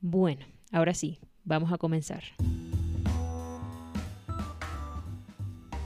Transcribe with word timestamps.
Bueno, 0.00 0.46
ahora 0.70 0.94
sí, 0.94 1.18
vamos 1.42 1.72
a 1.72 1.76
comenzar. 1.76 2.22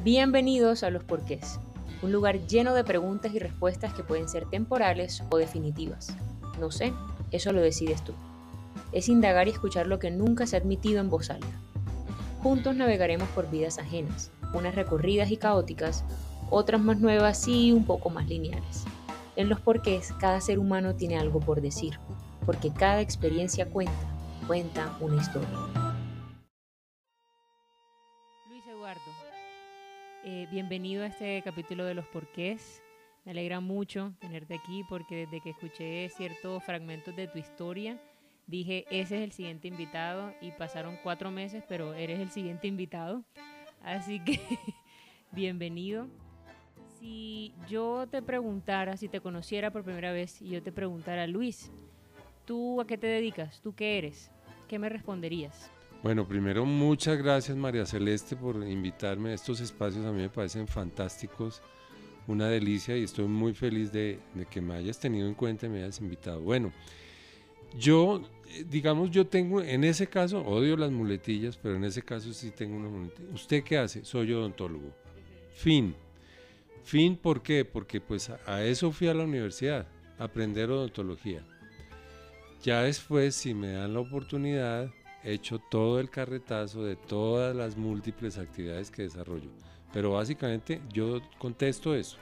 Bienvenidos 0.04 0.82
a 0.82 0.90
Los 0.90 1.02
Porqués, 1.02 1.58
un 2.02 2.12
lugar 2.12 2.46
lleno 2.46 2.74
de 2.74 2.84
preguntas 2.84 3.32
y 3.32 3.38
respuestas 3.38 3.94
que 3.94 4.02
pueden 4.02 4.28
ser 4.28 4.44
temporales 4.50 5.22
o 5.30 5.38
definitivas. 5.38 6.14
No 6.60 6.70
sé, 6.70 6.92
eso 7.30 7.52
lo 7.52 7.62
decides 7.62 8.04
tú. 8.04 8.12
Es 8.92 9.08
indagar 9.08 9.48
y 9.48 9.52
escuchar 9.52 9.86
lo 9.86 9.98
que 9.98 10.10
nunca 10.10 10.46
se 10.46 10.56
ha 10.56 10.58
admitido 10.58 11.00
en 11.00 11.08
voz 11.08 11.30
alta. 11.30 11.58
Juntos 12.42 12.76
navegaremos 12.76 13.30
por 13.30 13.50
vidas 13.50 13.78
ajenas, 13.78 14.30
unas 14.52 14.74
recorridas 14.74 15.30
y 15.30 15.38
caóticas, 15.38 16.04
otras 16.50 16.82
más 16.82 17.00
nuevas 17.00 17.48
y 17.48 17.72
un 17.72 17.86
poco 17.86 18.10
más 18.10 18.28
lineales. 18.28 18.84
En 19.36 19.48
los 19.48 19.58
porqués, 19.58 20.12
cada 20.20 20.42
ser 20.42 20.58
humano 20.58 20.96
tiene 20.96 21.16
algo 21.16 21.40
por 21.40 21.62
decir, 21.62 21.98
porque 22.44 22.72
cada 22.72 23.00
experiencia 23.00 23.68
cuenta, 23.68 23.92
cuenta 24.46 24.96
una 25.00 25.20
historia. 25.20 25.48
Luis 28.48 28.66
Eduardo, 28.66 29.00
eh, 30.24 30.48
bienvenido 30.50 31.04
a 31.04 31.06
este 31.06 31.40
capítulo 31.42 31.84
de 31.84 31.94
los 31.94 32.06
porqués. 32.06 32.82
Me 33.24 33.32
alegra 33.32 33.60
mucho 33.60 34.12
tenerte 34.18 34.54
aquí 34.54 34.84
porque 34.88 35.26
desde 35.26 35.40
que 35.40 35.50
escuché 35.50 36.08
ciertos 36.08 36.62
fragmentos 36.64 37.14
de 37.14 37.28
tu 37.28 37.38
historia, 37.38 38.00
dije, 38.48 38.84
ese 38.90 39.18
es 39.18 39.22
el 39.22 39.32
siguiente 39.32 39.68
invitado 39.68 40.34
y 40.40 40.50
pasaron 40.50 40.98
cuatro 41.02 41.30
meses, 41.30 41.62
pero 41.68 41.94
eres 41.94 42.18
el 42.18 42.30
siguiente 42.30 42.66
invitado. 42.66 43.22
Así 43.82 44.18
que 44.18 44.40
bienvenido. 45.32 46.08
Si 46.98 47.54
yo 47.68 48.06
te 48.08 48.22
preguntara, 48.22 48.96
si 48.96 49.08
te 49.08 49.20
conociera 49.20 49.70
por 49.70 49.84
primera 49.84 50.12
vez 50.12 50.42
y 50.42 50.50
yo 50.50 50.62
te 50.62 50.72
preguntara, 50.72 51.26
Luis, 51.26 51.70
¿tú 52.52 52.82
a 52.82 52.86
qué 52.86 52.98
te 52.98 53.06
dedicas? 53.06 53.62
¿Tú 53.62 53.74
qué 53.74 53.96
eres? 53.96 54.30
¿Qué 54.68 54.78
me 54.78 54.90
responderías? 54.90 55.70
Bueno, 56.02 56.28
primero 56.28 56.66
muchas 56.66 57.16
gracias 57.16 57.56
María 57.56 57.86
Celeste 57.86 58.36
por 58.36 58.56
invitarme 58.56 59.30
a 59.30 59.34
estos 59.34 59.58
espacios, 59.60 60.04
a 60.04 60.12
mí 60.12 60.20
me 60.20 60.28
parecen 60.28 60.68
fantásticos, 60.68 61.62
una 62.26 62.48
delicia 62.48 62.94
y 62.94 63.04
estoy 63.04 63.24
muy 63.24 63.54
feliz 63.54 63.90
de, 63.90 64.18
que 64.50 64.60
me 64.60 64.74
hayas 64.74 65.00
tenido 65.00 65.26
en 65.28 65.32
cuenta 65.32 65.64
y 65.64 65.70
me 65.70 65.78
hayas 65.78 65.98
invitado. 66.02 66.42
Bueno, 66.42 66.74
yo, 67.78 68.20
digamos, 68.68 69.10
yo 69.10 69.26
tengo, 69.26 69.62
en 69.62 69.82
ese 69.84 70.06
caso, 70.06 70.42
odio 70.42 70.76
las 70.76 70.90
muletillas, 70.90 71.56
pero 71.56 71.76
en 71.76 71.84
ese 71.84 72.02
caso 72.02 72.34
sí 72.34 72.50
tengo 72.50 72.76
una 72.76 72.90
muletilla. 72.90 73.30
¿Usted 73.32 73.64
qué 73.64 73.78
hace? 73.78 74.04
Soy 74.04 74.30
odontólogo. 74.30 74.92
Fin. 75.54 75.94
Fin, 76.84 77.16
¿por 77.16 77.42
qué? 77.42 77.64
Porque 77.64 78.02
pues 78.02 78.28
a 78.28 78.62
eso 78.62 78.92
fui 78.92 79.08
a 79.08 79.14
la 79.14 79.24
universidad, 79.24 79.86
aprender 80.18 80.70
odontología. 80.70 81.42
Ya 82.62 82.82
después, 82.82 83.34
si 83.34 83.54
me 83.54 83.72
dan 83.72 83.92
la 83.92 83.98
oportunidad, 83.98 84.88
he 85.24 85.32
hecho 85.32 85.58
todo 85.58 85.98
el 85.98 86.10
carretazo 86.10 86.84
de 86.84 86.94
todas 86.94 87.56
las 87.56 87.76
múltiples 87.76 88.38
actividades 88.38 88.88
que 88.88 89.02
desarrollo. 89.02 89.50
Pero 89.92 90.12
básicamente 90.12 90.80
yo 90.92 91.20
contesto 91.38 91.92
eso. 91.92 92.18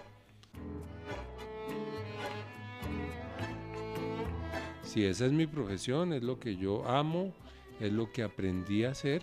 Si 4.83 5.05
esa 5.05 5.27
es 5.27 5.33
mi 5.33 5.47
profesión, 5.47 6.15
es 6.15 6.23
lo 6.23 6.41
que 6.41 6.57
yo 6.57 6.89
amo, 6.89 7.35
es 7.79 7.93
lo 7.93 8.11
que 8.11 8.23
aprendí 8.23 8.85
a 8.85 8.93
hacer, 8.93 9.23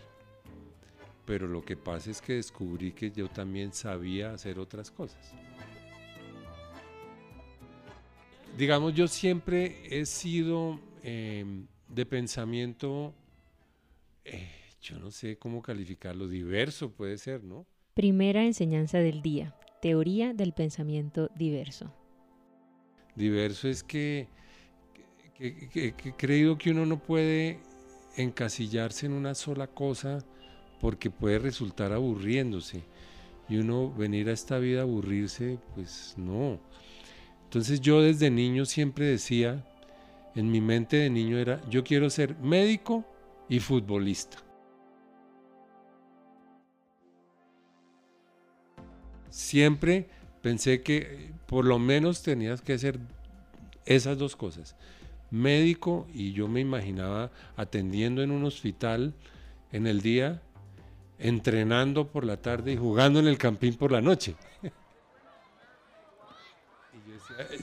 pero 1.26 1.48
lo 1.48 1.64
que 1.64 1.76
pasa 1.76 2.12
es 2.12 2.22
que 2.22 2.34
descubrí 2.34 2.92
que 2.92 3.10
yo 3.10 3.28
también 3.28 3.74
sabía 3.74 4.34
hacer 4.34 4.60
otras 4.60 4.92
cosas. 4.92 5.34
Digamos, 8.56 8.94
yo 8.94 9.08
siempre 9.08 9.82
he 9.90 10.06
sido 10.06 10.80
em, 11.04 11.68
de 11.88 12.06
pensamiento, 12.06 13.14
eh, 14.26 14.50
yo 14.82 15.00
no 15.00 15.12
sé 15.12 15.38
cómo 15.38 15.62
calificarlo, 15.62 16.28
diverso 16.28 16.92
puede 16.92 17.18
ser, 17.18 17.44
¿no? 17.44 17.66
Primera 17.94 18.44
enseñanza 18.46 19.00
del 19.00 19.22
día, 19.22 19.56
teoría 19.82 20.34
del 20.34 20.54
pensamiento 20.54 21.30
diverso. 21.36 21.92
Diverso 23.16 23.68
es 23.68 23.84
que, 23.84 24.28
que 25.36 25.96
he 26.06 26.14
creído 26.14 26.58
que 26.58 26.72
uno 26.72 26.86
no 26.86 27.00
puede 27.00 27.60
encasillarse 28.16 29.06
en 29.06 29.14
una 29.14 29.34
sola 29.36 29.68
cosa 29.68 30.20
porque 30.80 31.10
puede 31.10 31.40
resultar 31.40 31.92
aburriéndose. 31.94 32.84
Y 33.50 33.58
uno 33.58 33.92
venir 33.94 34.30
a 34.30 34.34
esta 34.34 34.60
vida 34.60 34.82
a 34.82 34.84
aburrirse, 34.84 35.58
pues 35.74 36.16
no. 36.18 36.60
Entonces 37.46 37.80
yo 37.80 38.02
desde 38.02 38.30
niño 38.30 38.66
siempre 38.66 39.06
decía, 39.06 39.66
en 40.38 40.52
mi 40.52 40.62
mente 40.62 40.98
de 40.98 41.10
niño 41.10 41.38
era, 41.38 41.62
yo 41.70 41.84
quiero 41.84 42.10
ser 42.10 42.38
médico 42.38 43.04
y 43.50 43.60
futbolista. 43.60 44.38
Siempre 49.30 50.10
pensé 50.42 50.82
que 50.82 51.32
por 51.48 51.66
lo 51.66 51.80
menos 51.80 52.22
tenías 52.22 52.62
que 52.62 52.78
ser 52.78 53.00
esas 53.86 54.18
dos 54.18 54.36
cosas, 54.36 54.76
médico 55.32 56.08
y 56.14 56.34
yo 56.34 56.48
me 56.48 56.62
imaginaba 56.62 57.32
atendiendo 57.56 58.22
en 58.22 58.32
un 58.32 58.46
hospital 58.46 59.14
en 59.72 59.88
el 59.88 60.02
día 60.02 60.42
entrenando 61.20 62.12
por 62.12 62.26
la 62.26 62.38
tarde 62.38 62.74
y 62.74 62.78
jugando 62.78 63.20
en 63.20 63.28
el 63.28 63.38
campín 63.38 63.76
por 63.76 63.92
la 63.92 64.02
noche. 64.02 64.36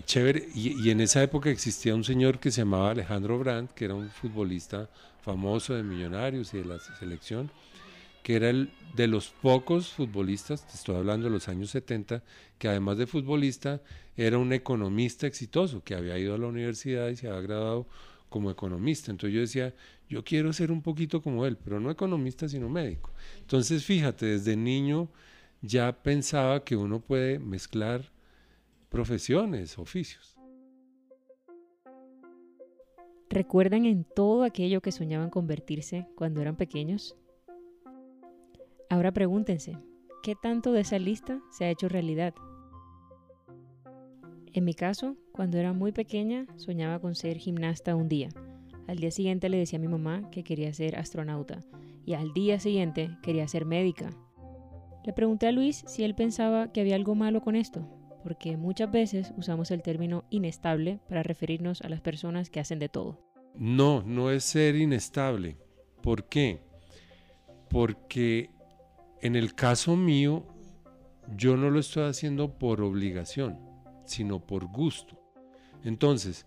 chévere, 0.07 0.49
y, 0.55 0.91
en 0.91 1.01
esa 1.01 1.23
época 1.23 1.51
existía 1.51 1.95
un 1.95 2.05
señor 2.05 2.39
que 2.39 2.51
se 2.51 2.61
llamaba 2.61 2.91
Alejandro 2.91 3.39
Brandt, 3.39 3.73
que 3.73 3.87
era 3.87 3.95
un 3.95 4.09
futbolista 4.09 4.89
famoso 5.23 5.75
de 5.75 5.83
Millonarios 5.83 6.55
y 6.55 6.59
de 6.59 6.65
la 6.65 6.79
selección, 6.79 7.51
que 8.23 8.37
era 8.37 8.51
el 8.51 8.71
de 8.95 9.07
los 9.07 9.29
pocos 9.29 9.89
futbolistas, 9.93 10.67
te 10.67 10.75
estoy 10.75 10.97
hablando 10.97 11.27
de 11.27 11.33
los 11.33 11.49
años 11.49 11.71
70, 11.71 12.23
que 12.59 12.69
además 12.69 12.97
de 12.99 13.07
futbolista 13.07 13.83
era 14.17 14.39
un 14.39 14.53
economista 14.53 15.27
exitoso, 15.27 15.83
que 15.83 15.95
había 15.95 16.19
ido 16.19 16.35
a 16.35 16.39
la 16.39 16.47
universidad 16.47 17.09
y 17.09 17.17
se 17.17 17.29
había 17.29 17.41
graduado 17.41 17.87
como 18.29 18.51
economista. 18.51 19.11
Entonces 19.11 19.35
yo 19.35 19.41
decía, 19.41 19.75
yo 20.09 20.25
quiero 20.25 20.53
ser 20.53 20.71
un 20.71 20.83
poquito 20.83 21.21
como 21.23 21.45
él, 21.47 21.57
pero 21.57 21.81
no 21.81 21.91
economista, 21.91 22.49
sino 22.49 22.69
médico. 22.69 23.11
Entonces 23.41 23.85
fíjate, 23.85 24.27
desde 24.27 24.57
niño 24.57 25.09
ya 25.63 25.93
pensaba 26.03 26.65
que 26.65 26.77
uno 26.77 27.01
puede 27.01 27.39
mezclar 27.39 28.14
profesiones, 28.95 29.77
oficios. 29.77 30.37
¿Recuerdan 33.29 33.87
en 33.87 34.05
todo 34.05 34.45
aquello 34.45 34.83
que 34.83 34.93
soñaban 34.93 35.31
convertirse 35.31 36.07
cuando 36.15 36.41
eran 36.41 36.55
pequeños? 36.55 37.17
Ahora 38.89 39.11
pregúntense, 39.11 39.77
¿qué 40.23 40.37
tanto 40.41 40.71
de 40.71 40.83
esa 40.83 41.01
lista 41.01 41.41
se 41.51 41.65
ha 41.65 41.71
hecho 41.71 41.89
realidad? 41.89 42.35
En 44.53 44.65
mi 44.65 44.75
caso, 44.75 45.17
cuando 45.33 45.59
era 45.59 45.73
muy 45.73 45.91
pequeña, 45.91 46.47
soñaba 46.55 47.01
con 47.01 47.17
ser 47.17 47.39
gimnasta 47.39 47.97
un 47.97 48.09
día. 48.09 48.29
Al 48.87 48.99
día 48.99 49.11
siguiente 49.11 49.49
le 49.49 49.59
decía 49.59 49.81
a 49.81 49.83
mi 49.83 49.89
mamá 49.89 50.31
que 50.31 50.45
quería 50.45 50.73
ser 50.73 50.97
astronauta 50.97 51.65
y 52.07 52.15
al 52.15 52.33
día 52.33 52.61
siguiente 52.61 53.11
quería 53.25 53.49
ser 53.49 53.65
médica. 53.65 54.11
Le 55.05 55.13
pregunté 55.13 55.49
a 55.49 55.53
Luis 55.53 55.83
si 55.89 56.05
él 56.05 56.15
pensaba 56.15 56.71
que 56.71 56.81
había 56.81 56.95
algo 56.95 57.17
malo 57.17 57.41
con 57.41 57.57
esto, 57.57 57.89
porque 58.25 58.57
muchas 58.57 58.91
veces 58.91 59.33
usamos 59.37 59.71
el 59.71 59.83
término 59.83 60.25
inestable 60.31 60.99
para 61.09 61.23
referirnos 61.23 61.81
a 61.83 61.89
las 61.89 62.01
personas 62.01 62.51
que 62.51 62.59
hacen 62.59 62.81
de 62.81 62.89
todo. 62.89 63.21
No, 63.55 64.03
no 64.03 64.33
es 64.33 64.43
ser 64.43 64.75
inestable. 64.75 65.57
¿Por 66.03 66.29
qué? 66.29 66.61
Porque 67.71 68.51
en 69.21 69.37
el 69.37 69.55
caso 69.55 69.95
mío, 69.95 70.45
yo 71.37 71.57
no 71.57 71.71
lo 71.71 71.79
estoy 71.79 72.09
haciendo 72.09 72.59
por 72.59 72.81
obligación 72.81 73.75
sino 74.05 74.41
por 74.45 74.67
gusto. 74.67 75.19
Entonces, 75.83 76.47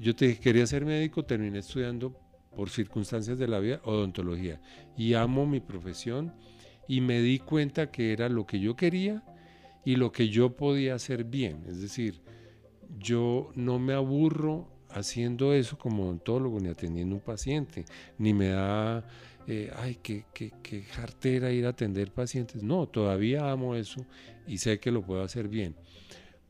yo 0.00 0.14
te 0.14 0.38
quería 0.38 0.66
ser 0.66 0.84
médico, 0.84 1.24
terminé 1.24 1.58
estudiando 1.58 2.18
por 2.54 2.70
circunstancias 2.70 3.38
de 3.38 3.48
la 3.48 3.58
vida 3.58 3.80
odontología 3.84 4.60
y 4.96 5.14
amo 5.14 5.46
mi 5.46 5.60
profesión 5.60 6.34
y 6.86 7.00
me 7.00 7.20
di 7.20 7.38
cuenta 7.38 7.90
que 7.90 8.12
era 8.12 8.28
lo 8.28 8.46
que 8.46 8.60
yo 8.60 8.76
quería 8.76 9.22
y 9.84 9.96
lo 9.96 10.12
que 10.12 10.28
yo 10.28 10.56
podía 10.56 10.94
hacer 10.94 11.24
bien. 11.24 11.64
Es 11.68 11.80
decir, 11.80 12.20
yo 12.98 13.50
no 13.54 13.78
me 13.78 13.94
aburro 13.94 14.68
haciendo 14.90 15.54
eso 15.54 15.78
como 15.78 16.04
odontólogo 16.04 16.60
ni 16.60 16.68
atendiendo 16.68 17.14
un 17.14 17.20
paciente, 17.20 17.84
ni 18.18 18.32
me 18.32 18.48
da, 18.48 19.06
eh, 19.46 19.70
ay, 19.76 19.98
qué, 20.02 20.24
qué, 20.32 20.52
qué 20.62 20.82
jartera 20.82 21.52
ir 21.52 21.66
a 21.66 21.70
atender 21.70 22.12
pacientes. 22.12 22.62
No, 22.62 22.86
todavía 22.88 23.50
amo 23.50 23.74
eso 23.74 24.04
y 24.46 24.58
sé 24.58 24.80
que 24.80 24.90
lo 24.90 25.02
puedo 25.02 25.22
hacer 25.22 25.48
bien. 25.48 25.76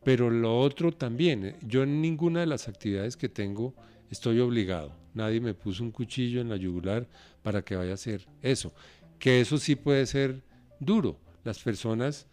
Pero 0.04 0.30
lo 0.30 0.58
otro 0.60 0.92
también, 0.92 1.44
eh, 1.44 1.56
yo 1.62 1.82
en 1.82 2.00
ninguna 2.00 2.40
de 2.40 2.46
las 2.46 2.68
actividades 2.68 3.16
que 3.16 3.28
tengo 3.28 3.74
estoy 4.10 4.40
obligado. 4.40 4.92
Nadie 5.14 5.40
me 5.40 5.54
puso 5.54 5.82
un 5.82 5.90
cuchillo 5.90 6.40
en 6.40 6.48
la 6.48 6.56
yugular 6.56 7.08
para 7.42 7.62
que 7.62 7.76
vaya 7.76 7.92
a 7.92 7.94
hacer 7.94 8.26
eso. 8.42 8.72
Que 9.18 9.40
eso 9.40 9.58
sí 9.58 9.74
puede 9.74 10.06
ser 10.06 10.42
duro. 10.80 11.18
Las 11.44 11.58
personas 11.58 12.28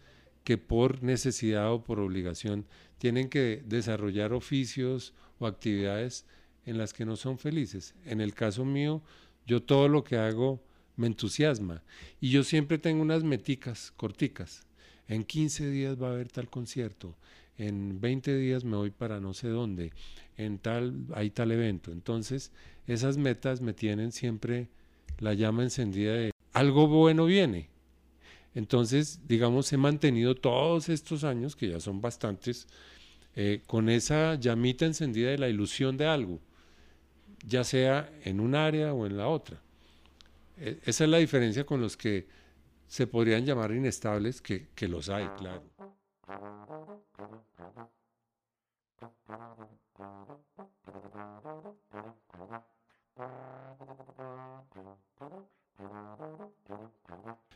que 0.46 0.58
por 0.58 1.02
necesidad 1.02 1.72
o 1.72 1.82
por 1.82 1.98
obligación 1.98 2.66
tienen 2.98 3.28
que 3.28 3.64
desarrollar 3.66 4.32
oficios 4.32 5.12
o 5.40 5.48
actividades 5.48 6.24
en 6.66 6.78
las 6.78 6.92
que 6.92 7.04
no 7.04 7.16
son 7.16 7.36
felices. 7.36 7.96
En 8.04 8.20
el 8.20 8.32
caso 8.32 8.64
mío, 8.64 9.02
yo 9.44 9.64
todo 9.64 9.88
lo 9.88 10.04
que 10.04 10.18
hago 10.18 10.62
me 10.94 11.08
entusiasma 11.08 11.82
y 12.20 12.30
yo 12.30 12.44
siempre 12.44 12.78
tengo 12.78 13.02
unas 13.02 13.24
meticas 13.24 13.92
corticas. 13.96 14.62
En 15.08 15.24
15 15.24 15.68
días 15.68 16.00
va 16.00 16.10
a 16.10 16.12
haber 16.12 16.28
tal 16.28 16.48
concierto, 16.48 17.16
en 17.58 18.00
20 18.00 18.36
días 18.36 18.62
me 18.62 18.76
voy 18.76 18.90
para 18.90 19.18
no 19.18 19.34
sé 19.34 19.48
dónde, 19.48 19.92
en 20.36 20.60
tal 20.60 21.06
hay 21.12 21.30
tal 21.30 21.50
evento. 21.50 21.90
Entonces, 21.90 22.52
esas 22.86 23.16
metas 23.16 23.60
me 23.60 23.72
tienen 23.72 24.12
siempre 24.12 24.68
la 25.18 25.34
llama 25.34 25.64
encendida 25.64 26.12
de 26.12 26.30
algo 26.52 26.86
bueno 26.86 27.24
viene. 27.24 27.68
Entonces, 28.56 29.20
digamos, 29.28 29.70
he 29.74 29.76
mantenido 29.76 30.34
todos 30.34 30.88
estos 30.88 31.24
años, 31.24 31.54
que 31.54 31.68
ya 31.68 31.78
son 31.78 32.00
bastantes, 32.00 32.66
eh, 33.34 33.60
con 33.66 33.90
esa 33.90 34.36
llamita 34.36 34.86
encendida 34.86 35.30
de 35.30 35.36
la 35.36 35.50
ilusión 35.50 35.98
de 35.98 36.06
algo, 36.06 36.40
ya 37.44 37.64
sea 37.64 38.10
en 38.24 38.40
un 38.40 38.54
área 38.54 38.94
o 38.94 39.04
en 39.04 39.18
la 39.18 39.28
otra. 39.28 39.60
E, 40.56 40.78
esa 40.86 41.04
es 41.04 41.10
la 41.10 41.18
diferencia 41.18 41.66
con 41.66 41.82
los 41.82 41.98
que 41.98 42.28
se 42.88 43.06
podrían 43.06 43.44
llamar 43.44 43.72
inestables, 43.72 44.40
que, 44.40 44.68
que 44.74 44.88
los 44.88 45.10
hay, 45.10 45.28
claro. 45.36 45.62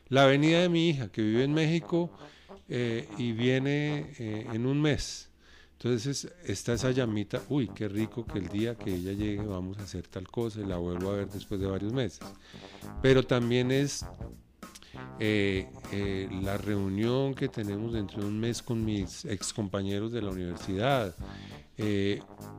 La 0.07 0.25
venida 0.25 0.61
de 0.61 0.69
mi 0.69 0.89
hija, 0.89 1.09
que 1.09 1.21
vive 1.21 1.43
en 1.43 1.53
México 1.53 2.11
eh, 2.67 3.07
y 3.17 3.31
viene 3.31 4.13
eh, 4.19 4.47
en 4.51 4.65
un 4.65 4.81
mes. 4.81 5.29
Entonces 5.73 6.31
está 6.43 6.73
esa 6.73 6.91
llamita, 6.91 7.41
uy, 7.49 7.69
qué 7.69 7.87
rico 7.87 8.25
que 8.25 8.39
el 8.39 8.49
día 8.49 8.75
que 8.75 8.93
ella 8.93 9.13
llegue 9.13 9.43
vamos 9.43 9.79
a 9.79 9.83
hacer 9.83 10.07
tal 10.07 10.27
cosa 10.27 10.59
y 10.59 10.65
la 10.65 10.77
vuelvo 10.77 11.09
a 11.09 11.15
ver 11.15 11.29
después 11.29 11.59
de 11.59 11.67
varios 11.67 11.91
meses. 11.91 12.19
Pero 13.01 13.23
también 13.23 13.71
es 13.71 14.05
eh, 15.19 15.67
la 16.43 16.57
reunión 16.57 17.33
que 17.33 17.47
tenemos 17.47 17.93
dentro 17.93 18.21
de 18.21 18.27
un 18.27 18.39
mes 18.39 18.61
con 18.61 18.85
mis 18.85 19.25
ex 19.25 19.53
compañeros 19.53 20.11
de 20.11 20.21
la 20.21 20.29
universidad, 20.29 21.15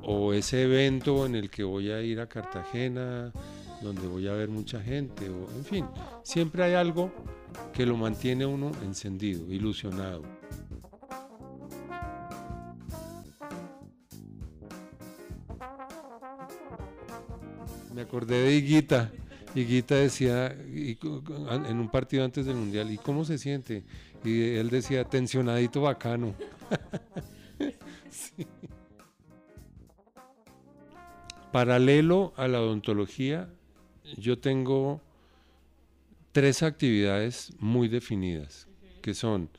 o 0.02 0.32
ese 0.32 0.62
evento 0.62 1.26
en 1.26 1.36
el 1.36 1.48
que 1.48 1.62
voy 1.62 1.92
a 1.92 2.02
ir 2.02 2.18
a 2.18 2.28
Cartagena, 2.28 3.32
donde 3.82 4.06
voy 4.06 4.28
a 4.28 4.32
ver 4.32 4.48
mucha 4.48 4.80
gente, 4.80 5.28
o 5.28 5.50
en 5.56 5.64
fin, 5.64 5.86
siempre 6.22 6.64
hay 6.64 6.74
algo 6.74 7.12
que 7.72 7.86
lo 7.86 7.96
mantiene 7.96 8.46
uno 8.46 8.70
encendido, 8.82 9.52
ilusionado. 9.52 10.22
Me 17.94 18.02
acordé 18.02 18.42
de 18.42 18.54
Higuita. 18.54 19.10
Higuita 19.54 19.96
decía 19.96 20.50
en 20.50 21.78
un 21.78 21.90
partido 21.90 22.24
antes 22.24 22.46
del 22.46 22.56
Mundial, 22.56 22.90
¿y 22.90 22.96
cómo 22.96 23.24
se 23.24 23.36
siente? 23.36 23.84
Y 24.24 24.54
él 24.54 24.70
decía, 24.70 25.04
tensionadito 25.04 25.82
bacano. 25.82 26.34
Paralelo 31.52 32.32
a 32.36 32.48
la 32.48 32.62
odontología, 32.62 33.50
yo 34.16 34.38
tengo 34.38 35.00
tres 36.32 36.62
actividades 36.62 37.52
muy 37.58 37.88
definidas, 37.88 38.66
que 39.02 39.14
son 39.14 39.50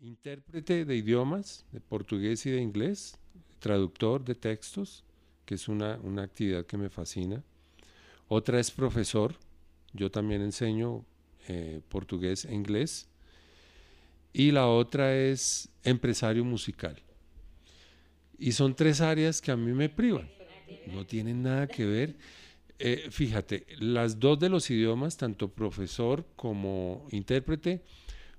intérprete 0.00 0.84
de 0.84 0.96
idiomas, 0.96 1.64
de 1.72 1.80
portugués 1.80 2.44
y 2.46 2.50
de 2.50 2.60
inglés, 2.60 3.18
traductor 3.58 4.24
de 4.24 4.34
textos, 4.34 5.04
que 5.44 5.54
es 5.54 5.68
una, 5.68 5.98
actividad 6.22 6.66
que 6.66 6.76
me 6.76 6.90
fascina. 6.90 7.42
Otra 8.28 8.60
es 8.60 8.70
profesor, 8.70 9.34
yo 9.92 10.10
también 10.10 10.42
enseño 10.42 11.04
eh, 11.48 11.80
portugués 11.88 12.44
e 12.44 12.54
inglés. 12.54 13.08
Y 14.32 14.50
la 14.50 14.66
otra 14.66 15.16
es 15.16 15.70
empresario 15.82 16.44
musical. 16.44 16.96
Y 18.38 18.52
son 18.52 18.74
tres 18.74 19.00
áreas 19.00 19.40
que 19.40 19.50
a 19.50 19.56
mí 19.56 19.72
me 19.72 19.88
privan. 19.88 20.28
No 20.92 21.06
tienen 21.06 21.42
nada 21.42 21.66
que 21.66 21.86
ver 21.86 22.16
eh, 22.78 23.08
fíjate, 23.10 23.66
las 23.78 24.20
dos 24.20 24.38
de 24.38 24.48
los 24.48 24.70
idiomas, 24.70 25.16
tanto 25.16 25.48
profesor 25.52 26.24
como 26.36 27.06
intérprete, 27.10 27.82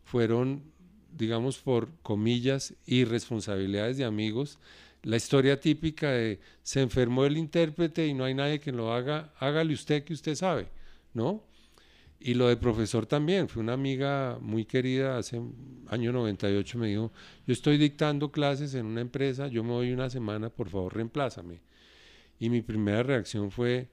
fueron, 0.04 0.64
digamos, 1.12 1.58
por 1.60 1.90
comillas, 2.02 2.74
irresponsabilidades 2.86 3.98
de 3.98 4.06
amigos. 4.06 4.60
La 5.04 5.18
historia 5.18 5.60
típica 5.60 6.12
de 6.12 6.40
se 6.64 6.82
enfermó 6.82 7.26
el 7.26 7.38
intérprete 7.38 8.08
y 8.08 8.14
no 8.14 8.24
hay 8.24 8.34
nadie 8.34 8.60
que 8.60 8.72
lo 8.72 8.94
haga, 8.94 9.34
hágale 9.40 9.74
usted 9.74 10.04
que 10.04 10.14
usted 10.14 10.36
sabe, 10.36 10.68
¿no? 11.14 11.44
Y 12.22 12.34
lo 12.34 12.50
de 12.50 12.58
profesor 12.58 13.06
también, 13.06 13.48
fue 13.48 13.62
una 13.62 13.74
amiga 13.74 14.40
muy 14.42 14.66
querida, 14.66 15.18
hace 15.18 15.42
año 15.88 16.12
98 16.12 16.78
me 16.78 16.88
dijo, 16.88 17.14
yo 17.48 17.54
estoy 17.54 17.78
dictando 17.78 18.32
clases 18.32 18.74
en 18.74 18.86
una 18.86 19.02
empresa, 19.02 19.48
yo 19.48 19.64
me 19.64 19.72
voy 19.72 19.94
una 19.94 20.10
semana, 20.10 20.50
por 20.50 20.70
favor, 20.70 20.96
reemplázame. 20.96 21.62
Y 22.38 22.50
mi 22.50 22.62
primera 22.62 23.04
reacción 23.04 23.52
fue, 23.52 23.90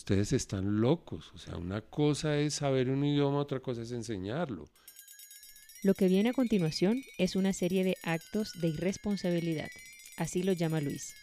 Ustedes 0.00 0.32
están 0.32 0.80
locos. 0.80 1.30
O 1.34 1.38
sea, 1.38 1.58
una 1.58 1.82
cosa 1.82 2.38
es 2.38 2.54
saber 2.54 2.88
un 2.88 3.04
idioma, 3.04 3.36
otra 3.36 3.60
cosa 3.60 3.82
es 3.82 3.92
enseñarlo. 3.92 4.70
Lo 5.82 5.92
que 5.92 6.08
viene 6.08 6.30
a 6.30 6.32
continuación 6.32 7.02
es 7.18 7.36
una 7.36 7.52
serie 7.52 7.84
de 7.84 7.98
actos 8.02 8.58
de 8.62 8.68
irresponsabilidad. 8.68 9.68
Así 10.16 10.42
lo 10.42 10.54
llama 10.54 10.80
Luis. 10.80 11.14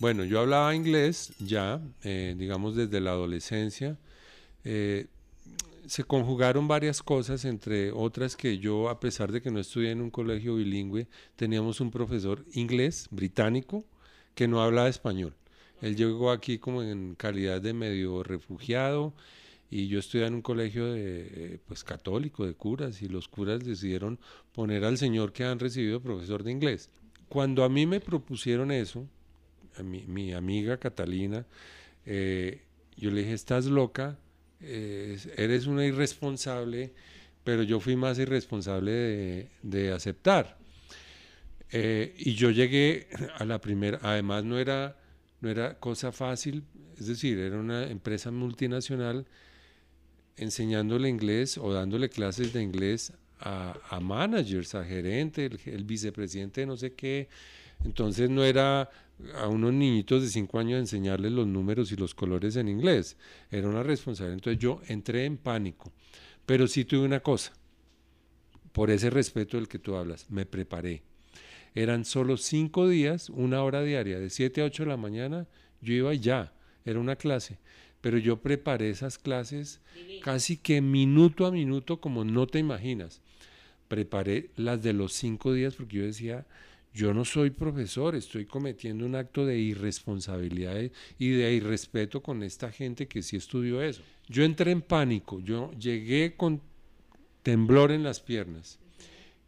Bueno, 0.00 0.24
yo 0.24 0.38
hablaba 0.38 0.74
inglés 0.74 1.32
ya, 1.38 1.80
eh, 2.02 2.34
digamos 2.36 2.76
desde 2.76 3.00
la 3.00 3.12
adolescencia. 3.12 3.96
Eh, 4.62 5.06
se 5.86 6.04
conjugaron 6.04 6.68
varias 6.68 7.02
cosas, 7.02 7.46
entre 7.46 7.90
otras 7.90 8.36
que 8.36 8.58
yo, 8.58 8.90
a 8.90 9.00
pesar 9.00 9.32
de 9.32 9.40
que 9.40 9.50
no 9.50 9.60
estudié 9.60 9.92
en 9.92 10.02
un 10.02 10.10
colegio 10.10 10.56
bilingüe, 10.56 11.08
teníamos 11.36 11.80
un 11.80 11.90
profesor 11.90 12.44
inglés, 12.52 13.08
británico, 13.10 13.86
que 14.34 14.46
no 14.46 14.60
hablaba 14.60 14.90
español. 14.90 15.34
Él 15.84 15.96
llegó 15.96 16.30
aquí 16.30 16.56
como 16.56 16.82
en 16.82 17.14
calidad 17.14 17.60
de 17.60 17.74
medio 17.74 18.22
refugiado 18.22 19.12
y 19.70 19.86
yo 19.86 19.98
estudié 19.98 20.24
en 20.24 20.36
un 20.36 20.40
colegio 20.40 20.90
de, 20.90 21.26
eh, 21.30 21.58
pues 21.68 21.84
católico 21.84 22.46
de 22.46 22.54
curas 22.54 23.02
y 23.02 23.08
los 23.08 23.28
curas 23.28 23.62
decidieron 23.62 24.18
poner 24.54 24.82
al 24.86 24.96
señor 24.96 25.34
que 25.34 25.44
han 25.44 25.58
recibido 25.58 26.00
profesor 26.00 26.42
de 26.42 26.52
inglés. 26.52 26.88
Cuando 27.28 27.64
a 27.64 27.68
mí 27.68 27.84
me 27.84 28.00
propusieron 28.00 28.72
eso, 28.72 29.06
a 29.76 29.82
mi, 29.82 30.32
amiga 30.32 30.78
Catalina, 30.78 31.44
eh, 32.06 32.62
yo 32.96 33.10
le 33.10 33.20
dije, 33.20 33.34
estás 33.34 33.66
loca, 33.66 34.16
eh, 34.62 35.18
eres 35.36 35.66
una 35.66 35.84
irresponsable, 35.84 36.94
pero 37.44 37.62
yo 37.62 37.78
fui 37.78 37.94
más 37.94 38.18
irresponsable 38.18 38.90
de, 38.90 39.48
de 39.62 39.92
aceptar. 39.92 40.56
y 41.70 42.34
yo 42.36 42.50
llegué 42.50 43.08
a 43.36 43.44
la 43.44 43.60
primera, 43.60 43.98
además 44.02 44.44
no 44.44 44.58
era 44.58 45.03
no 45.44 45.50
era 45.50 45.78
cosa 45.78 46.10
fácil, 46.10 46.64
es 46.98 47.06
decir, 47.06 47.38
era 47.38 47.58
una 47.58 47.86
empresa 47.86 48.30
multinacional 48.30 49.26
enseñándole 50.36 51.10
inglés 51.10 51.58
o 51.58 51.70
dándole 51.70 52.08
clases 52.08 52.54
de 52.54 52.62
inglés 52.62 53.12
a, 53.40 54.00
managers, 54.00 54.74
a 54.74 54.84
gerentes, 54.84 55.66
el, 55.66 55.84
vicepresidente 55.84 56.62
de 56.62 56.66
no 56.66 56.78
sé 56.78 56.94
qué. 56.94 57.28
Entonces 57.84 58.30
no 58.30 58.42
era 58.42 58.88
a 59.34 59.48
unos 59.48 59.74
niñitos 59.74 60.22
de 60.22 60.28
cinco 60.28 60.58
años 60.58 60.80
enseñarles 60.80 61.32
los 61.32 61.46
números 61.46 61.92
y 61.92 61.96
los 61.96 62.14
colores 62.14 62.56
en 62.56 62.68
inglés, 62.68 63.18
era 63.50 63.68
una 63.68 63.82
responsabilidad. 63.82 64.38
Entonces 64.38 64.58
yo 64.58 64.80
entré 64.88 65.26
en 65.26 65.36
pánico, 65.36 65.92
pero 66.46 66.66
sí 66.66 66.86
tuve 66.86 67.04
una 67.04 67.20
cosa, 67.20 67.52
por 68.72 68.90
ese 68.90 69.10
respeto 69.10 69.58
del 69.58 69.68
que 69.68 69.78
tú 69.78 69.94
hablas, 69.94 70.30
me 70.30 70.46
preparé 70.46 71.02
eran 71.74 72.04
solo 72.04 72.36
cinco 72.36 72.88
días, 72.88 73.30
una 73.30 73.62
hora 73.62 73.82
diaria, 73.82 74.20
de 74.20 74.30
7 74.30 74.62
a 74.62 74.64
8 74.66 74.84
de 74.84 74.88
la 74.88 74.96
mañana, 74.96 75.46
yo 75.80 75.92
iba 75.92 76.14
ya, 76.14 76.52
era 76.84 77.00
una 77.00 77.16
clase. 77.16 77.58
Pero 78.00 78.18
yo 78.18 78.40
preparé 78.40 78.90
esas 78.90 79.18
clases 79.18 79.80
casi 80.22 80.56
que 80.56 80.80
minuto 80.80 81.46
a 81.46 81.50
minuto, 81.50 82.00
como 82.00 82.24
no 82.24 82.46
te 82.46 82.58
imaginas. 82.58 83.22
Preparé 83.88 84.50
las 84.56 84.82
de 84.82 84.92
los 84.92 85.14
cinco 85.14 85.52
días 85.52 85.74
porque 85.74 85.96
yo 85.96 86.04
decía, 86.04 86.46
yo 86.92 87.12
no 87.12 87.24
soy 87.24 87.50
profesor, 87.50 88.14
estoy 88.14 88.44
cometiendo 88.44 89.04
un 89.04 89.16
acto 89.16 89.46
de 89.46 89.58
irresponsabilidad 89.58 90.90
y 91.18 91.30
de 91.30 91.54
irrespeto 91.54 92.22
con 92.22 92.42
esta 92.42 92.70
gente 92.70 93.08
que 93.08 93.22
sí 93.22 93.36
estudió 93.36 93.82
eso. 93.82 94.02
Yo 94.28 94.44
entré 94.44 94.70
en 94.70 94.82
pánico, 94.82 95.40
yo 95.40 95.72
llegué 95.72 96.34
con 96.36 96.60
temblor 97.42 97.90
en 97.90 98.02
las 98.02 98.20
piernas 98.20 98.78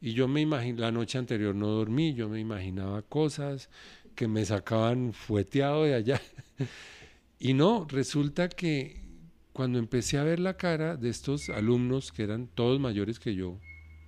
y 0.00 0.12
yo 0.12 0.29
me 0.29 0.41
imagino, 0.41 0.81
la 0.81 0.93
noche 0.93 1.19
anterior 1.19 1.55
no 1.55 1.69
dormí, 1.69 2.15
yo 2.15 2.29
me 2.29 2.41
imaginaba 2.41 3.03
cosas 3.03 3.69
que 4.15 4.29
me 4.29 4.45
sacaban 4.45 5.12
fueteado 5.12 5.85
de 5.85 5.95
allá. 5.95 6.21
y 7.38 7.55
no, 7.55 7.87
resulta 7.88 8.49
que 8.49 9.07
cuando 9.53 9.79
empecé 9.79 10.19
a 10.19 10.25
ver 10.25 10.38
la 10.38 10.57
cara 10.57 10.97
de 10.97 11.09
estos 11.09 11.49
alumnos, 11.49 12.12
que 12.12 12.23
eran 12.23 12.47
todos 12.47 12.79
mayores 12.79 13.19
que 13.19 13.35
yo, 13.35 13.59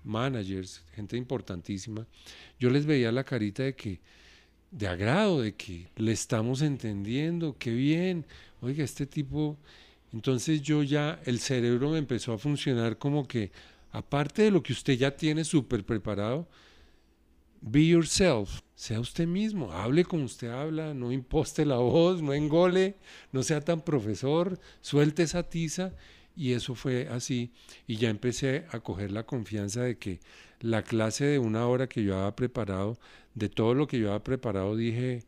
managers, 0.04 0.84
gente 0.94 1.16
importantísima, 1.16 2.06
yo 2.58 2.70
les 2.70 2.86
veía 2.86 3.12
la 3.12 3.24
carita 3.24 3.62
de 3.62 3.74
que, 3.74 4.00
de 4.70 4.88
agrado, 4.88 5.40
de 5.40 5.54
que 5.54 5.88
le 5.96 6.12
estamos 6.12 6.60
entendiendo, 6.62 7.56
qué 7.58 7.70
bien, 7.70 8.26
oiga, 8.60 8.84
este 8.84 9.06
tipo, 9.06 9.56
entonces 10.12 10.62
yo 10.62 10.82
ya, 10.82 11.20
el 11.24 11.38
cerebro 11.38 11.90
me 11.90 11.98
empezó 11.98 12.32
a 12.32 12.38
funcionar 12.38 12.98
como 12.98 13.26
que, 13.26 13.50
aparte 13.90 14.42
de 14.42 14.50
lo 14.50 14.62
que 14.62 14.72
usted 14.72 14.94
ya 14.94 15.16
tiene 15.16 15.44
súper 15.44 15.84
preparado, 15.84 16.48
be 17.60 17.86
yourself, 17.86 18.60
sea 18.74 19.00
usted 19.00 19.26
mismo, 19.26 19.72
hable 19.72 20.04
como 20.04 20.24
usted 20.24 20.48
habla, 20.48 20.94
no 20.94 21.12
imposte 21.12 21.64
la 21.64 21.76
voz, 21.76 22.22
no 22.22 22.32
engole, 22.32 22.96
no 23.32 23.42
sea 23.42 23.60
tan 23.60 23.82
profesor, 23.82 24.58
suelte 24.80 25.24
esa 25.24 25.42
tiza. 25.42 25.92
Y 26.36 26.52
eso 26.52 26.76
fue 26.76 27.08
así. 27.08 27.52
Y 27.88 27.96
ya 27.96 28.10
empecé 28.10 28.64
a 28.70 28.78
coger 28.78 29.10
la 29.10 29.24
confianza 29.24 29.82
de 29.82 29.98
que 29.98 30.20
la 30.60 30.82
clase 30.82 31.24
de 31.24 31.40
una 31.40 31.66
hora 31.66 31.88
que 31.88 32.04
yo 32.04 32.16
había 32.16 32.36
preparado, 32.36 32.96
de 33.34 33.48
todo 33.48 33.74
lo 33.74 33.88
que 33.88 33.98
yo 33.98 34.10
había 34.10 34.22
preparado 34.22 34.76
dije 34.76 35.24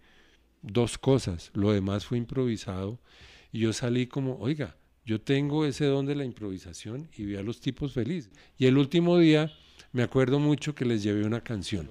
dos 0.63 0.99
cosas, 0.99 1.51
lo 1.53 1.73
demás 1.73 2.07
fue 2.07 2.19
improvisado. 2.19 3.01
Y 3.51 3.61
yo 3.61 3.73
salí 3.73 4.07
como, 4.07 4.39
oiga, 4.39 4.77
yo 5.05 5.21
tengo 5.21 5.65
ese 5.65 5.87
don 5.87 6.07
de 6.07 6.15
la 6.15 6.25
improvisación 6.25 7.09
y 7.17 7.25
vi 7.25 7.37
a 7.37 7.43
los 7.43 7.61
tipos 7.61 7.93
felices. 7.93 8.33
Y 8.59 8.67
el 8.67 8.79
último 8.79 9.19
día 9.19 9.53
me 9.93 10.03
acuerdo 10.03 10.39
mucho 10.39 10.75
que 10.75 10.85
les 10.85 11.03
llevé 11.03 11.25
una 11.25 11.43
canción 11.43 11.89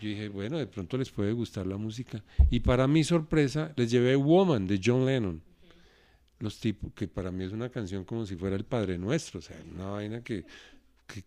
yo 0.00 0.08
dije, 0.08 0.28
bueno, 0.28 0.58
de 0.58 0.66
pronto 0.66 0.96
les 0.96 1.10
puede 1.10 1.32
gustar 1.32 1.66
la 1.66 1.76
música. 1.76 2.22
Y 2.50 2.60
para 2.60 2.86
mi 2.88 3.04
sorpresa, 3.04 3.72
les 3.76 3.90
llevé 3.90 4.16
Woman 4.16 4.66
de 4.66 4.80
John 4.82 5.04
Lennon. 5.04 5.42
Los 6.38 6.58
tipos, 6.58 6.90
que 6.94 7.06
para 7.06 7.30
mí 7.30 7.44
es 7.44 7.52
una 7.52 7.68
canción 7.68 8.04
como 8.04 8.24
si 8.24 8.34
fuera 8.34 8.56
el 8.56 8.64
Padre 8.64 8.96
Nuestro, 8.96 9.40
o 9.40 9.42
sea, 9.42 9.58
una 9.74 9.90
vaina 9.90 10.22
que, 10.22 10.46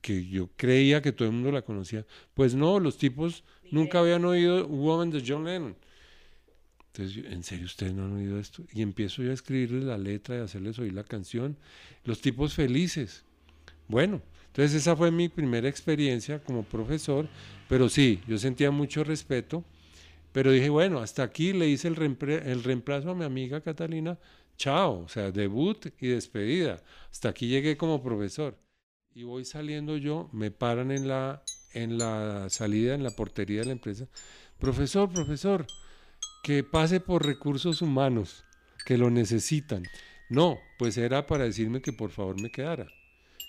que, 0.01 0.25
yo 0.25 0.49
creía 0.55 1.03
que 1.03 1.11
todo 1.11 1.27
el 1.27 1.35
mundo 1.35 1.51
la 1.51 1.61
conocía. 1.61 2.03
Pues 2.33 2.55
no, 2.55 2.79
los 2.79 2.97
tipos 2.97 3.43
nunca 3.69 3.99
habían 3.99 4.25
oído 4.25 4.67
Woman 4.67 5.11
de 5.11 5.23
John 5.25 5.45
Lennon. 5.45 5.75
Entonces, 6.93 7.25
¿en 7.25 7.43
serio 7.43 7.65
ustedes 7.65 7.93
no 7.93 8.05
han 8.05 8.13
oído 8.13 8.39
esto? 8.39 8.63
Y 8.73 8.81
empiezo 8.81 9.23
yo 9.23 9.31
a 9.31 9.33
escribirles 9.33 9.83
la 9.83 9.97
letra 9.97 10.37
y 10.37 10.41
hacerles 10.41 10.77
oír 10.77 10.93
la 10.93 11.03
canción. 11.03 11.57
Los 12.05 12.21
tipos 12.21 12.53
felices. 12.53 13.23
Bueno, 13.87 14.21
entonces 14.47 14.75
esa 14.75 14.95
fue 14.95 15.09
mi 15.09 15.27
primera 15.27 15.67
experiencia 15.67 16.39
como 16.39 16.63
profesor 16.63 17.27
pero 17.73 17.89
sí, 17.89 18.21
yo 18.27 18.37
sentía 18.37 18.69
mucho 18.69 19.03
respeto, 19.03 19.63
pero 20.31 20.51
dije, 20.51 20.69
bueno, 20.69 20.99
hasta 20.99 21.23
aquí 21.23 21.53
le 21.53 21.67
hice 21.67 21.87
el, 21.87 21.97
el 21.97 22.63
reemplazo 22.63 23.09
a 23.09 23.15
mi 23.15 23.23
amiga 23.23 23.61
Catalina, 23.61 24.19
chao, 24.57 24.99
o 25.05 25.09
sea, 25.09 25.31
debut 25.31 25.87
y 25.99 26.07
despedida. 26.09 26.83
Hasta 27.11 27.29
aquí 27.29 27.47
llegué 27.47 27.75
como 27.77 28.03
profesor. 28.03 28.59
Y 29.15 29.23
voy 29.23 29.45
saliendo 29.45 29.97
yo, 29.97 30.29
me 30.33 30.51
paran 30.51 30.91
en 30.91 31.07
la, 31.07 31.43
en 31.73 31.97
la 31.97 32.47
salida, 32.51 32.93
en 32.93 33.01
la 33.03 33.09
portería 33.09 33.61
de 33.61 33.65
la 33.65 33.71
empresa. 33.71 34.07
Profesor, 34.59 35.11
profesor, 35.11 35.65
que 36.43 36.63
pase 36.63 36.99
por 36.99 37.25
recursos 37.25 37.81
humanos, 37.81 38.45
que 38.85 38.97
lo 38.97 39.09
necesitan. 39.09 39.83
No, 40.29 40.59
pues 40.77 40.97
era 40.97 41.25
para 41.25 41.45
decirme 41.45 41.81
que 41.81 41.93
por 41.93 42.11
favor 42.11 42.39
me 42.39 42.51
quedara 42.51 42.87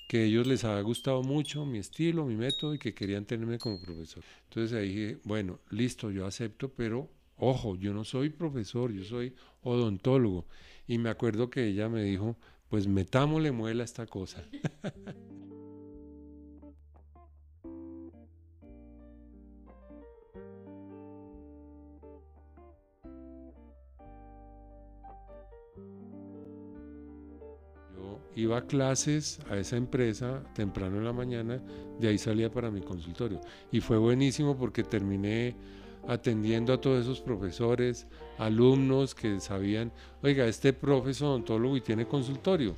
que 0.07 0.19
a 0.19 0.23
ellos 0.25 0.47
les 0.47 0.65
había 0.65 0.83
gustado 0.83 1.23
mucho 1.23 1.65
mi 1.65 1.79
estilo, 1.79 2.27
mi 2.27 2.37
método 2.37 2.75
y 2.75 2.79
que 2.79 2.95
querían 2.95 3.25
tenerme 3.25 3.59
como 3.59 3.81
profesor. 3.81 4.23
Entonces 4.45 4.77
ahí 4.77 4.89
dije, 4.89 5.19
bueno, 5.25 5.61
listo, 5.71 6.11
yo 6.11 6.27
acepto, 6.27 6.69
pero 6.69 7.11
ojo, 7.37 7.77
yo 7.77 7.95
no 7.95 8.05
soy 8.05 8.31
profesor, 8.31 8.93
yo 8.93 9.05
soy 9.05 9.35
odontólogo. 9.63 10.47
Y 10.87 10.99
me 10.99 11.09
acuerdo 11.09 11.51
que 11.51 11.67
ella 11.67 11.89
me 11.89 12.03
dijo, 12.03 12.37
pues 12.69 12.87
metámosle 12.87 13.53
muela 13.53 13.83
a 13.83 13.87
esta 13.87 14.07
cosa. 14.07 14.45
iba 28.37 28.59
a 28.59 28.67
clases 28.67 29.39
a 29.51 29.57
esa 29.57 29.77
empresa 29.77 30.43
temprano 30.55 30.99
en 30.99 31.05
la 31.05 31.13
mañana, 31.13 31.61
de 31.99 32.09
ahí 32.09 32.19
salía 32.19 32.51
para 32.51 32.71
mi 32.71 32.81
consultorio. 32.81 33.41
Y 33.71 33.81
fue 33.81 33.99
buenísimo 33.99 34.57
porque 34.57 34.83
terminé 34.83 35.57
atendiendo 36.09 36.73
a 36.73 36.81
todos 36.81 37.03
esos 37.03 37.21
profesores, 37.21 38.07
alumnos 38.39 39.15
que 39.15 39.41
sabían, 39.41 39.93
oiga, 40.23 40.47
este 40.47 40.73
profesor 40.73 41.29
odontólogo 41.29 41.77
y 41.77 41.81
tiene 41.81 42.07
consultorio. 42.07 42.75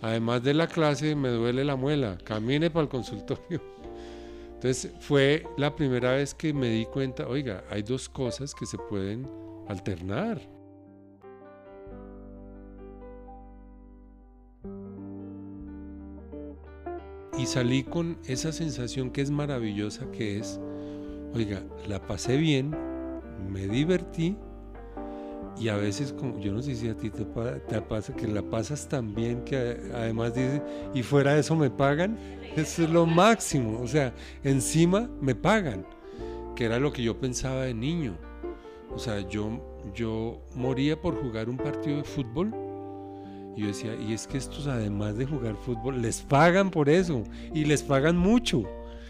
Además 0.00 0.42
de 0.42 0.54
la 0.54 0.66
clase, 0.66 1.14
me 1.14 1.28
duele 1.28 1.64
la 1.64 1.76
muela, 1.76 2.18
camine 2.24 2.70
para 2.70 2.84
el 2.84 2.88
consultorio. 2.88 3.60
Entonces 4.54 4.92
fue 5.00 5.44
la 5.56 5.74
primera 5.74 6.12
vez 6.12 6.34
que 6.34 6.52
me 6.52 6.70
di 6.70 6.84
cuenta, 6.86 7.28
oiga, 7.28 7.64
hay 7.70 7.82
dos 7.82 8.08
cosas 8.08 8.54
que 8.54 8.66
se 8.66 8.78
pueden 8.78 9.28
alternar. 9.68 10.57
Y 17.38 17.46
salí 17.46 17.84
con 17.84 18.18
esa 18.26 18.52
sensación 18.52 19.10
que 19.10 19.20
es 19.20 19.30
maravillosa, 19.30 20.10
que 20.10 20.38
es, 20.38 20.60
oiga, 21.34 21.62
la 21.86 22.04
pasé 22.04 22.36
bien, 22.36 22.76
me 23.48 23.68
divertí 23.68 24.36
y 25.56 25.68
a 25.68 25.76
veces, 25.76 26.12
como 26.12 26.38
yo 26.40 26.52
no 26.52 26.62
sé 26.62 26.74
si 26.74 26.88
a 26.88 26.96
ti 26.96 27.10
te, 27.10 27.24
pasa 27.24 28.14
que 28.14 28.26
la 28.26 28.42
pasas 28.42 28.88
tan 28.88 29.14
bien 29.14 29.44
que 29.44 29.76
además 29.94 30.34
dices, 30.34 30.62
y 30.94 31.02
fuera 31.02 31.34
de 31.34 31.40
eso 31.40 31.56
me 31.56 31.70
pagan, 31.70 32.18
eso 32.56 32.82
es 32.82 32.90
lo 32.90 33.06
máximo, 33.06 33.80
o 33.80 33.86
sea, 33.86 34.12
encima 34.42 35.08
me 35.20 35.34
pagan, 35.34 35.86
que 36.56 36.64
era 36.64 36.78
lo 36.78 36.92
que 36.92 37.02
yo 37.02 37.18
pensaba 37.18 37.62
de 37.62 37.74
niño. 37.74 38.16
O 38.94 38.98
sea, 38.98 39.20
yo, 39.28 39.60
yo 39.94 40.40
moría 40.56 41.00
por 41.00 41.14
jugar 41.20 41.48
un 41.48 41.56
partido 41.56 41.98
de 41.98 42.04
fútbol 42.04 42.52
y 43.58 43.62
yo 43.62 43.66
decía, 43.66 43.96
y 43.96 44.12
es 44.12 44.28
que 44.28 44.38
estos 44.38 44.68
además 44.68 45.16
de 45.16 45.26
jugar 45.26 45.56
fútbol, 45.56 46.00
les 46.00 46.20
pagan 46.20 46.70
por 46.70 46.88
eso 46.88 47.24
y 47.52 47.64
les 47.64 47.82
pagan 47.82 48.16
mucho. 48.16 48.62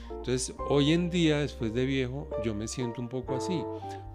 Entonces, 0.08 0.54
hoy 0.70 0.92
en 0.92 1.10
día, 1.10 1.40
después 1.40 1.74
de 1.74 1.84
viejo, 1.84 2.30
yo 2.42 2.54
me 2.54 2.66
siento 2.66 3.02
un 3.02 3.10
poco 3.10 3.36
así, 3.36 3.62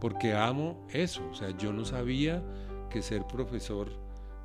porque 0.01 0.33
amo 0.33 0.87
eso. 0.91 1.21
O 1.29 1.35
sea, 1.35 1.55
yo 1.55 1.71
no 1.71 1.85
sabía 1.85 2.43
que 2.89 3.03
ser 3.03 3.27
profesor 3.27 3.91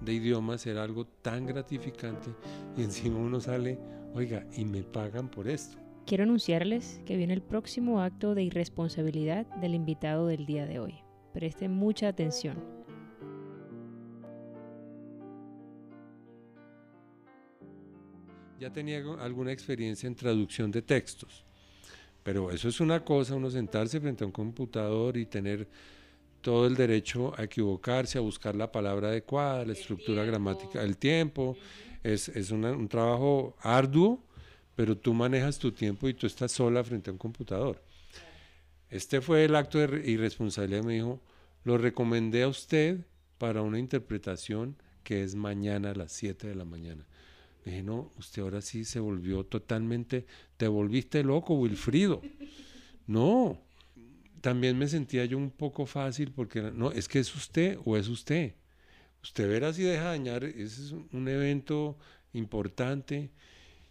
de 0.02 0.12
idiomas 0.12 0.66
era 0.66 0.82
algo 0.82 1.06
tan 1.06 1.46
gratificante 1.46 2.28
y 2.76 2.82
encima 2.82 3.18
uno 3.18 3.40
sale, 3.40 3.78
oiga, 4.12 4.46
y 4.54 4.66
me 4.66 4.82
pagan 4.82 5.30
por 5.30 5.48
esto. 5.48 5.78
Quiero 6.04 6.24
anunciarles 6.24 7.00
que 7.06 7.16
viene 7.16 7.32
el 7.32 7.42
próximo 7.42 8.02
acto 8.02 8.34
de 8.34 8.42
irresponsabilidad 8.42 9.46
del 9.56 9.74
invitado 9.74 10.26
del 10.26 10.44
día 10.44 10.66
de 10.66 10.80
hoy. 10.80 10.96
Presten 11.32 11.72
mucha 11.72 12.08
atención. 12.08 12.77
Ya 18.58 18.72
tenía 18.72 19.02
alguna 19.20 19.52
experiencia 19.52 20.06
en 20.06 20.14
traducción 20.14 20.70
de 20.70 20.82
textos, 20.82 21.44
pero 22.22 22.50
eso 22.50 22.68
es 22.68 22.80
una 22.80 23.04
cosa, 23.04 23.34
uno 23.34 23.50
sentarse 23.50 24.00
frente 24.00 24.24
a 24.24 24.26
un 24.26 24.32
computador 24.32 25.16
y 25.16 25.26
tener 25.26 25.68
todo 26.40 26.66
el 26.66 26.74
derecho 26.74 27.32
a 27.38 27.44
equivocarse, 27.44 28.18
a 28.18 28.20
buscar 28.20 28.54
la 28.54 28.70
palabra 28.70 29.08
adecuada, 29.08 29.64
la 29.64 29.72
estructura 29.72 30.24
gramática, 30.24 30.82
el 30.82 30.96
tiempo, 30.96 31.56
es, 32.02 32.28
un 32.50 32.88
trabajo 32.88 33.56
arduo, 33.60 34.24
pero 34.76 34.96
tú 34.96 35.12
manejas 35.14 35.58
tu 35.58 35.72
tiempo 35.72 36.08
y 36.08 36.14
tú 36.14 36.26
estás 36.26 36.52
sola 36.52 36.84
frente 36.84 37.10
a 37.10 37.12
un 37.12 37.18
computador. 37.18 37.82
Este 38.90 39.20
fue 39.20 39.44
el 39.44 39.54
acto 39.54 39.78
de 39.78 40.10
irresponsabilidad, 40.10 40.82
me 40.82 40.94
dijo, 40.94 41.20
lo 41.64 41.76
recomendé 41.76 42.44
a 42.44 42.48
usted 42.48 43.00
para 43.36 43.62
una 43.62 43.78
interpretación 43.78 44.76
que 45.02 45.22
es 45.22 45.34
mañana 45.34 45.90
a 45.90 45.94
las 45.94 46.12
7 46.12 46.48
de 46.48 46.54
la 46.54 46.64
mañana 46.64 47.04
dije, 47.70 47.82
no, 47.82 48.12
usted 48.18 48.42
ahora 48.42 48.60
sí 48.62 48.84
se 48.84 49.00
volvió 49.00 49.44
totalmente, 49.44 50.26
te 50.56 50.68
volviste 50.68 51.22
loco, 51.22 51.54
Wilfrido. 51.54 52.22
No, 53.06 53.58
también 54.40 54.78
me 54.78 54.88
sentía 54.88 55.24
yo 55.24 55.38
un 55.38 55.50
poco 55.50 55.86
fácil 55.86 56.32
porque, 56.32 56.62
no, 56.62 56.92
es 56.92 57.08
que 57.08 57.18
es 57.20 57.34
usted 57.34 57.78
o 57.84 57.96
es 57.96 58.08
usted. 58.08 58.54
Usted 59.22 59.48
verá 59.48 59.72
si 59.72 59.82
deja 59.82 60.04
dañar, 60.04 60.44
ese 60.44 60.64
es 60.84 60.92
un 61.12 61.28
evento 61.28 61.98
importante. 62.32 63.30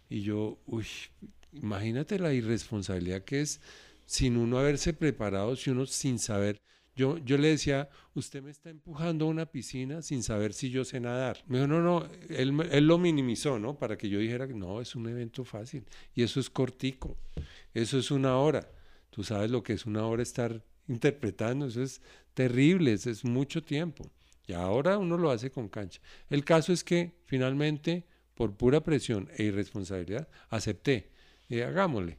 Y 0.08 0.22
yo, 0.22 0.58
uy, 0.66 0.86
imagínate 1.52 2.18
la 2.18 2.32
irresponsabilidad 2.32 3.24
que 3.24 3.40
es 3.42 3.60
sin 4.06 4.36
uno 4.36 4.58
haberse 4.58 4.92
preparado, 4.94 5.56
si 5.56 5.70
uno 5.70 5.86
sin 5.86 6.18
saber. 6.18 6.60
Yo, 6.98 7.16
yo 7.18 7.38
le 7.38 7.46
decía, 7.46 7.88
usted 8.14 8.42
me 8.42 8.50
está 8.50 8.70
empujando 8.70 9.26
a 9.26 9.28
una 9.28 9.46
piscina 9.46 10.02
sin 10.02 10.24
saber 10.24 10.52
si 10.52 10.68
yo 10.68 10.84
sé 10.84 10.98
nadar. 10.98 11.44
Me 11.46 11.58
dijo, 11.58 11.68
no, 11.68 11.80
no, 11.80 12.08
él, 12.28 12.52
él 12.72 12.86
lo 12.88 12.98
minimizó, 12.98 13.56
¿no? 13.56 13.78
Para 13.78 13.96
que 13.96 14.08
yo 14.08 14.18
dijera, 14.18 14.48
no, 14.48 14.80
es 14.80 14.96
un 14.96 15.08
evento 15.08 15.44
fácil. 15.44 15.84
Y 16.12 16.24
eso 16.24 16.40
es 16.40 16.50
cortico, 16.50 17.16
eso 17.72 17.98
es 17.98 18.10
una 18.10 18.36
hora. 18.38 18.68
Tú 19.10 19.22
sabes 19.22 19.48
lo 19.48 19.62
que 19.62 19.74
es 19.74 19.86
una 19.86 20.04
hora 20.06 20.24
estar 20.24 20.60
interpretando, 20.88 21.66
eso 21.66 21.84
es 21.84 22.02
terrible, 22.34 22.94
eso 22.94 23.10
es 23.10 23.24
mucho 23.24 23.62
tiempo. 23.62 24.10
Y 24.48 24.54
ahora 24.54 24.98
uno 24.98 25.16
lo 25.16 25.30
hace 25.30 25.52
con 25.52 25.68
cancha. 25.68 26.00
El 26.28 26.44
caso 26.44 26.72
es 26.72 26.82
que 26.82 27.12
finalmente, 27.26 28.08
por 28.34 28.56
pura 28.56 28.82
presión 28.82 29.30
e 29.36 29.44
irresponsabilidad, 29.44 30.26
acepté. 30.50 31.12
Y 31.48 31.60
hagámosle. 31.60 32.18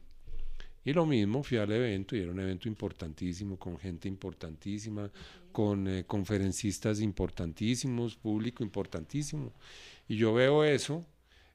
Y 0.84 0.92
lo 0.92 1.04
mismo, 1.04 1.42
fui 1.42 1.58
al 1.58 1.70
evento 1.72 2.16
y 2.16 2.20
era 2.20 2.32
un 2.32 2.40
evento 2.40 2.68
importantísimo, 2.68 3.58
con 3.58 3.78
gente 3.78 4.08
importantísima, 4.08 5.10
con 5.52 5.86
eh, 5.88 6.04
conferencistas 6.06 7.00
importantísimos, 7.00 8.16
público 8.16 8.62
importantísimo. 8.62 9.52
Y 10.08 10.16
yo 10.16 10.32
veo 10.32 10.64
eso, 10.64 11.06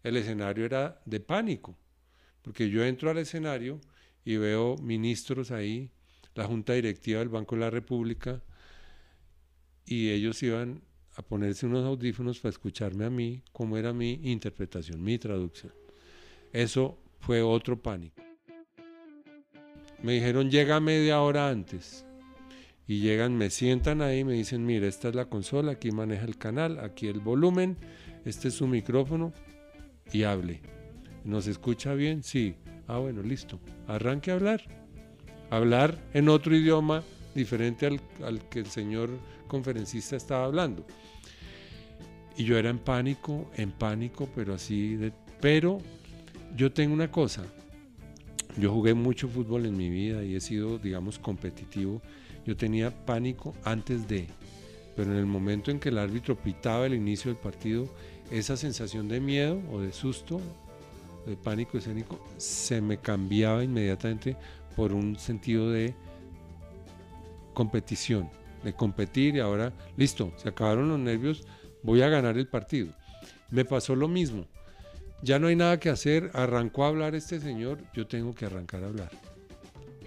el 0.03 0.17
escenario 0.17 0.65
era 0.65 1.01
de 1.05 1.20
pánico, 1.20 1.75
porque 2.44 2.70
yo 2.70 2.86
entro 2.86 3.10
al 3.10 3.17
escenario 3.17 3.82
y 4.24 4.38
veo 4.38 4.77
ministros 4.77 5.51
ahí, 5.51 5.89
la 6.36 6.46
Junta 6.46 6.74
Directiva 6.74 7.20
del 7.20 7.29
Banco 7.29 7.55
de 7.55 7.62
la 7.62 7.70
República, 7.72 8.44
y 9.88 10.10
ellos 10.10 10.41
iban 10.44 10.82
a 11.15 11.22
ponerse 11.22 11.65
unos 11.65 11.86
audífonos 11.86 12.39
para 12.39 12.51
escucharme 12.51 13.05
a 13.05 13.10
mí, 13.10 13.41
cómo 13.53 13.77
era 13.77 13.94
mi 13.94 14.20
interpretación, 14.24 15.01
mi 15.01 15.17
traducción. 15.17 15.74
Eso 16.51 17.00
fue 17.20 17.41
otro 17.41 17.82
pánico. 17.82 18.22
Me 20.05 20.13
dijeron, 20.13 20.51
llega 20.51 20.79
media 20.79 21.19
hora 21.19 21.50
antes. 21.50 22.05
Y 22.88 23.00
llegan, 23.00 23.35
me 23.35 23.50
sientan 23.50 24.03
ahí, 24.03 24.24
me 24.24 24.33
dicen, 24.33 24.63
mira, 24.63 24.85
esta 24.85 25.09
es 25.09 25.15
la 25.15 25.25
consola, 25.25 25.71
aquí 25.71 25.89
maneja 25.89 26.25
el 26.25 26.38
canal, 26.38 26.77
aquí 26.77 27.07
el 27.07 27.19
volumen, 27.19 27.75
este 28.24 28.50
es 28.50 28.53
su 28.53 28.67
micrófono 28.67 29.33
y 30.13 30.21
hable. 30.21 30.62
¿Nos 31.24 31.47
escucha 31.47 31.95
bien? 31.95 32.21
Sí. 32.21 32.53
Ah, 32.88 33.00
bueno, 33.00 33.24
listo. 33.24 33.59
Arranque 33.88 34.29
a 34.29 34.35
hablar. 34.35 34.62
Hablar 35.50 35.97
en 36.13 36.29
otro 36.29 36.55
idioma 36.55 37.01
diferente 37.33 37.88
al, 37.88 38.00
al 38.24 38.47
que 38.47 38.59
el 38.59 38.67
señor 38.67 39.09
conferencista 39.47 40.15
estaba 40.15 40.45
hablando. 40.45 40.85
Y 42.38 42.43
yo 42.43 42.59
era 42.59 42.69
en 42.69 42.77
pánico, 42.77 43.50
en 43.55 43.71
pánico, 43.71 44.29
pero 44.35 44.53
así. 44.53 45.00
Pero 45.41 45.79
yo 46.55 46.71
tengo 46.71 46.93
una 46.93 47.09
cosa, 47.09 47.43
yo 48.57 48.71
jugué 48.71 48.93
mucho 48.93 49.27
fútbol 49.27 49.65
en 49.65 49.75
mi 49.75 49.89
vida 49.89 50.24
y 50.24 50.35
he 50.35 50.39
sido, 50.39 50.77
digamos, 50.77 51.19
competitivo. 51.19 52.01
Yo 52.45 52.55
tenía 52.55 52.91
pánico 53.05 53.53
antes 53.63 54.07
de, 54.07 54.27
pero 54.95 55.12
en 55.12 55.17
el 55.17 55.25
momento 55.25 55.71
en 55.71 55.79
que 55.79 55.89
el 55.89 55.97
árbitro 55.97 56.35
pitaba 56.38 56.85
el 56.85 56.93
inicio 56.93 57.31
del 57.31 57.39
partido, 57.39 57.89
esa 58.31 58.55
sensación 58.55 59.07
de 59.07 59.19
miedo 59.19 59.62
o 59.71 59.81
de 59.81 59.91
susto, 59.91 60.39
de 61.25 61.35
pánico 61.35 61.77
escénico, 61.77 62.19
se 62.38 62.81
me 62.81 62.97
cambiaba 62.97 63.63
inmediatamente 63.63 64.38
por 64.75 64.93
un 64.93 65.17
sentido 65.17 65.71
de 65.71 65.93
competición, 67.53 68.29
de 68.63 68.74
competir 68.74 69.35
y 69.35 69.39
ahora, 69.39 69.74
listo, 69.97 70.31
se 70.38 70.50
acabaron 70.50 70.89
los 70.89 71.00
nervios, 71.00 71.45
voy 71.83 72.01
a 72.03 72.09
ganar 72.09 72.38
el 72.38 72.47
partido. 72.47 72.93
Me 73.50 73.65
pasó 73.65 73.95
lo 73.95 74.07
mismo 74.07 74.45
ya 75.25 75.39
no 75.39 75.48
hay 75.48 75.55
nada 75.55 75.79
que 75.79 75.89
hacer, 75.89 76.29
arrancó 76.34 76.86
a 76.86 76.89
hablar 76.89 77.15
este 77.15 77.39
señor, 77.39 77.79
yo 77.96 78.05
tengo 78.05 78.36
que 78.36 78.46
arrancar 78.46 78.84
a 78.84 78.88
hablar. 78.88 79.10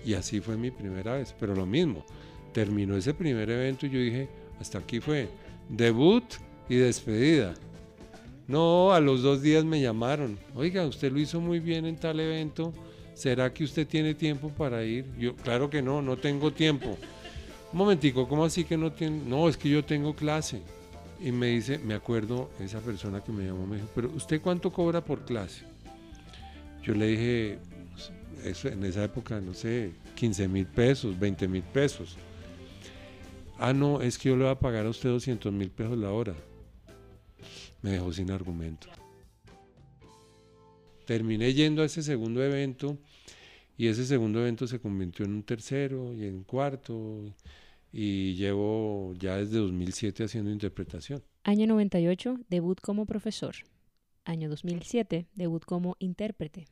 Y 0.04 0.14
así 0.14 0.40
fue 0.40 0.56
mi 0.56 0.70
primera 0.70 1.14
vez, 1.14 1.34
pero 1.40 1.56
lo 1.56 1.66
mismo, 1.66 2.06
terminó 2.52 2.96
ese 2.96 3.12
primer 3.12 3.50
evento 3.50 3.86
y 3.86 3.90
yo 3.90 3.98
dije, 3.98 4.28
hasta 4.60 4.78
aquí 4.78 5.00
fue, 5.00 5.28
debut 5.68 6.22
y 6.68 6.76
despedida. 6.76 7.54
No, 8.46 8.92
a 8.92 9.00
los 9.00 9.22
dos 9.22 9.42
días 9.42 9.64
me 9.64 9.80
llamaron, 9.80 10.38
oiga, 10.54 10.86
usted 10.86 11.10
lo 11.10 11.18
hizo 11.18 11.40
muy 11.40 11.58
bien 11.58 11.84
en 11.84 11.96
tal 11.96 12.20
evento, 12.20 12.72
¿será 13.14 13.52
que 13.52 13.64
usted 13.64 13.88
tiene 13.88 14.14
tiempo 14.14 14.50
para 14.50 14.84
ir? 14.84 15.04
Yo, 15.18 15.34
claro 15.34 15.68
que 15.68 15.82
no, 15.82 16.00
no 16.00 16.16
tengo 16.16 16.52
tiempo. 16.52 16.96
Un 17.72 17.78
momentico, 17.78 18.28
¿cómo 18.28 18.44
así 18.44 18.62
que 18.62 18.76
no 18.76 18.92
tiene? 18.92 19.20
No, 19.26 19.48
es 19.48 19.56
que 19.56 19.68
yo 19.68 19.84
tengo 19.84 20.14
clase. 20.14 20.62
Y 21.20 21.32
me 21.32 21.48
dice, 21.48 21.78
me 21.78 21.94
acuerdo, 21.94 22.50
esa 22.60 22.80
persona 22.80 23.22
que 23.22 23.32
me 23.32 23.44
llamó, 23.44 23.66
me 23.66 23.76
dijo, 23.76 23.88
pero 23.94 24.10
¿usted 24.10 24.40
cuánto 24.40 24.72
cobra 24.72 25.04
por 25.04 25.24
clase? 25.24 25.64
Yo 26.82 26.94
le 26.94 27.06
dije, 27.08 27.58
eso, 28.44 28.68
en 28.68 28.84
esa 28.84 29.04
época, 29.04 29.40
no 29.40 29.52
sé, 29.52 29.92
15 30.14 30.48
mil 30.48 30.66
pesos, 30.66 31.18
20 31.18 31.48
mil 31.48 31.62
pesos. 31.62 32.16
Ah, 33.58 33.72
no, 33.72 34.00
es 34.00 34.16
que 34.16 34.28
yo 34.28 34.36
le 34.36 34.44
voy 34.44 34.52
a 34.52 34.58
pagar 34.58 34.86
a 34.86 34.90
usted 34.90 35.08
200 35.08 35.52
mil 35.52 35.70
pesos 35.70 35.98
la 35.98 36.12
hora. 36.12 36.34
Me 37.82 37.90
dejó 37.90 38.12
sin 38.12 38.30
argumento. 38.30 38.88
Terminé 41.04 41.52
yendo 41.52 41.82
a 41.82 41.86
ese 41.86 42.02
segundo 42.02 42.42
evento 42.44 42.98
y 43.76 43.88
ese 43.88 44.04
segundo 44.04 44.40
evento 44.40 44.66
se 44.66 44.78
convirtió 44.78 45.24
en 45.24 45.32
un 45.32 45.42
tercero 45.42 46.12
y 46.12 46.26
en 46.26 46.44
cuarto 46.44 47.34
llevo 47.92 49.14
ya 49.18 49.36
desde 49.36 49.58
2007 49.58 50.24
haciendo 50.24 50.50
interpretación. 50.50 51.22
Año 51.44 51.66
98, 51.66 52.40
debut 52.48 52.80
como 52.80 53.06
profesor. 53.06 53.54
Año 54.24 54.50
2007, 54.50 55.26
debut 55.34 55.64
como 55.64 55.96
intérprete. 55.98 56.66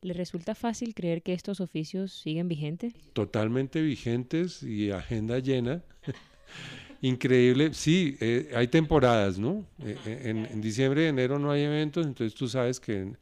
¿Le 0.00 0.14
resulta 0.14 0.54
fácil 0.54 0.94
creer 0.94 1.22
que 1.22 1.32
estos 1.32 1.60
oficios 1.60 2.12
siguen 2.12 2.46
vigentes? 2.46 2.94
Totalmente 3.14 3.80
vigentes 3.82 4.62
y 4.62 4.90
agenda 4.90 5.38
llena. 5.40 5.82
Increíble, 7.00 7.74
sí, 7.74 8.16
eh, 8.20 8.50
hay 8.54 8.68
temporadas, 8.68 9.38
¿no? 9.38 9.64
Eh, 9.84 9.96
eh, 10.04 10.22
en, 10.24 10.46
en, 10.46 10.60
diciembre 10.60 11.04
y 11.04 11.06
enero 11.06 11.38
no 11.38 11.50
hay 11.50 11.62
eventos, 11.62 12.04
entonces 12.04 12.36
tú 12.36 12.48
sabes 12.48 12.80
que 12.80 13.12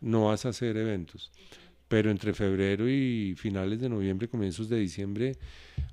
no 0.00 0.26
vas 0.26 0.44
a 0.46 0.50
hacer 0.50 0.76
eventos. 0.76 1.32
Pero 1.94 2.10
entre 2.10 2.34
febrero 2.34 2.88
y 2.88 3.36
finales 3.36 3.78
de 3.80 3.88
noviembre, 3.88 4.26
comienzos 4.26 4.68
de 4.68 4.80
diciembre, 4.80 5.36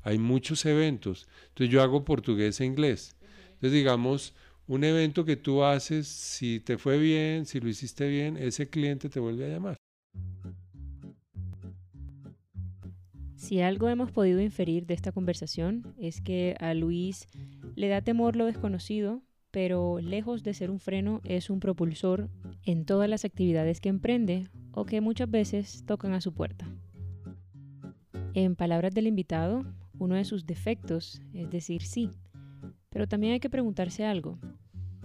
hay 0.01 0.17
muchos 0.17 0.65
eventos. 0.65 1.27
Entonces 1.49 1.71
yo 1.71 1.83
hago 1.83 2.03
portugués 2.03 2.59
e 2.59 2.65
inglés. 2.65 3.15
Entonces 3.51 3.73
digamos, 3.73 4.33
un 4.65 4.83
evento 4.83 5.25
que 5.25 5.35
tú 5.35 5.63
haces, 5.63 6.07
si 6.07 6.59
te 6.59 6.79
fue 6.79 6.97
bien, 6.97 7.45
si 7.45 7.59
lo 7.59 7.69
hiciste 7.69 8.09
bien, 8.09 8.35
ese 8.35 8.67
cliente 8.67 9.09
te 9.09 9.19
vuelve 9.19 9.45
a 9.45 9.49
llamar. 9.49 9.77
Si 13.35 13.61
algo 13.61 13.87
hemos 13.87 14.11
podido 14.11 14.41
inferir 14.41 14.87
de 14.87 14.95
esta 14.95 15.11
conversación 15.11 15.93
es 15.99 16.19
que 16.19 16.55
a 16.59 16.73
Luis 16.73 17.27
le 17.75 17.89
da 17.89 18.01
temor 18.01 18.35
lo 18.35 18.47
desconocido, 18.47 19.21
pero 19.51 19.99
lejos 19.99 20.43
de 20.43 20.53
ser 20.53 20.71
un 20.71 20.79
freno 20.79 21.21
es 21.23 21.49
un 21.49 21.59
propulsor 21.59 22.29
en 22.65 22.85
todas 22.85 23.09
las 23.09 23.25
actividades 23.25 23.81
que 23.81 23.89
emprende 23.89 24.47
o 24.71 24.85
que 24.85 25.01
muchas 25.01 25.29
veces 25.29 25.83
tocan 25.85 26.13
a 26.13 26.21
su 26.21 26.33
puerta. 26.33 26.65
En 28.33 28.55
palabras 28.55 28.93
del 28.93 29.07
invitado, 29.07 29.65
uno 29.99 30.15
de 30.15 30.23
sus 30.23 30.45
defectos 30.45 31.21
es 31.33 31.49
decir 31.49 31.81
sí, 31.81 32.09
pero 32.89 33.07
también 33.07 33.33
hay 33.33 33.39
que 33.39 33.49
preguntarse 33.49 34.05
algo. 34.05 34.39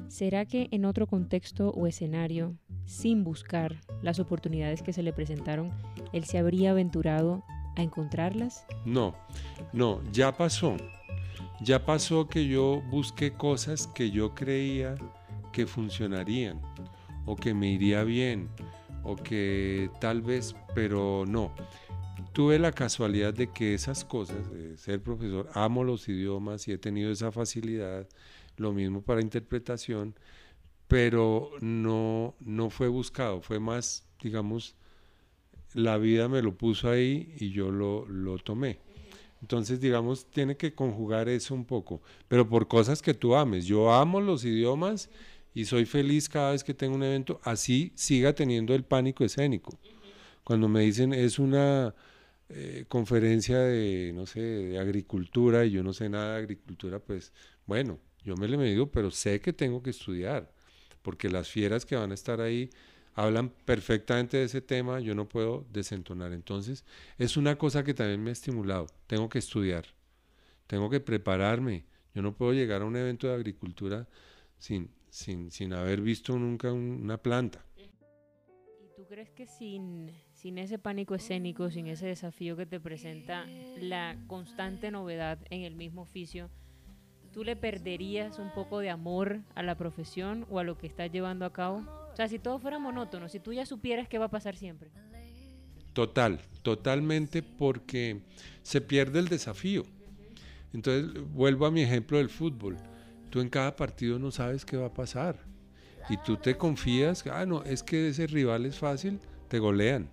¿Será 0.08 0.44
que 0.44 0.68
en 0.70 0.84
otro 0.84 1.08
contexto 1.08 1.70
o 1.70 1.88
escenario, 1.88 2.56
sin 2.84 3.24
buscar 3.24 3.80
las 4.02 4.20
oportunidades 4.20 4.82
que 4.82 4.92
se 4.92 5.02
le 5.02 5.12
presentaron, 5.12 5.72
él 6.12 6.24
se 6.24 6.38
habría 6.38 6.70
aventurado 6.70 7.42
a 7.76 7.82
encontrarlas? 7.82 8.64
No, 8.84 9.14
no, 9.72 10.00
ya 10.12 10.36
pasó. 10.36 10.76
Ya 11.60 11.84
pasó 11.84 12.28
que 12.28 12.46
yo 12.46 12.82
busqué 12.90 13.32
cosas 13.32 13.86
que 13.88 14.10
yo 14.10 14.34
creía 14.34 14.96
que 15.52 15.66
funcionarían 15.66 16.60
o 17.24 17.36
que 17.36 17.54
me 17.54 17.72
iría 17.72 18.04
bien 18.04 18.48
o 19.02 19.16
que 19.16 19.90
tal 20.00 20.20
vez, 20.20 20.54
pero 20.74 21.24
no 21.26 21.54
tuve 22.36 22.58
la 22.58 22.70
casualidad 22.70 23.32
de 23.32 23.50
que 23.50 23.72
esas 23.72 24.04
cosas, 24.04 24.36
ser 24.76 25.02
profesor, 25.02 25.48
amo 25.54 25.84
los 25.84 26.06
idiomas 26.06 26.68
y 26.68 26.72
he 26.72 26.76
tenido 26.76 27.10
esa 27.10 27.32
facilidad, 27.32 28.06
lo 28.58 28.74
mismo 28.74 29.00
para 29.00 29.22
interpretación, 29.22 30.14
pero 30.86 31.50
no, 31.62 32.34
no 32.40 32.68
fue 32.68 32.88
buscado, 32.88 33.40
fue 33.40 33.58
más, 33.58 34.06
digamos, 34.22 34.76
la 35.72 35.96
vida 35.96 36.28
me 36.28 36.42
lo 36.42 36.58
puso 36.58 36.90
ahí 36.90 37.34
y 37.38 37.52
yo 37.52 37.70
lo, 37.70 38.06
lo 38.06 38.36
tomé. 38.36 38.80
Entonces, 39.42 39.80
digamos, 39.80 40.26
tiene 40.26 40.56
que 40.56 40.74
conjugar 40.74 41.28
eso 41.28 41.54
un 41.54 41.64
poco, 41.64 42.00
pero 42.28 42.48
por 42.48 42.68
cosas 42.68 43.02
que 43.02 43.14
tú 43.14 43.34
ames. 43.34 43.66
Yo 43.66 43.92
amo 43.92 44.20
los 44.20 44.44
idiomas 44.44 45.10
y 45.54 45.64
soy 45.64 45.84
feliz 45.84 46.28
cada 46.28 46.52
vez 46.52 46.64
que 46.64 46.74
tengo 46.74 46.96
un 46.96 47.02
evento, 47.02 47.40
así 47.42 47.92
siga 47.94 48.34
teniendo 48.34 48.74
el 48.74 48.84
pánico 48.84 49.24
escénico. 49.24 49.78
Cuando 50.44 50.68
me 50.68 50.80
dicen 50.80 51.12
es 51.12 51.38
una 51.38 51.94
eh, 52.48 52.84
conferencia 52.88 53.58
de, 53.58 54.12
no 54.14 54.26
sé, 54.26 54.40
de 54.40 54.78
agricultura 54.78 55.64
y 55.64 55.72
yo 55.72 55.82
no 55.82 55.92
sé 55.92 56.08
nada 56.08 56.32
de 56.34 56.38
agricultura, 56.38 56.98
pues 56.98 57.32
bueno, 57.66 57.98
yo 58.24 58.36
me 58.36 58.48
le 58.48 58.56
digo, 58.64 58.90
pero 58.90 59.10
sé 59.10 59.40
que 59.40 59.52
tengo 59.52 59.82
que 59.82 59.90
estudiar, 59.90 60.52
porque 61.02 61.28
las 61.28 61.48
fieras 61.48 61.86
que 61.86 61.96
van 61.96 62.10
a 62.10 62.14
estar 62.14 62.40
ahí 62.40 62.70
hablan 63.16 63.48
perfectamente 63.64 64.36
de 64.36 64.44
ese 64.44 64.60
tema, 64.60 65.00
yo 65.00 65.14
no 65.14 65.28
puedo 65.28 65.66
desentonar. 65.72 66.32
Entonces, 66.32 66.84
es 67.18 67.36
una 67.36 67.56
cosa 67.56 67.82
que 67.82 67.94
también 67.94 68.22
me 68.22 68.30
ha 68.30 68.32
estimulado, 68.34 68.86
tengo 69.06 69.28
que 69.28 69.38
estudiar, 69.38 69.86
tengo 70.66 70.90
que 70.90 71.00
prepararme, 71.00 71.84
yo 72.14 72.22
no 72.22 72.34
puedo 72.34 72.52
llegar 72.52 72.82
a 72.82 72.84
un 72.84 72.94
evento 72.94 73.26
de 73.26 73.34
agricultura 73.34 74.06
sin, 74.58 74.90
sin, 75.08 75.50
sin 75.50 75.72
haber 75.72 76.02
visto 76.02 76.38
nunca 76.38 76.72
una 76.72 77.16
planta. 77.16 77.64
¿Y 77.76 77.88
tú 78.94 79.06
crees 79.08 79.30
que 79.30 79.46
sin 79.46 80.12
sin 80.34 80.58
ese 80.58 80.78
pánico 80.78 81.14
escénico, 81.14 81.70
sin 81.70 81.86
ese 81.86 82.06
desafío 82.06 82.56
que 82.56 82.66
te 82.66 82.78
presenta 82.78 83.46
la 83.80 84.16
constante 84.26 84.90
novedad 84.90 85.38
en 85.48 85.62
el 85.62 85.74
mismo 85.74 86.02
oficio, 86.02 86.50
¿tú 87.32 87.42
le 87.42 87.56
perderías 87.56 88.38
un 88.38 88.52
poco 88.52 88.80
de 88.80 88.90
amor 88.90 89.40
a 89.54 89.62
la 89.62 89.76
profesión 89.76 90.46
o 90.50 90.58
a 90.58 90.64
lo 90.64 90.76
que 90.76 90.86
estás 90.86 91.10
llevando 91.10 91.46
a 91.46 91.52
cabo? 91.52 92.05
O 92.16 92.18
sea, 92.18 92.28
si 92.28 92.38
todo 92.38 92.58
fuera 92.58 92.78
monótono, 92.78 93.28
si 93.28 93.40
tú 93.40 93.52
ya 93.52 93.66
supieras 93.66 94.08
qué 94.08 94.16
va 94.16 94.24
a 94.24 94.30
pasar 94.30 94.56
siempre. 94.56 94.90
total, 95.92 96.40
totalmente 96.62 97.42
porque 97.42 98.22
se 98.62 98.80
pierde 98.80 99.18
el 99.18 99.28
desafío. 99.28 99.84
Entonces, 100.72 101.12
vuelvo 101.34 101.66
a 101.66 101.70
mi 101.70 101.82
ejemplo 101.82 102.16
del 102.16 102.30
fútbol. 102.30 102.78
Tú 103.28 103.42
en 103.42 103.50
cada 103.50 103.76
partido 103.76 104.18
no 104.18 104.30
sabes 104.30 104.64
qué 104.64 104.78
va 104.78 104.86
a 104.86 104.94
pasar. 104.94 105.36
Y 106.08 106.16
tú 106.16 106.38
te 106.38 106.56
confías, 106.56 107.22
ah, 107.26 107.44
no, 107.44 107.62
es 107.64 107.82
que 107.82 108.08
ese 108.08 108.26
rival 108.26 108.64
es 108.64 108.78
fácil, 108.78 109.20
te 109.48 109.58
golean. 109.58 110.08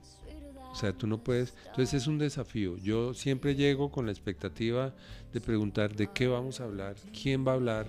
O 0.73 0.75
sea, 0.75 0.91
tú 0.91 1.07
no 1.07 1.23
puedes. 1.23 1.53
Entonces 1.67 1.93
es 1.93 2.07
un 2.07 2.17
desafío. 2.17 2.75
Yo 2.79 3.13
siempre 3.13 3.55
llego 3.55 3.91
con 3.91 4.07
la 4.07 4.11
expectativa 4.11 4.93
de 5.31 5.39
preguntar 5.39 5.95
de 5.95 6.07
qué 6.07 6.27
vamos 6.27 6.59
a 6.59 6.65
hablar, 6.65 6.97
quién 7.13 7.47
va 7.47 7.53
a 7.53 7.55
hablar. 7.55 7.87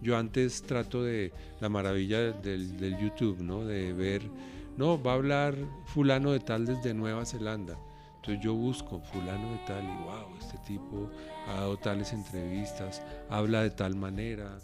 Yo 0.00 0.16
antes 0.16 0.62
trato 0.62 1.02
de 1.02 1.32
la 1.60 1.68
maravilla 1.68 2.32
del, 2.32 2.96
YouTube, 2.98 3.40
¿no? 3.40 3.64
De 3.64 3.92
ver, 3.92 4.22
no, 4.76 5.02
va 5.02 5.12
a 5.12 5.14
hablar 5.14 5.54
fulano 5.86 6.32
de 6.32 6.40
tal 6.40 6.66
desde 6.66 6.94
Nueva 6.94 7.24
Zelanda. 7.24 7.78
Entonces 8.16 8.44
yo 8.44 8.54
busco 8.54 9.00
fulano 9.00 9.52
de 9.52 9.58
tal 9.66 9.84
y 9.84 10.04
wow, 10.04 10.36
este 10.38 10.58
tipo 10.58 11.10
ha 11.48 11.54
dado 11.54 11.76
tales 11.78 12.12
entrevistas, 12.12 13.02
habla 13.28 13.62
de 13.62 13.70
tal 13.70 13.94
manera. 13.94 14.58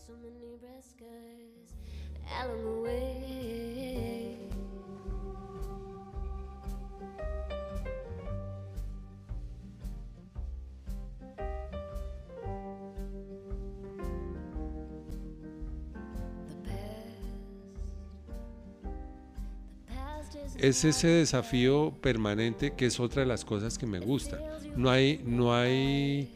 Es 20.59 20.85
ese 20.85 21.09
desafío 21.09 21.93
permanente 22.01 22.75
que 22.75 22.87
es 22.87 23.01
otra 23.01 23.23
de 23.23 23.29
las 23.29 23.45
cosas 23.45 23.79
que 23.79 23.87
me 23.87 24.01
gusta. 24.01 24.41
No 24.77 24.91
hay, 24.91 25.23
no 25.25 25.55
hay, 25.55 26.31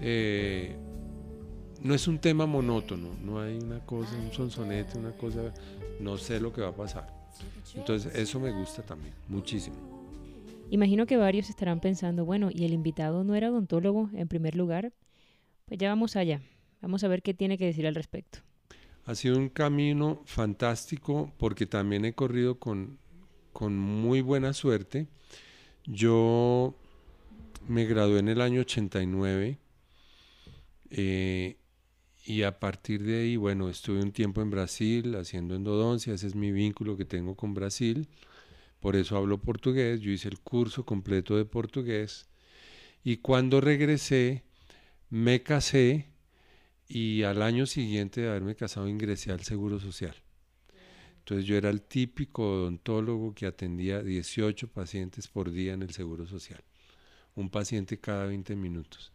eh, 0.00 0.76
no 1.82 1.94
es 1.94 2.08
un 2.08 2.18
tema 2.18 2.46
monótono, 2.46 3.14
no 3.22 3.40
hay 3.40 3.56
una 3.58 3.80
cosa, 3.80 4.16
un 4.16 4.32
sonsonete, 4.32 4.98
una 4.98 5.12
cosa, 5.12 5.52
no 6.00 6.18
sé 6.18 6.40
lo 6.40 6.52
que 6.52 6.60
va 6.60 6.68
a 6.68 6.76
pasar. 6.76 7.14
Entonces 7.74 8.14
eso 8.14 8.40
me 8.40 8.52
gusta 8.52 8.82
también, 8.82 9.14
muchísimo. 9.28 9.76
Imagino 10.70 11.06
que 11.06 11.16
varios 11.16 11.48
estarán 11.48 11.80
pensando, 11.80 12.24
bueno, 12.24 12.50
¿y 12.52 12.64
el 12.64 12.72
invitado 12.72 13.22
no 13.22 13.34
era 13.34 13.50
odontólogo 13.50 14.10
en 14.14 14.26
primer 14.26 14.56
lugar? 14.56 14.92
Pues 15.66 15.78
ya 15.78 15.88
vamos 15.88 16.16
allá, 16.16 16.40
vamos 16.80 17.04
a 17.04 17.08
ver 17.08 17.22
qué 17.22 17.34
tiene 17.34 17.56
que 17.56 17.66
decir 17.66 17.86
al 17.86 17.94
respecto. 17.94 18.40
Ha 19.04 19.14
sido 19.14 19.38
un 19.38 19.48
camino 19.48 20.22
fantástico 20.24 21.32
porque 21.38 21.66
también 21.66 22.04
he 22.04 22.14
corrido 22.14 22.58
con 22.58 22.98
con 23.56 23.78
muy 23.78 24.20
buena 24.20 24.52
suerte. 24.52 25.06
Yo 25.86 26.74
me 27.66 27.86
gradué 27.86 28.18
en 28.18 28.28
el 28.28 28.42
año 28.42 28.60
89 28.60 29.58
eh, 30.90 31.56
y 32.26 32.42
a 32.42 32.60
partir 32.60 33.02
de 33.02 33.22
ahí, 33.22 33.36
bueno, 33.36 33.70
estuve 33.70 34.02
un 34.02 34.12
tiempo 34.12 34.42
en 34.42 34.50
Brasil 34.50 35.14
haciendo 35.14 35.54
endodoncia, 35.54 36.12
ese 36.12 36.26
es 36.26 36.34
mi 36.34 36.52
vínculo 36.52 36.98
que 36.98 37.06
tengo 37.06 37.34
con 37.34 37.54
Brasil, 37.54 38.08
por 38.78 38.94
eso 38.94 39.16
hablo 39.16 39.38
portugués, 39.38 40.02
yo 40.02 40.10
hice 40.10 40.28
el 40.28 40.38
curso 40.40 40.84
completo 40.84 41.34
de 41.38 41.46
portugués 41.46 42.26
y 43.02 43.16
cuando 43.16 43.62
regresé 43.62 44.44
me 45.08 45.42
casé 45.42 46.10
y 46.88 47.22
al 47.22 47.40
año 47.40 47.64
siguiente 47.64 48.20
de 48.20 48.28
haberme 48.28 48.54
casado 48.54 48.86
ingresé 48.86 49.32
al 49.32 49.40
Seguro 49.40 49.80
Social. 49.80 50.25
Entonces 51.26 51.44
yo 51.44 51.56
era 51.56 51.70
el 51.70 51.82
típico 51.82 52.52
odontólogo 52.52 53.34
que 53.34 53.46
atendía 53.46 54.00
18 54.00 54.68
pacientes 54.68 55.26
por 55.26 55.50
día 55.50 55.72
en 55.72 55.82
el 55.82 55.90
Seguro 55.90 56.24
Social, 56.24 56.62
un 57.34 57.50
paciente 57.50 57.98
cada 57.98 58.26
20 58.26 58.54
minutos. 58.54 59.12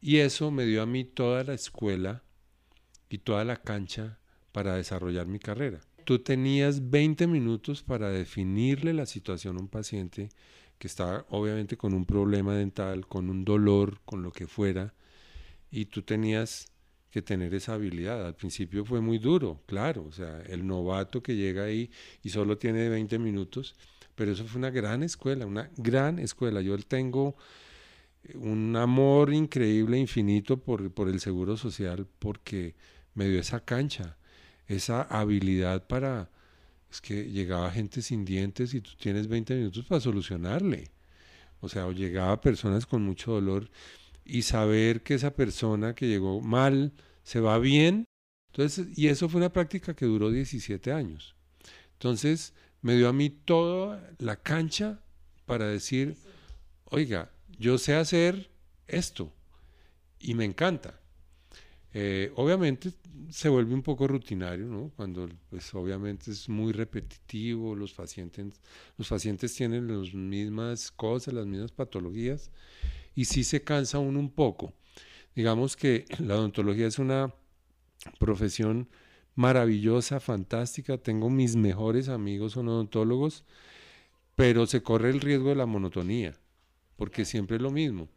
Y 0.00 0.16
eso 0.16 0.50
me 0.50 0.66
dio 0.66 0.82
a 0.82 0.86
mí 0.86 1.04
toda 1.04 1.44
la 1.44 1.54
escuela 1.54 2.24
y 3.08 3.18
toda 3.18 3.44
la 3.44 3.62
cancha 3.62 4.18
para 4.50 4.74
desarrollar 4.74 5.28
mi 5.28 5.38
carrera. 5.38 5.78
Tú 6.02 6.18
tenías 6.18 6.90
20 6.90 7.28
minutos 7.28 7.84
para 7.84 8.10
definirle 8.10 8.92
la 8.92 9.06
situación 9.06 9.56
a 9.56 9.60
un 9.60 9.68
paciente 9.68 10.30
que 10.80 10.88
estaba 10.88 11.24
obviamente 11.28 11.76
con 11.76 11.94
un 11.94 12.04
problema 12.04 12.56
dental, 12.56 13.06
con 13.06 13.30
un 13.30 13.44
dolor, 13.44 14.00
con 14.04 14.24
lo 14.24 14.32
que 14.32 14.48
fuera, 14.48 14.92
y 15.70 15.84
tú 15.84 16.02
tenías 16.02 16.73
que 17.14 17.22
tener 17.22 17.54
esa 17.54 17.74
habilidad. 17.74 18.26
Al 18.26 18.34
principio 18.34 18.84
fue 18.84 19.00
muy 19.00 19.18
duro, 19.18 19.62
claro, 19.66 20.04
o 20.04 20.10
sea, 20.10 20.42
el 20.48 20.66
novato 20.66 21.22
que 21.22 21.36
llega 21.36 21.62
ahí 21.62 21.88
y 22.24 22.30
solo 22.30 22.58
tiene 22.58 22.88
20 22.88 23.20
minutos, 23.20 23.76
pero 24.16 24.32
eso 24.32 24.44
fue 24.44 24.58
una 24.58 24.70
gran 24.70 25.04
escuela, 25.04 25.46
una 25.46 25.70
gran 25.76 26.18
escuela. 26.18 26.60
Yo 26.60 26.76
tengo 26.78 27.36
un 28.34 28.74
amor 28.74 29.32
increíble, 29.32 29.96
infinito 29.96 30.56
por, 30.56 30.90
por 30.90 31.08
el 31.08 31.20
Seguro 31.20 31.56
Social 31.56 32.04
porque 32.18 32.74
me 33.14 33.28
dio 33.28 33.38
esa 33.38 33.60
cancha, 33.60 34.16
esa 34.66 35.02
habilidad 35.02 35.86
para... 35.86 36.30
Es 36.90 37.00
que 37.00 37.30
llegaba 37.30 37.70
gente 37.70 38.02
sin 38.02 38.24
dientes 38.24 38.74
y 38.74 38.80
tú 38.80 38.90
tienes 38.98 39.28
20 39.28 39.54
minutos 39.54 39.84
para 39.84 40.00
solucionarle. 40.00 40.90
O 41.60 41.68
sea, 41.68 41.86
o 41.86 41.92
llegaba 41.92 42.40
personas 42.40 42.86
con 42.86 43.02
mucho 43.02 43.32
dolor 43.32 43.70
y 44.24 44.42
saber 44.42 45.02
que 45.02 45.14
esa 45.14 45.34
persona 45.34 45.94
que 45.94 46.08
llegó 46.08 46.40
mal 46.40 46.92
se 47.22 47.40
va 47.40 47.58
bien. 47.58 48.04
Entonces, 48.52 48.86
y 48.96 49.08
eso 49.08 49.28
fue 49.28 49.40
una 49.40 49.52
práctica 49.52 49.94
que 49.94 50.06
duró 50.06 50.30
17 50.30 50.92
años. 50.92 51.34
Entonces, 51.94 52.54
me 52.82 52.96
dio 52.96 53.08
a 53.08 53.12
mí 53.12 53.30
toda 53.30 54.10
la 54.18 54.36
cancha 54.36 55.00
para 55.46 55.66
decir, 55.66 56.16
oiga, 56.84 57.30
yo 57.58 57.78
sé 57.78 57.94
hacer 57.94 58.50
esto 58.86 59.32
y 60.18 60.34
me 60.34 60.44
encanta. 60.44 61.00
Eh, 61.92 62.32
obviamente 62.34 62.92
se 63.30 63.48
vuelve 63.48 63.72
un 63.72 63.82
poco 63.82 64.08
rutinario, 64.08 64.66
¿no? 64.66 64.90
Cuando 64.96 65.28
pues 65.48 65.72
obviamente 65.74 66.32
es 66.32 66.48
muy 66.48 66.72
repetitivo, 66.72 67.76
los 67.76 67.92
pacientes, 67.92 68.60
los 68.98 69.08
pacientes 69.08 69.54
tienen 69.54 69.86
las 69.86 70.12
mismas 70.12 70.90
cosas, 70.90 71.34
las 71.34 71.46
mismas 71.46 71.70
patologías 71.70 72.50
y 73.14 73.26
sí 73.26 73.44
se 73.44 73.62
cansa 73.62 73.98
uno 73.98 74.18
un 74.18 74.30
poco. 74.30 74.72
Digamos 75.34 75.76
que 75.76 76.04
la 76.18 76.36
odontología 76.36 76.86
es 76.86 76.98
una 76.98 77.34
profesión 78.18 78.88
maravillosa, 79.34 80.20
fantástica. 80.20 80.98
Tengo 80.98 81.30
mis 81.30 81.56
mejores 81.56 82.08
amigos 82.08 82.52
son 82.52 82.68
odontólogos, 82.68 83.44
pero 84.36 84.66
se 84.66 84.82
corre 84.82 85.10
el 85.10 85.20
riesgo 85.20 85.50
de 85.50 85.56
la 85.56 85.66
monotonía, 85.66 86.34
porque 86.96 87.24
siempre 87.24 87.56
es 87.56 87.62
lo 87.62 87.70
mismo. 87.70 88.08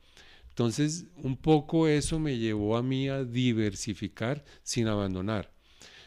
Entonces, 0.49 1.05
un 1.17 1.37
poco 1.37 1.87
eso 1.87 2.17
me 2.19 2.37
llevó 2.37 2.77
a 2.77 2.83
mí 2.83 3.09
a 3.09 3.23
diversificar 3.23 4.43
sin 4.63 4.87
abandonar. 4.87 5.53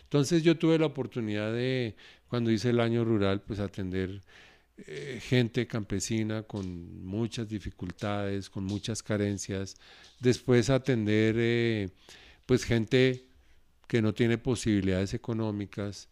Entonces 0.02 0.42
yo 0.42 0.58
tuve 0.58 0.76
la 0.76 0.86
oportunidad 0.86 1.52
de, 1.52 1.94
cuando 2.26 2.50
hice 2.50 2.70
el 2.70 2.80
año 2.80 3.04
rural, 3.04 3.42
pues 3.42 3.60
atender 3.60 4.22
eh, 4.86 5.20
gente 5.22 5.66
campesina 5.66 6.42
con 6.42 7.04
muchas 7.04 7.48
dificultades, 7.48 8.48
con 8.48 8.64
muchas 8.64 9.02
carencias, 9.02 9.76
después 10.20 10.70
atender 10.70 11.34
eh, 11.38 11.90
pues 12.46 12.64
gente 12.64 13.24
que 13.86 14.00
no 14.00 14.14
tiene 14.14 14.38
posibilidades 14.38 15.14
económicas. 15.14 16.08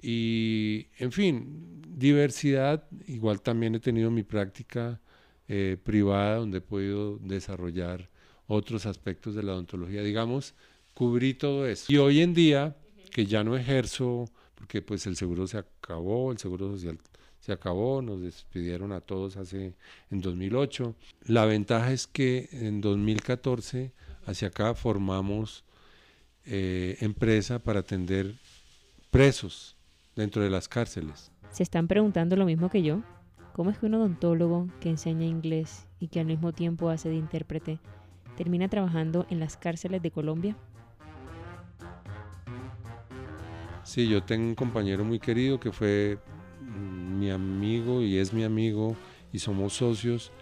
Y 0.00 0.86
en 0.98 1.12
fin, 1.12 1.82
diversidad, 1.96 2.84
igual 3.06 3.40
también 3.42 3.74
he 3.74 3.80
tenido 3.80 4.10
mi 4.10 4.22
práctica 4.22 5.00
eh, 5.48 5.76
privada 5.82 6.36
donde 6.36 6.58
he 6.58 6.62
podido 6.62 7.18
desarrollar 7.18 8.08
otros 8.46 8.86
aspectos 8.86 9.34
de 9.34 9.42
la 9.42 9.52
odontología, 9.52 10.02
digamos, 10.02 10.54
cubrí 10.94 11.34
todo 11.34 11.66
eso. 11.66 11.92
Y 11.92 11.98
hoy 11.98 12.20
en 12.20 12.34
día, 12.34 12.76
que 13.12 13.26
ya 13.26 13.44
no 13.44 13.56
ejerzo, 13.56 14.24
porque 14.54 14.82
pues 14.82 15.06
el 15.06 15.16
seguro 15.16 15.46
se 15.46 15.58
acabó, 15.58 16.32
el 16.32 16.38
seguro 16.38 16.70
social 16.70 16.98
se 17.48 17.54
acabó, 17.54 18.02
nos 18.02 18.20
despidieron 18.20 18.92
a 18.92 19.00
todos 19.00 19.38
hace 19.38 19.72
en 20.10 20.20
2008. 20.20 20.94
La 21.28 21.46
ventaja 21.46 21.92
es 21.92 22.06
que 22.06 22.50
en 22.52 22.82
2014 22.82 23.90
hacia 24.26 24.48
acá 24.48 24.74
formamos 24.74 25.64
eh, 26.44 26.98
empresa 27.00 27.58
para 27.58 27.80
atender 27.80 28.34
presos 29.10 29.78
dentro 30.14 30.42
de 30.42 30.50
las 30.50 30.68
cárceles. 30.68 31.32
Se 31.50 31.62
están 31.62 31.88
preguntando 31.88 32.36
lo 32.36 32.44
mismo 32.44 32.68
que 32.68 32.82
yo. 32.82 33.00
¿Cómo 33.54 33.70
es 33.70 33.78
que 33.78 33.86
un 33.86 33.94
odontólogo 33.94 34.68
que 34.78 34.90
enseña 34.90 35.24
inglés 35.24 35.86
y 36.00 36.08
que 36.08 36.20
al 36.20 36.26
mismo 36.26 36.52
tiempo 36.52 36.90
hace 36.90 37.08
de 37.08 37.14
intérprete 37.14 37.78
termina 38.36 38.68
trabajando 38.68 39.24
en 39.30 39.40
las 39.40 39.56
cárceles 39.56 40.02
de 40.02 40.10
Colombia? 40.10 40.54
Sí, 43.84 44.06
yo 44.06 44.22
tengo 44.22 44.48
un 44.48 44.54
compañero 44.54 45.02
muy 45.02 45.18
querido 45.18 45.58
que 45.58 45.72
fue 45.72 46.18
mi 46.68 47.30
amigo 47.30 48.02
y 48.02 48.18
es 48.18 48.32
mi 48.32 48.44
amigo 48.44 48.96
y 49.32 49.38
somos 49.38 49.74
socios 49.74 50.32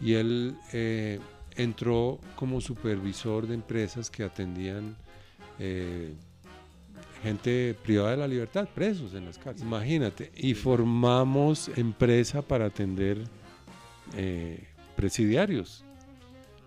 y 0.00 0.14
él 0.14 0.56
eh, 0.72 1.18
entró 1.56 2.18
como 2.36 2.60
supervisor 2.60 3.46
de 3.46 3.54
empresas 3.54 4.10
que 4.10 4.24
atendían 4.24 4.96
eh, 5.58 6.14
gente 7.22 7.74
privada 7.82 8.12
de 8.12 8.16
la 8.16 8.28
libertad, 8.28 8.68
presos 8.74 9.14
en 9.14 9.26
las 9.26 9.36
cárceles. 9.36 9.62
Imagínate, 9.62 10.32
y 10.36 10.54
formamos 10.54 11.68
empresa 11.76 12.42
para 12.42 12.66
atender 12.66 13.18
eh, 14.16 14.66
presidiarios 14.96 15.84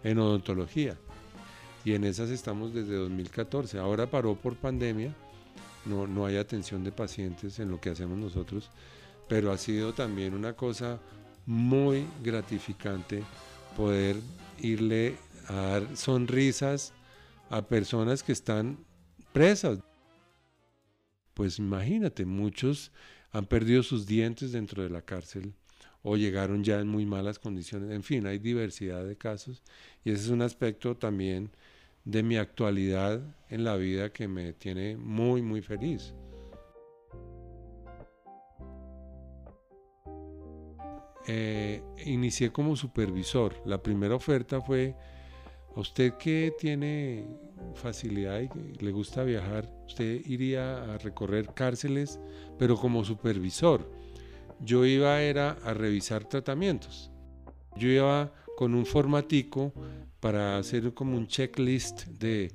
en 0.04 0.20
odontología. 0.20 0.96
Y 1.86 1.94
en 1.94 2.04
esas 2.04 2.30
estamos 2.30 2.74
desde 2.74 2.96
2014. 2.96 3.80
Ahora 3.80 4.08
paró 4.08 4.36
por 4.36 4.56
pandemia, 4.56 5.14
no, 5.86 6.08
no 6.08 6.26
hay 6.26 6.38
atención 6.38 6.84
de 6.84 6.92
pacientes 6.92 7.60
en 7.60 7.70
lo 7.70 7.82
que 7.82 7.90
hacemos 7.90 8.18
nosotros, 8.18 8.70
pero 9.28 9.52
ha 9.52 9.58
sido 9.58 9.94
también 9.94 10.34
una 10.34 10.54
cosa 10.54 11.00
muy 11.46 12.06
gratificante 12.24 13.24
poder 13.76 14.18
irle 14.60 15.18
a 15.48 15.54
dar 15.54 15.98
sonrisas 15.98 16.94
a 17.50 17.62
personas 17.62 18.24
que 18.24 18.32
están 18.32 18.78
presas. 19.32 19.80
Pues 21.34 21.60
imagínate, 21.60 22.26
muchos 22.26 22.92
han 23.32 23.46
perdido 23.46 23.84
sus 23.84 24.06
dientes 24.06 24.52
dentro 24.52 24.84
de 24.84 24.90
la 24.90 25.02
cárcel 25.02 25.54
o 26.04 26.18
llegaron 26.18 26.64
ya 26.64 26.80
en 26.80 26.88
muy 26.88 27.06
malas 27.06 27.40
condiciones. 27.40 27.92
En 27.92 28.04
fin, 28.04 28.28
hay 28.28 28.38
diversidad 28.38 29.06
de 29.06 29.18
casos 29.18 29.64
y 30.04 30.12
ese 30.12 30.26
es 30.26 30.30
un 30.30 30.42
aspecto 30.42 30.96
también 30.96 31.50
de 32.06 32.22
mi 32.22 32.38
actualidad 32.38 33.22
en 33.50 33.64
la 33.64 33.76
vida 33.78 34.12
que 34.12 34.28
me 34.28 34.54
tiene 34.54 34.98
muy, 34.98 35.42
muy 35.42 35.62
feliz. 35.62 36.14
Eh, 41.28 41.82
inicié 42.06 42.52
como 42.52 42.76
supervisor. 42.76 43.56
La 43.66 43.82
primera 43.82 44.16
oferta 44.16 44.62
fue, 44.62 44.96
a 45.76 45.80
usted 45.80 46.14
que 46.14 46.54
tiene 46.60 47.26
facilidad 47.76 48.42
y 48.42 48.84
le 48.84 48.92
gusta 48.92 49.24
viajar, 49.24 49.70
usted 49.88 50.22
iría 50.26 50.94
a 50.94 50.98
recorrer 50.98 51.54
cárceles, 51.54 52.20
pero 52.60 52.76
como 52.78 53.06
supervisor. 53.06 53.90
Yo 54.60 54.86
iba 54.86 55.22
era 55.22 55.58
a 55.64 55.74
revisar 55.74 56.26
tratamientos. 56.26 57.10
Yo 57.76 57.88
iba 57.88 58.34
con 58.56 58.76
un 58.76 58.86
formatico 58.86 59.74
para 60.20 60.58
hacer 60.58 60.94
como 60.94 61.18
un 61.18 61.28
checklist 61.28 62.06
de 62.08 62.52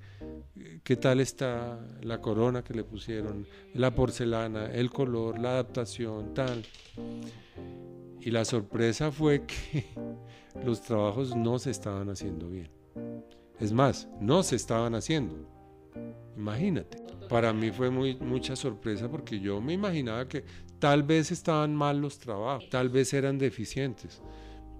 qué 0.84 0.96
tal 0.96 1.20
está 1.20 1.78
la 2.02 2.20
corona 2.20 2.62
que 2.62 2.74
le 2.74 2.84
pusieron, 2.84 3.46
la 3.74 3.94
porcelana, 3.94 4.66
el 4.72 4.90
color, 4.90 5.38
la 5.38 5.50
adaptación, 5.50 6.34
tal. 6.34 6.64
Y 8.28 8.30
la 8.30 8.44
sorpresa 8.44 9.10
fue 9.10 9.46
que 9.46 9.86
los 10.62 10.82
trabajos 10.82 11.34
no 11.34 11.58
se 11.58 11.70
estaban 11.70 12.10
haciendo 12.10 12.50
bien. 12.50 12.70
Es 13.58 13.72
más, 13.72 14.06
no 14.20 14.42
se 14.42 14.54
estaban 14.54 14.94
haciendo. 14.94 15.48
Imagínate. 16.36 16.98
Para 17.30 17.54
mí 17.54 17.70
fue 17.70 17.88
muy, 17.88 18.16
mucha 18.16 18.54
sorpresa 18.54 19.10
porque 19.10 19.40
yo 19.40 19.62
me 19.62 19.72
imaginaba 19.72 20.28
que 20.28 20.44
tal 20.78 21.04
vez 21.04 21.32
estaban 21.32 21.74
mal 21.74 22.02
los 22.02 22.18
trabajos, 22.18 22.68
tal 22.68 22.90
vez 22.90 23.14
eran 23.14 23.38
deficientes, 23.38 24.20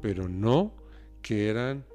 pero 0.02 0.28
no 0.28 0.74
que 1.22 1.48
eran, 1.48 1.86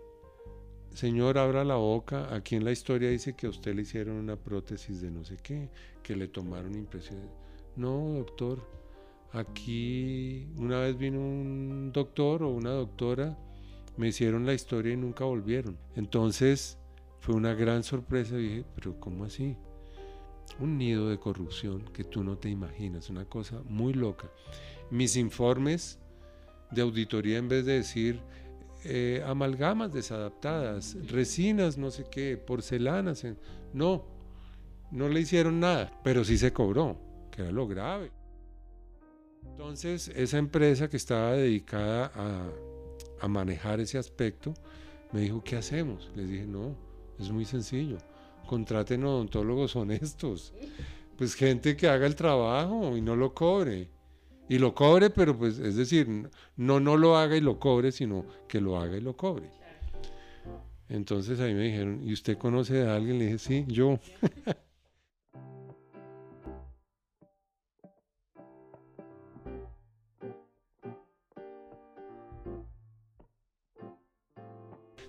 señor, 0.95 1.37
abra 1.37 1.63
la 1.63 1.75
boca, 1.75 2.33
aquí 2.33 2.55
en 2.55 2.65
la 2.65 2.71
historia 2.71 3.11
dice 3.11 3.35
que 3.35 3.45
a 3.45 3.51
usted 3.51 3.75
le 3.75 3.83
hicieron 3.83 4.15
una 4.15 4.37
prótesis 4.37 5.01
de 5.01 5.11
no 5.11 5.23
sé 5.23 5.37
qué, 5.43 5.69
que 6.01 6.15
le 6.15 6.27
tomaron 6.29 6.73
impresiones. 6.73 7.29
No, 7.75 8.15
doctor, 8.15 8.82
Aquí 9.33 10.47
una 10.57 10.79
vez 10.79 10.95
vino 10.95 11.19
un 11.19 11.91
doctor 11.91 12.43
o 12.43 12.49
una 12.49 12.69
doctora, 12.69 13.35
me 13.97 14.07
hicieron 14.07 14.45
la 14.45 14.53
historia 14.53 14.93
y 14.93 14.97
nunca 14.97 15.25
volvieron. 15.25 15.77
Entonces 15.95 16.77
fue 17.19 17.33
una 17.33 17.55
gran 17.55 17.83
sorpresa. 17.83 18.37
Dije, 18.37 18.63
pero 18.75 18.99
¿cómo 18.99 19.25
así? 19.25 19.57
Un 20.59 20.77
nido 20.77 21.09
de 21.09 21.17
corrupción 21.17 21.83
que 21.93 22.03
tú 22.03 22.23
no 22.23 22.37
te 22.37 22.49
imaginas, 22.49 23.09
una 23.09 23.25
cosa 23.25 23.59
muy 23.67 23.93
loca. 23.93 24.29
Mis 24.91 25.15
informes 25.15 25.99
de 26.69 26.83
auditoría, 26.83 27.39
en 27.39 27.49
vez 27.49 27.65
de 27.65 27.73
decir 27.73 28.21
eh, 28.83 29.23
amalgamas 29.25 29.91
desadaptadas, 29.91 30.95
resinas, 31.07 31.75
no 31.75 31.89
sé 31.89 32.05
qué, 32.11 32.37
porcelanas, 32.37 33.25
no, 33.73 34.05
no 34.91 35.09
le 35.09 35.21
hicieron 35.21 35.59
nada, 35.59 35.91
pero 36.03 36.23
sí 36.23 36.37
se 36.37 36.53
cobró, 36.53 36.99
que 37.31 37.41
era 37.41 37.51
lo 37.51 37.65
grave. 37.65 38.11
Entonces, 39.53 40.07
esa 40.15 40.39
empresa 40.39 40.89
que 40.89 40.97
estaba 40.97 41.33
dedicada 41.33 42.11
a, 43.21 43.27
manejar 43.27 43.79
ese 43.79 43.97
aspecto, 43.97 44.53
me 45.13 45.21
dijo, 45.21 45.41
¿qué 45.43 45.55
hacemos? 45.55 46.11
Les 46.15 46.27
dije, 46.27 46.45
no, 46.45 46.75
es 47.19 47.29
muy 47.29 47.45
sencillo, 47.45 47.97
contraten 48.47 49.05
odontólogos 49.05 49.75
honestos, 49.77 50.53
pues 51.17 51.35
gente 51.35 51.77
que 51.77 51.87
haga 51.87 52.07
el 52.07 52.15
trabajo 52.15 52.97
y 52.97 53.01
no 53.01 53.15
lo 53.15 53.33
cobre. 53.33 53.89
Y 54.49 54.57
lo 54.57 54.73
cobre, 54.73 55.11
pero 55.11 55.37
pues 55.37 55.59
es 55.59 55.75
decir, 55.75 56.07
no 56.57 56.79
no 56.79 56.97
lo 56.97 57.15
haga 57.15 57.37
y 57.37 57.41
lo 57.41 57.59
cobre, 57.59 57.91
sino 57.91 58.25
que 58.47 58.59
lo 58.59 58.77
haga 58.77 58.97
y 58.97 59.01
lo 59.01 59.15
cobre. 59.15 59.49
Entonces 60.89 61.39
ahí 61.39 61.53
me 61.53 61.63
dijeron, 61.63 62.01
¿y 62.03 62.11
usted 62.11 62.37
conoce 62.37 62.81
a 62.81 62.95
alguien? 62.95 63.19
Le 63.19 63.25
dije, 63.25 63.37
sí, 63.37 63.65
yo. 63.67 63.99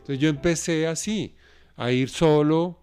Entonces 0.04 0.18
yo 0.18 0.28
empecé 0.28 0.86
así, 0.86 1.34
a 1.76 1.90
ir 1.90 2.10
solo 2.10 2.78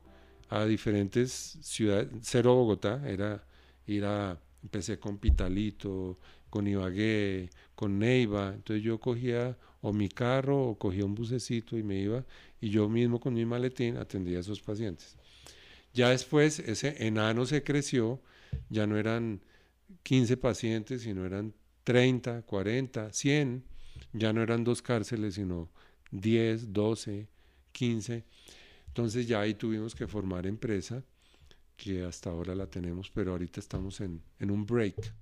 a 0.49 0.65
diferentes 0.65 1.59
ciudades, 1.61 2.07
cero 2.23 2.55
Bogotá, 2.55 3.07
era 3.07 3.45
ir 3.85 4.05
a, 4.05 4.41
empecé 4.63 4.97
con 4.97 5.19
Pitalito, 5.19 6.17
con 6.49 6.67
Ibagué, 6.67 7.51
con 7.75 7.99
Neiva, 7.99 8.53
entonces 8.55 8.83
yo 8.83 8.99
cogía 8.99 9.55
o 9.81 9.93
mi 9.93 10.09
carro 10.09 10.69
o 10.69 10.79
cogía 10.79 11.05
un 11.05 11.13
bucecito 11.13 11.77
y 11.77 11.83
me 11.83 11.99
iba 11.99 12.25
y 12.59 12.69
yo 12.69 12.89
mismo 12.89 13.19
con 13.19 13.35
mi 13.35 13.45
maletín 13.45 13.97
atendía 13.97 14.39
a 14.39 14.41
esos 14.41 14.59
pacientes. 14.59 15.15
Ya 15.93 16.09
después 16.09 16.57
ese 16.57 17.05
enano 17.05 17.45
se 17.45 17.61
creció, 17.61 18.19
ya 18.71 18.87
no 18.87 18.97
eran 18.97 19.41
15 20.01 20.37
pacientes, 20.37 21.03
sino 21.03 21.23
eran 21.23 21.53
30, 21.83 22.41
40, 22.41 23.13
100, 23.13 23.63
ya 24.13 24.33
no 24.33 24.41
eran 24.41 24.63
dos 24.63 24.81
cárceles, 24.81 25.35
sino 25.35 25.69
10, 26.11 26.73
12, 26.73 27.27
15. 27.71 28.23
Entonces 28.87 29.27
ya 29.27 29.39
ahí 29.39 29.53
tuvimos 29.53 29.95
que 29.95 30.07
formar 30.07 30.45
empresa, 30.45 31.03
que 31.77 32.03
hasta 32.03 32.29
ahora 32.29 32.53
la 32.55 32.67
tenemos, 32.67 33.09
pero 33.09 33.31
ahorita 33.31 33.59
estamos 33.59 34.01
en, 34.01 34.21
un 34.39 34.65
break. 34.65 35.13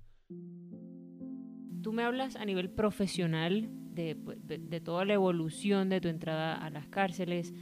Tú 1.82 1.92
me 1.92 2.02
hablas 2.02 2.36
a 2.36 2.44
nivel 2.44 2.68
profesional 2.70 3.70
de, 3.94 4.80
toda 4.84 5.04
la 5.04 5.14
evolución 5.14 5.88
de 5.88 6.00
tu 6.00 6.08
entrada 6.08 6.56
a 6.56 6.68
las 6.70 6.88
cárceles, 6.88 7.54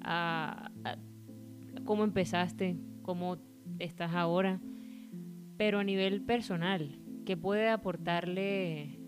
a, 0.00 0.70
cómo 1.84 2.04
empezaste, 2.04 2.76
cómo 3.02 3.38
estás 3.78 4.12
ahora, 4.14 4.60
pero 5.56 5.78
a 5.78 5.84
nivel 5.84 6.22
personal, 6.22 6.98
¿qué 7.24 7.36
puede 7.36 7.68
aportarle 7.68 8.98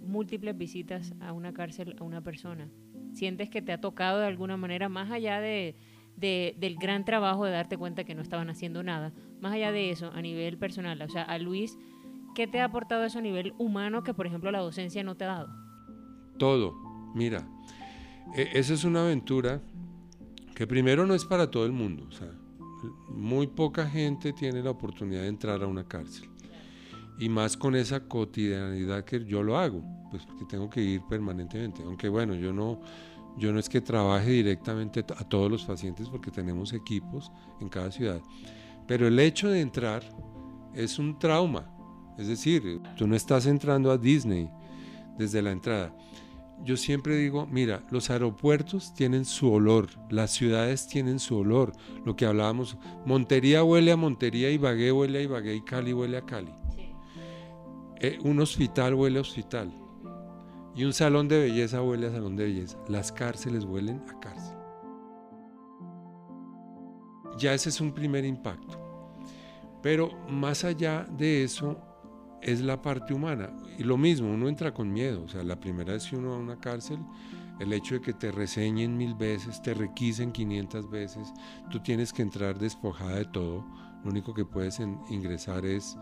múltiples 0.00 0.56
visitas 0.56 1.14
a 1.20 1.32
una 1.32 1.52
cárcel 1.52 1.96
a 1.98 2.04
una 2.04 2.22
persona? 2.22 2.70
Sientes 3.12 3.50
que 3.50 3.62
te 3.62 3.72
ha 3.72 3.80
tocado 3.80 4.20
de 4.20 4.26
alguna 4.26 4.56
manera, 4.56 4.88
más 4.88 5.10
allá 5.10 5.40
de, 5.40 5.76
del 6.16 6.76
gran 6.76 7.04
trabajo 7.04 7.44
de 7.44 7.52
darte 7.52 7.76
cuenta 7.76 8.04
que 8.04 8.14
no 8.14 8.22
estaban 8.22 8.50
haciendo 8.50 8.82
nada, 8.82 9.12
más 9.40 9.52
allá 9.52 9.72
de 9.72 9.90
eso, 9.90 10.10
a 10.14 10.22
nivel 10.22 10.58
personal, 10.58 11.00
o 11.02 11.08
sea, 11.08 11.22
a 11.22 11.38
Luis, 11.38 11.78
¿qué 12.34 12.46
te 12.46 12.60
ha 12.60 12.64
aportado 12.64 13.04
eso 13.04 13.18
a 13.18 13.22
nivel 13.22 13.54
humano 13.58 14.02
que, 14.02 14.14
por 14.14 14.26
ejemplo, 14.26 14.50
la 14.50 14.60
docencia 14.60 15.02
no 15.02 15.16
te 15.16 15.24
ha 15.24 15.28
dado? 15.28 15.48
Todo, 16.38 16.74
mira, 17.14 17.46
e, 18.34 18.50
esa 18.54 18.74
es 18.74 18.84
una 18.84 19.02
aventura 19.02 19.60
que 20.54 20.66
primero 20.66 21.06
no 21.06 21.14
es 21.14 21.24
para 21.24 21.50
todo 21.50 21.66
el 21.66 21.72
mundo, 21.72 22.06
o 22.08 22.12
sea, 22.12 22.28
muy 23.08 23.46
poca 23.46 23.88
gente 23.88 24.32
tiene 24.32 24.62
la 24.62 24.70
oportunidad 24.70 25.22
de 25.22 25.28
entrar 25.28 25.62
a 25.62 25.66
una 25.66 25.84
cárcel. 25.84 26.31
Y 27.22 27.28
más 27.28 27.56
con 27.56 27.76
esa 27.76 28.00
cotidianidad 28.00 29.04
que 29.04 29.24
yo 29.24 29.44
lo 29.44 29.56
hago, 29.56 29.80
pues 30.10 30.26
porque 30.26 30.44
tengo 30.44 30.68
que 30.68 30.80
ir 30.82 31.02
permanentemente. 31.08 31.80
Aunque 31.84 32.08
bueno, 32.08 32.34
yo 32.34 32.52
no, 32.52 32.80
yo 33.38 33.52
no 33.52 33.60
es 33.60 33.68
que 33.68 33.80
trabaje 33.80 34.28
directamente 34.28 35.04
a 35.16 35.28
todos 35.28 35.48
los 35.48 35.62
pacientes 35.64 36.08
porque 36.08 36.32
tenemos 36.32 36.72
equipos 36.72 37.30
en 37.60 37.68
cada 37.68 37.92
ciudad. 37.92 38.20
Pero 38.88 39.06
el 39.06 39.20
hecho 39.20 39.48
de 39.48 39.60
entrar 39.60 40.02
es 40.74 40.98
un 40.98 41.16
trauma. 41.16 41.70
Es 42.18 42.26
decir, 42.26 42.80
tú 42.96 43.06
no 43.06 43.14
estás 43.14 43.46
entrando 43.46 43.92
a 43.92 43.98
Disney 43.98 44.50
desde 45.16 45.42
la 45.42 45.52
entrada. 45.52 45.94
Yo 46.64 46.76
siempre 46.76 47.16
digo, 47.16 47.46
mira, 47.46 47.84
los 47.92 48.10
aeropuertos 48.10 48.94
tienen 48.94 49.24
su 49.24 49.48
olor, 49.48 49.90
las 50.10 50.32
ciudades 50.32 50.88
tienen 50.88 51.20
su 51.20 51.36
olor. 51.36 51.72
Lo 52.04 52.16
que 52.16 52.26
hablábamos, 52.26 52.76
Montería 53.06 53.62
huele 53.62 53.92
a 53.92 53.96
Montería, 53.96 54.50
Ibagué 54.50 54.90
huele 54.90 55.20
a 55.20 55.22
Ibagué 55.22 55.54
y 55.54 55.62
Cali 55.62 55.92
huele 55.92 56.16
a 56.16 56.26
Cali. 56.26 56.50
Eh, 58.04 58.18
un 58.24 58.40
hospital 58.40 58.94
huele 58.94 59.18
a 59.18 59.22
hospital 59.22 59.72
y 60.74 60.82
un 60.82 60.92
salón 60.92 61.28
de 61.28 61.38
belleza 61.38 61.82
huele 61.82 62.08
a 62.08 62.10
salón 62.10 62.34
de 62.34 62.44
belleza. 62.44 62.76
Las 62.88 63.12
cárceles 63.12 63.64
huelen 63.64 64.02
a 64.08 64.18
cárcel. 64.18 64.56
Ya 67.38 67.54
ese 67.54 67.68
es 67.68 67.80
un 67.80 67.92
primer 67.92 68.24
impacto. 68.24 68.78
Pero 69.82 70.10
más 70.28 70.64
allá 70.64 71.06
de 71.16 71.44
eso, 71.44 71.78
es 72.42 72.60
la 72.60 72.82
parte 72.82 73.14
humana. 73.14 73.56
Y 73.78 73.84
lo 73.84 73.96
mismo, 73.96 74.32
uno 74.32 74.48
entra 74.48 74.74
con 74.74 74.92
miedo. 74.92 75.22
O 75.22 75.28
sea, 75.28 75.44
la 75.44 75.58
primera 75.58 75.92
vez 75.92 76.08
que 76.08 76.16
uno 76.16 76.30
va 76.30 76.36
a 76.36 76.40
una 76.40 76.60
cárcel, 76.60 76.98
el 77.60 77.72
hecho 77.72 77.94
de 77.94 78.00
que 78.00 78.12
te 78.12 78.32
reseñen 78.32 78.96
mil 78.96 79.14
veces, 79.14 79.62
te 79.62 79.74
requisen 79.74 80.32
500 80.32 80.90
veces, 80.90 81.32
tú 81.70 81.80
tienes 81.80 82.12
que 82.12 82.22
entrar 82.22 82.58
despojada 82.58 83.16
de 83.16 83.26
todo. 83.26 83.64
Lo 84.02 84.10
único 84.10 84.34
que 84.34 84.44
puedes 84.44 84.80
ingresar 85.08 85.64
es, 85.64 85.96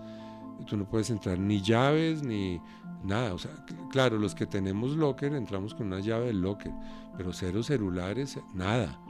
tú 0.67 0.77
no 0.77 0.89
puedes 0.89 1.11
entrar 1.11 1.39
ni 1.39 1.61
llaves 1.61 2.23
ni 2.23 2.61
nada. 3.05 3.35
O 3.35 3.39
sea, 3.39 3.51
claro, 3.91 4.19
los 4.19 4.35
que 4.35 4.47
tenemos 4.47 4.93
locker 4.97 5.35
entramos 5.35 5.75
con 5.75 5.89
una 5.89 6.01
llave 6.01 6.27
del 6.27 6.41
locker, 6.41 6.73
pero 7.17 7.33
cero 7.33 7.63
celulares, 7.63 8.39
nada. 8.55 9.01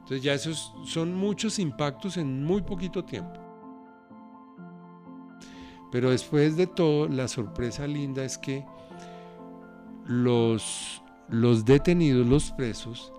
Entonces 0.00 0.22
ya 0.22 0.34
esos 0.34 0.74
son 0.84 1.14
muchos 1.14 1.58
impactos 1.58 2.16
en 2.16 2.44
muy 2.44 2.62
poquito 2.62 3.04
tiempo. 3.04 3.40
Pero 5.90 6.10
después 6.10 6.56
de 6.56 6.66
todo, 6.66 7.08
la 7.08 7.28
sorpresa 7.28 7.86
linda 7.86 8.24
es 8.24 8.36
que 8.36 8.64
los, 10.06 11.02
los 11.28 11.64
detenidos, 11.64 12.26
los 12.26 12.50
presos, 12.50 13.12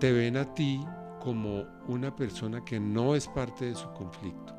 te 0.00 0.12
ven 0.12 0.36
a 0.36 0.54
ti 0.54 0.80
como 1.20 1.64
una 1.88 2.14
persona 2.14 2.64
que 2.64 2.78
no 2.78 3.14
es 3.14 3.26
parte 3.28 3.66
de 3.66 3.74
su 3.74 3.90
conflicto. 3.92 4.54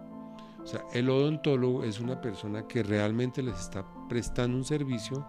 O 0.65 0.67
sea, 0.67 0.83
el 0.93 1.11
odontólogo 1.11 1.83
es 1.83 1.99
una 1.99 2.19
persona 2.19 2.67
que 2.67 2.81
realmente 2.81 3.43
les 3.43 3.59
está 3.59 3.85
prestando 4.09 4.57
un 4.57 4.65
servicio 4.65 5.23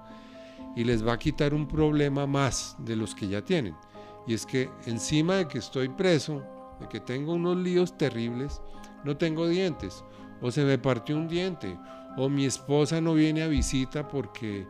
y 0.74 0.82
les 0.82 1.06
va 1.06 1.12
a 1.12 1.18
quitar 1.18 1.52
un 1.52 1.68
problema 1.68 2.26
más 2.26 2.74
de 2.78 2.96
los 2.96 3.14
que 3.14 3.28
ya 3.28 3.42
tienen. 3.42 3.76
Y 4.26 4.32
es 4.32 4.46
que 4.46 4.70
encima 4.86 5.34
de 5.34 5.46
que 5.46 5.58
estoy 5.58 5.90
preso, 5.90 6.42
de 6.80 6.88
que 6.88 7.00
tengo 7.00 7.34
unos 7.34 7.58
líos 7.58 7.98
terribles, 7.98 8.62
no 9.04 9.18
tengo 9.18 9.46
dientes, 9.46 10.02
o 10.40 10.50
se 10.50 10.64
me 10.64 10.78
partió 10.78 11.14
un 11.14 11.28
diente, 11.28 11.78
o 12.16 12.30
mi 12.30 12.46
esposa 12.46 13.02
no 13.02 13.12
viene 13.12 13.42
a 13.42 13.48
visita 13.48 14.08
porque 14.08 14.66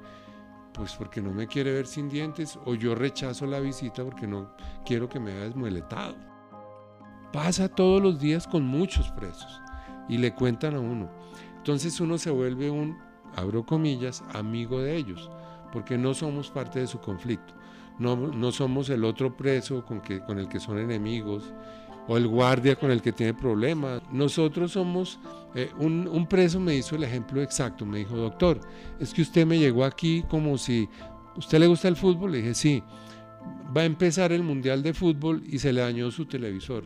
pues 0.72 0.94
porque 0.94 1.22
no 1.22 1.32
me 1.32 1.46
quiere 1.46 1.72
ver 1.72 1.86
sin 1.86 2.10
dientes 2.10 2.58
o 2.66 2.74
yo 2.74 2.94
rechazo 2.94 3.46
la 3.46 3.60
visita 3.60 4.04
porque 4.04 4.26
no 4.26 4.50
quiero 4.84 5.08
que 5.08 5.20
me 5.20 5.32
vea 5.32 5.44
desmueletado. 5.44 6.16
Pasa 7.32 7.68
todos 7.68 8.02
los 8.02 8.18
días 8.18 8.46
con 8.46 8.66
muchos 8.66 9.10
presos 9.12 9.62
y 10.08 10.18
le 10.18 10.34
cuentan 10.34 10.74
a 10.74 10.80
uno. 10.80 11.10
Entonces 11.56 12.00
uno 12.00 12.18
se 12.18 12.30
vuelve 12.30 12.70
un, 12.70 12.98
abro 13.34 13.64
comillas, 13.64 14.22
amigo 14.32 14.80
de 14.80 14.96
ellos, 14.96 15.30
porque 15.72 15.98
no 15.98 16.14
somos 16.14 16.50
parte 16.50 16.80
de 16.80 16.86
su 16.86 17.00
conflicto. 17.00 17.54
No, 17.98 18.16
no 18.16 18.52
somos 18.52 18.90
el 18.90 19.04
otro 19.04 19.36
preso 19.36 19.84
con, 19.84 20.00
que, 20.00 20.20
con 20.20 20.38
el 20.38 20.48
que 20.48 20.60
son 20.60 20.78
enemigos 20.78 21.52
o 22.08 22.16
el 22.16 22.28
guardia 22.28 22.76
con 22.76 22.90
el 22.90 23.02
que 23.02 23.12
tiene 23.12 23.34
problemas. 23.34 24.02
Nosotros 24.12 24.72
somos, 24.72 25.18
eh, 25.54 25.70
un, 25.78 26.26
preso 26.28 26.60
me 26.60 26.74
hizo 26.74 26.96
el 26.96 27.04
ejemplo 27.04 27.42
exacto, 27.42 27.84
me 27.84 27.98
dijo, 27.98 28.16
doctor, 28.16 28.60
es 29.00 29.12
que 29.12 29.22
usted 29.22 29.46
me 29.46 29.58
llegó 29.58 29.84
aquí 29.84 30.24
como 30.28 30.58
si, 30.58 30.88
¿usted 31.36 31.58
le 31.58 31.66
gusta 31.66 31.88
el 31.88 31.96
fútbol? 31.96 32.32
Le 32.32 32.38
dije, 32.38 32.54
sí, 32.54 32.82
va 33.76 33.82
a 33.82 33.84
empezar 33.86 34.32
el 34.32 34.42
Mundial 34.42 34.82
de 34.82 34.94
Fútbol 34.94 35.42
y 35.46 35.58
se 35.58 35.72
le 35.72 35.80
dañó 35.80 36.10
su 36.10 36.26
televisor. 36.26 36.84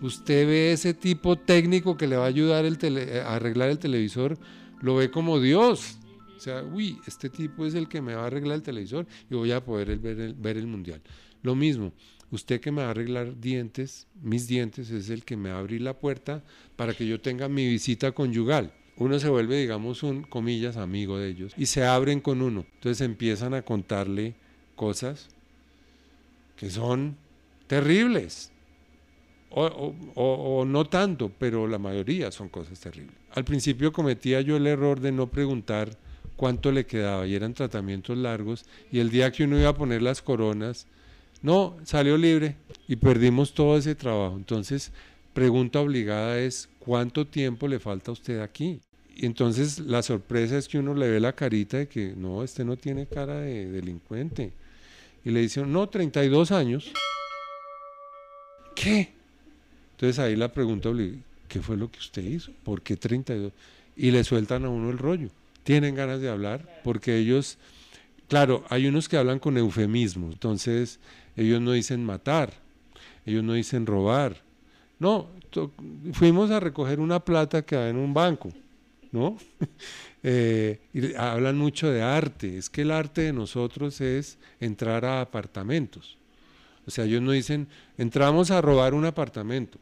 Usted 0.00 0.46
ve 0.46 0.72
ese 0.72 0.94
tipo 0.94 1.36
técnico 1.36 1.96
que 1.96 2.06
le 2.06 2.16
va 2.16 2.24
a 2.24 2.28
ayudar 2.28 2.64
a 2.64 3.34
arreglar 3.34 3.70
el 3.70 3.78
televisor, 3.78 4.38
lo 4.80 4.96
ve 4.96 5.10
como 5.10 5.40
Dios. 5.40 5.98
O 6.36 6.40
sea, 6.40 6.62
uy, 6.62 6.98
este 7.06 7.28
tipo 7.28 7.66
es 7.66 7.74
el 7.74 7.88
que 7.88 8.00
me 8.00 8.14
va 8.14 8.22
a 8.22 8.26
arreglar 8.26 8.56
el 8.56 8.62
televisor 8.62 9.06
y 9.28 9.34
voy 9.34 9.52
a 9.52 9.62
poder 9.62 9.98
ver 9.98 10.34
ver 10.34 10.56
el 10.56 10.66
Mundial. 10.66 11.02
Lo 11.42 11.54
mismo, 11.54 11.92
usted 12.30 12.60
que 12.60 12.72
me 12.72 12.82
va 12.82 12.88
a 12.88 12.90
arreglar 12.92 13.38
dientes, 13.40 14.06
mis 14.22 14.46
dientes, 14.46 14.90
es 14.90 15.10
el 15.10 15.24
que 15.24 15.36
me 15.36 15.50
va 15.50 15.56
a 15.56 15.60
abrir 15.60 15.82
la 15.82 15.98
puerta 15.98 16.42
para 16.76 16.94
que 16.94 17.06
yo 17.06 17.20
tenga 17.20 17.48
mi 17.48 17.66
visita 17.66 18.12
conyugal. 18.12 18.72
Uno 18.96 19.18
se 19.18 19.28
vuelve, 19.28 19.58
digamos, 19.58 20.02
un, 20.02 20.22
comillas, 20.22 20.76
amigo 20.76 21.18
de 21.18 21.28
ellos 21.28 21.54
y 21.56 21.66
se 21.66 21.84
abren 21.84 22.20
con 22.20 22.42
uno. 22.42 22.66
Entonces 22.74 23.00
empiezan 23.00 23.54
a 23.54 23.62
contarle 23.62 24.34
cosas 24.76 25.28
que 26.56 26.70
son 26.70 27.16
terribles. 27.66 28.52
O, 29.52 30.64
no 30.64 30.84
tanto, 30.84 31.30
pero 31.36 31.66
la 31.66 31.78
mayoría 31.78 32.30
son 32.30 32.48
cosas 32.48 32.78
terribles. 32.78 33.14
Al 33.32 33.44
principio 33.44 33.92
cometía 33.92 34.40
yo 34.40 34.56
el 34.56 34.66
error 34.66 35.00
de 35.00 35.10
no 35.10 35.26
preguntar 35.26 35.90
cuánto 36.36 36.70
le 36.70 36.86
quedaba 36.86 37.26
y 37.26 37.34
eran 37.34 37.52
tratamientos 37.54 38.16
largos 38.16 38.64
y 38.92 39.00
el 39.00 39.10
día 39.10 39.32
que 39.32 39.44
uno 39.44 39.58
iba 39.58 39.70
a 39.70 39.74
poner 39.74 40.02
las 40.02 40.22
coronas, 40.22 40.86
no, 41.42 41.76
salió 41.84 42.16
libre 42.16 42.56
y 42.86 42.96
perdimos 42.96 43.52
todo 43.52 43.76
ese 43.76 43.94
trabajo. 43.94 44.36
Entonces, 44.36 44.92
pregunta 45.32 45.80
obligada 45.80 46.38
es, 46.38 46.68
¿cuánto 46.78 47.26
tiempo 47.26 47.66
le 47.66 47.80
falta 47.80 48.10
a 48.10 48.14
usted 48.14 48.40
aquí? 48.40 48.80
Y 49.16 49.26
entonces 49.26 49.80
la 49.80 50.02
sorpresa 50.02 50.56
es 50.56 50.68
que 50.68 50.78
uno 50.78 50.94
le 50.94 51.10
ve 51.10 51.20
la 51.20 51.34
carita 51.34 51.78
de 51.78 51.88
que 51.88 52.14
no, 52.16 52.42
este 52.42 52.64
no 52.64 52.76
tiene 52.76 53.06
cara 53.06 53.40
de 53.40 53.70
delincuente. 53.70 54.52
Y 55.24 55.30
le 55.30 55.40
dicen, 55.40 55.70
no, 55.72 55.88
32 55.88 56.52
años. 56.52 56.92
¿Qué? 58.74 59.19
Entonces 60.00 60.18
ahí 60.18 60.34
la 60.34 60.50
pregunta 60.50 60.88
¿qué 61.46 61.60
fue 61.60 61.76
lo 61.76 61.90
que 61.90 61.98
usted 61.98 62.24
hizo? 62.24 62.52
¿Por 62.64 62.80
qué 62.80 62.96
32? 62.96 63.52
Y 63.98 64.10
le 64.10 64.24
sueltan 64.24 64.64
a 64.64 64.70
uno 64.70 64.88
el 64.88 64.96
rollo. 64.96 65.28
Tienen 65.62 65.94
ganas 65.94 66.22
de 66.22 66.30
hablar 66.30 66.80
porque 66.82 67.18
ellos, 67.18 67.58
claro, 68.26 68.64
hay 68.70 68.86
unos 68.86 69.10
que 69.10 69.18
hablan 69.18 69.38
con 69.38 69.58
eufemismo. 69.58 70.30
Entonces 70.32 71.00
ellos 71.36 71.60
no 71.60 71.72
dicen 71.72 72.02
matar, 72.02 72.54
ellos 73.26 73.44
no 73.44 73.52
dicen 73.52 73.84
robar. 73.84 74.42
No, 74.98 75.28
fuimos 76.14 76.50
a 76.50 76.60
recoger 76.60 76.98
una 76.98 77.22
plata 77.22 77.60
que 77.60 77.76
hay 77.76 77.90
en 77.90 77.98
un 77.98 78.14
banco, 78.14 78.48
¿no? 79.12 79.36
Eh, 80.22 80.78
y 80.92 81.14
hablan 81.14 81.56
mucho 81.56 81.90
de 81.90 82.02
arte. 82.02 82.58
Es 82.58 82.68
que 82.68 82.82
el 82.82 82.90
arte 82.90 83.22
de 83.22 83.32
nosotros 83.32 84.02
es 84.02 84.36
entrar 84.60 85.06
a 85.06 85.22
apartamentos. 85.22 86.18
O 86.86 86.90
sea, 86.90 87.06
ellos 87.06 87.22
no 87.22 87.30
dicen, 87.32 87.68
entramos 87.96 88.50
a 88.50 88.60
robar 88.60 88.92
un 88.92 89.06
apartamento. 89.06 89.78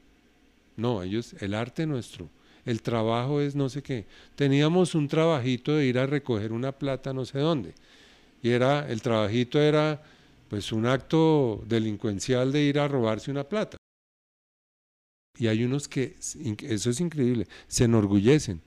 No, 0.78 1.02
ellos, 1.02 1.34
el 1.40 1.54
arte 1.54 1.86
nuestro, 1.86 2.30
el 2.64 2.82
trabajo 2.82 3.40
es 3.40 3.56
no 3.56 3.68
sé 3.68 3.82
qué. 3.82 4.06
Teníamos 4.36 4.94
un 4.94 5.08
trabajito 5.08 5.74
de 5.74 5.86
ir 5.86 5.98
a 5.98 6.06
recoger 6.06 6.52
una 6.52 6.70
plata 6.70 7.12
no 7.12 7.24
sé 7.24 7.40
dónde. 7.40 7.74
Y 8.44 8.50
era, 8.50 8.88
el 8.88 9.02
trabajito 9.02 9.60
era 9.60 10.00
pues 10.48 10.70
un 10.70 10.86
acto 10.86 11.64
delincuencial 11.66 12.52
de 12.52 12.62
ir 12.62 12.78
a 12.78 12.86
robarse 12.86 13.32
una 13.32 13.42
plata. 13.42 13.76
Y 15.36 15.48
hay 15.48 15.64
unos 15.64 15.88
que, 15.88 16.14
eso 16.20 16.90
es 16.90 17.00
increíble, 17.00 17.48
se 17.66 17.84
enorgullecen. 17.84 18.60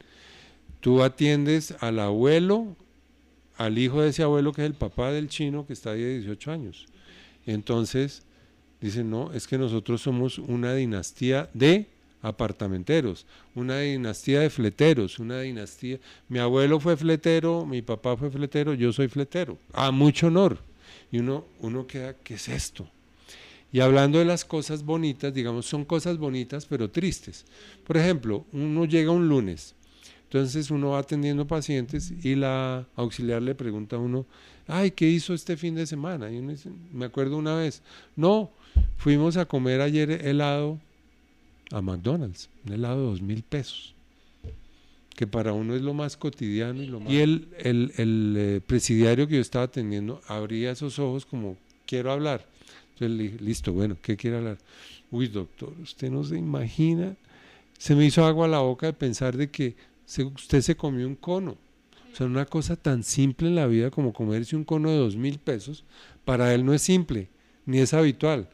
Tú 0.82 1.04
atiendes 1.04 1.76
al 1.80 2.00
abuelo, 2.00 2.76
al 3.56 3.78
hijo 3.78 4.02
de 4.02 4.10
ese 4.10 4.24
abuelo 4.24 4.52
que 4.52 4.64
es 4.64 4.68
el 4.68 4.74
papá 4.74 5.14
del 5.14 5.30
chino 5.30 5.66
que 5.66 5.72
está 5.72 5.94
de 5.94 6.18
18 6.18 6.52
años. 6.52 6.88
Entonces, 7.46 8.24
dicen, 8.82 9.10
no, 9.10 9.32
es 9.32 9.48
que 9.48 9.58
nosotros 9.58 10.02
somos 10.02 10.40
una 10.40 10.74
dinastía 10.74 11.50
de 11.54 11.88
apartamenteros, 12.22 13.26
una 13.56 13.80
dinastía 13.80 14.42
de 14.42 14.50
fleteros, 14.50 15.20
una 15.20 15.42
dinastía... 15.42 16.00
Mi 16.30 16.40
abuelo 16.40 16.80
fue 16.80 16.96
fletero, 16.98 17.66
mi 17.66 17.82
papá 17.82 18.16
fue 18.16 18.30
fletero, 18.30 18.74
yo 18.74 18.94
soy 18.94 19.08
fletero. 19.08 19.58
A 19.74 19.92
mucho 19.92 20.28
honor 20.28 20.60
y 21.12 21.20
uno, 21.20 21.46
uno 21.60 21.88
queda, 21.88 22.16
¿qué 22.24 22.36
es 22.36 22.48
esto? 22.48 22.88
Y 23.74 23.80
hablando 23.80 24.20
de 24.20 24.26
las 24.26 24.44
cosas 24.44 24.84
bonitas, 24.84 25.34
digamos, 25.34 25.66
son 25.66 25.86
cosas 25.86 26.18
bonitas 26.18 26.66
pero 26.66 26.90
tristes. 26.90 27.46
Por 27.86 27.98
ejemplo, 27.98 28.46
uno 28.52 28.86
llega 28.86 29.12
un 29.12 29.30
lunes, 29.30 29.76
entonces 30.24 30.72
uno 30.72 30.92
va 30.92 31.00
atendiendo 31.00 31.48
pacientes 31.48 32.14
y 32.24 32.36
la 32.36 32.88
auxiliar 32.96 33.42
le 33.42 33.56
pregunta 33.56 33.96
a 33.96 34.00
uno, 34.00 34.26
ay, 34.68 34.92
¿qué 34.92 35.08
hizo 35.08 35.34
este 35.34 35.58
fin 35.58 35.76
de 35.76 35.88
semana? 35.88 36.30
Y 36.32 36.38
uno 36.38 36.52
dice, 36.52 36.70
me 36.94 37.06
acuerdo 37.06 37.38
una 37.38 37.56
vez, 37.56 37.82
no, 38.16 38.52
fuimos 38.98 39.38
a 39.38 39.46
comer 39.46 39.82
ayer 39.82 40.26
helado 40.26 40.80
a 41.74 41.82
McDonald's, 41.82 42.50
un 42.66 42.74
helado 42.74 43.02
de 43.02 43.06
dos 43.08 43.22
mil 43.22 43.44
pesos 43.44 43.96
que 45.16 45.28
para 45.28 45.54
uno 45.54 45.76
es 45.76 45.82
lo 45.82 45.94
más 45.94 46.18
cotidiano 46.18 46.82
y 46.82 46.88
lo 46.88 47.00
más... 47.00 47.12
Y 47.12 47.20
el, 47.20 47.50
el, 47.60 47.94
el 47.98 48.36
eh, 48.38 48.62
presidiario 48.66 49.28
que 49.28 49.36
yo 49.36 49.42
estaba 49.42 49.66
atendiendo 49.66 50.22
abría 50.28 50.72
esos 50.72 50.98
ojos 51.00 51.26
como, 51.26 51.58
quiero 51.86 52.12
hablar. 52.12 52.48
Entonces 52.94 53.18
le 53.18 53.24
dije, 53.24 53.38
listo, 53.40 53.74
bueno, 53.74 53.98
¿qué 54.02 54.18
quiere 54.18 54.38
hablar? 54.38 54.58
Uy, 55.12 55.28
doctor, 55.28 55.76
usted 55.82 56.10
no 56.10 56.24
se 56.24 56.38
imagina, 56.38 57.16
se 57.78 57.96
me 57.96 58.06
hizo 58.06 58.26
agua 58.26 58.46
a 58.46 58.50
la 58.50 58.60
boca 58.60 58.88
de 58.88 58.94
pensar 58.94 59.38
de 59.38 59.50
que 59.52 59.76
usted 60.18 60.62
se 60.62 60.76
comió 60.76 61.06
un 61.06 61.16
cono. 61.16 61.58
O 62.12 62.16
sea, 62.16 62.26
una 62.26 62.46
cosa 62.46 62.76
tan 62.76 63.04
simple 63.04 63.48
en 63.48 63.56
la 63.56 63.68
vida 63.68 63.92
como 63.92 64.14
comerse 64.14 64.56
un 64.56 64.64
cono 64.64 64.90
de 64.90 64.98
dos 64.98 65.16
mil 65.16 65.40
pesos, 65.40 65.84
para 66.26 66.54
él 66.54 66.66
no 66.66 66.74
es 66.74 66.82
simple, 66.82 67.30
ni 67.66 67.80
es 67.80 67.94
habitual. 67.94 68.50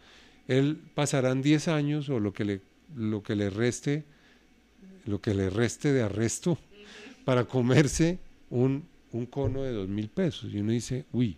Él 0.48 0.80
pasarán 0.96 1.42
10 1.42 1.68
años 1.68 2.10
o 2.10 2.20
lo 2.20 2.34
que 2.34 2.46
le, 2.46 2.62
lo 2.96 3.24
que 3.24 3.36
le 3.36 3.50
reste 3.50 4.06
lo 5.08 5.22
que 5.22 5.34
le 5.34 5.50
reste 5.50 5.94
de 5.94 6.04
arresto 6.04 6.58
para 7.26 7.46
comerse 7.46 8.20
un, 8.50 8.88
un 9.12 9.26
cono 9.26 9.64
de 9.64 9.72
dos 9.72 9.88
mil 9.88 10.10
pesos. 10.10 10.54
Y 10.54 10.60
uno 10.60 10.72
dice, 10.72 11.06
uy, 11.12 11.38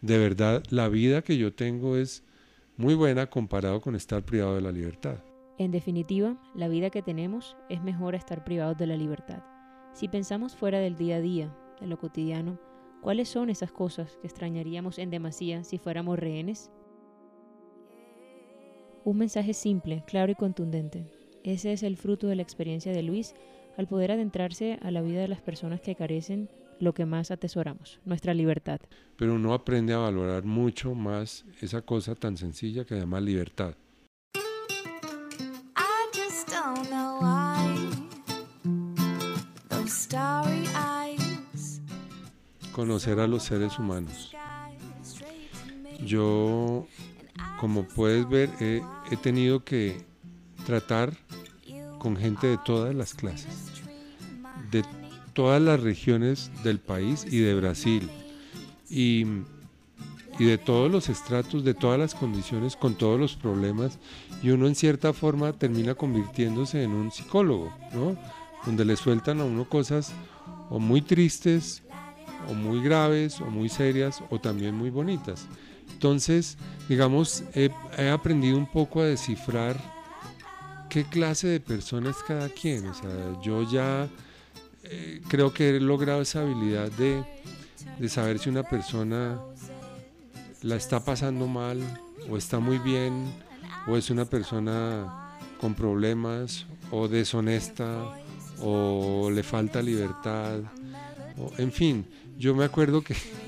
de 0.00 0.18
verdad 0.18 0.62
la 0.70 0.88
vida 0.88 1.22
que 1.22 1.38
yo 1.38 1.52
tengo 1.52 1.96
es 1.96 2.22
muy 2.76 2.94
buena 2.94 3.26
comparado 3.26 3.80
con 3.80 3.94
estar 3.94 4.24
privado 4.24 4.56
de 4.56 4.60
la 4.60 4.72
libertad. 4.72 5.18
En 5.58 5.70
definitiva, 5.70 6.36
la 6.54 6.68
vida 6.68 6.90
que 6.90 7.00
tenemos 7.00 7.56
es 7.70 7.82
mejor 7.82 8.14
estar 8.14 8.44
privados 8.44 8.76
de 8.76 8.86
la 8.86 8.96
libertad. 8.96 9.42
Si 9.94 10.08
pensamos 10.08 10.54
fuera 10.54 10.78
del 10.78 10.96
día 10.96 11.16
a 11.16 11.20
día, 11.20 11.56
de 11.80 11.86
lo 11.86 11.98
cotidiano, 11.98 12.60
¿cuáles 13.00 13.28
son 13.30 13.48
esas 13.48 13.72
cosas 13.72 14.18
que 14.20 14.26
extrañaríamos 14.26 14.98
en 14.98 15.08
demasía 15.08 15.64
si 15.64 15.78
fuéramos 15.78 16.18
rehenes? 16.18 16.70
Un 19.06 19.18
mensaje 19.18 19.54
simple, 19.54 20.02
claro 20.04 20.32
y 20.32 20.34
contundente. 20.34 21.06
Ese 21.44 21.72
es 21.72 21.84
el 21.84 21.96
fruto 21.96 22.26
de 22.26 22.34
la 22.34 22.42
experiencia 22.42 22.90
de 22.90 23.04
Luis 23.04 23.36
al 23.76 23.86
poder 23.86 24.10
adentrarse 24.10 24.80
a 24.82 24.90
la 24.90 25.00
vida 25.00 25.20
de 25.20 25.28
las 25.28 25.40
personas 25.40 25.80
que 25.80 25.94
carecen 25.94 26.48
lo 26.80 26.92
que 26.92 27.06
más 27.06 27.30
atesoramos, 27.30 28.00
nuestra 28.04 28.34
libertad. 28.34 28.80
Pero 29.16 29.36
uno 29.36 29.54
aprende 29.54 29.94
a 29.94 29.98
valorar 29.98 30.42
mucho 30.42 30.96
más 30.96 31.44
esa 31.60 31.82
cosa 31.82 32.16
tan 32.16 32.36
sencilla 32.36 32.84
que 32.84 32.96
se 32.96 33.00
llama 33.02 33.20
libertad. 33.20 33.76
Conocer 42.72 43.20
a 43.20 43.28
los 43.28 43.44
seres 43.44 43.78
humanos. 43.78 44.34
Yo, 46.04 46.86
como 47.58 47.84
puedes 47.84 48.28
ver, 48.28 48.50
he, 48.60 48.82
tenido 49.22 49.64
que 49.64 50.04
tratar 50.64 51.16
con 51.98 52.16
gente 52.16 52.46
de 52.46 52.58
todas 52.58 52.94
las 52.94 53.14
clases, 53.14 53.70
de 54.70 54.84
todas 55.32 55.60
las 55.60 55.80
regiones 55.80 56.50
del 56.64 56.78
país 56.78 57.26
y 57.30 57.38
de 57.38 57.54
Brasil. 57.54 58.08
Y, 58.88 59.24
de 60.38 60.58
todos 60.58 60.92
los 60.92 61.08
estratos, 61.08 61.64
de 61.64 61.72
todas 61.72 61.98
las 61.98 62.14
condiciones, 62.14 62.76
con 62.76 62.94
todos 62.94 63.18
los 63.18 63.36
problemas. 63.36 63.98
Y 64.42 64.50
uno 64.50 64.66
en 64.66 64.74
cierta 64.74 65.14
forma 65.14 65.54
termina 65.54 65.94
convirtiéndose 65.94 66.82
en 66.82 66.90
un 66.90 67.10
psicólogo, 67.10 67.72
¿no? 67.94 68.18
Donde 68.66 68.84
le 68.84 68.96
sueltan 68.96 69.40
a 69.40 69.44
uno 69.44 69.66
cosas 69.66 70.12
o 70.68 70.78
muy 70.78 71.00
tristes, 71.00 71.82
o 72.50 72.54
muy 72.54 72.82
graves, 72.82 73.40
o 73.40 73.46
muy 73.46 73.70
serias, 73.70 74.22
o 74.28 74.38
también 74.38 74.74
muy 74.74 74.90
bonitas. 74.90 75.46
Entonces, 75.96 76.58
digamos, 76.90 77.42
he, 77.54 77.70
aprendido 78.10 78.58
un 78.58 78.70
poco 78.70 79.00
a 79.00 79.06
descifrar 79.06 79.78
qué 80.90 81.04
clase 81.04 81.48
de 81.48 81.58
persona 81.58 82.10
es 82.10 82.18
cada 82.18 82.50
quien. 82.50 82.86
O 82.86 82.92
sea, 82.92 83.40
yo 83.42 83.62
ya 83.62 84.06
eh, 84.82 85.22
creo 85.26 85.54
que 85.54 85.70
he 85.70 85.80
logrado 85.80 86.20
esa 86.20 86.42
habilidad 86.42 86.92
de, 86.92 87.24
saber 88.10 88.38
si 88.38 88.50
una 88.50 88.62
persona 88.62 89.40
la 90.60 90.76
está 90.76 91.00
pasando 91.02 91.46
mal 91.46 91.80
o 92.28 92.36
está 92.36 92.58
muy 92.58 92.76
bien 92.76 93.32
o 93.86 93.96
es 93.96 94.10
una 94.10 94.26
persona 94.26 95.34
con 95.58 95.72
problemas 95.72 96.66
o 96.90 97.08
deshonesta 97.08 98.18
o 98.60 99.30
le 99.30 99.42
falta 99.42 99.80
libertad. 99.80 100.60
O, 101.38 101.50
en 101.56 101.72
fin, 101.72 102.06
yo 102.36 102.54
me 102.54 102.66
acuerdo 102.66 103.00
que 103.00 103.16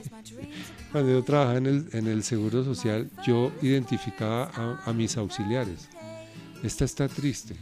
cuando 0.93 1.12
yo 1.12 1.22
trabajaba 1.22 1.59
en 1.59 1.66
el, 1.66 1.89
en 1.93 2.07
el 2.07 2.22
Seguro 2.22 2.64
Social, 2.64 3.11
yo 3.26 3.53
identificaba 3.62 4.51
a, 4.84 4.93
mis 4.93 5.16
auxiliares. 5.16 5.89
Esta 6.62 6.84
está 6.84 7.09
triste, 7.09 7.55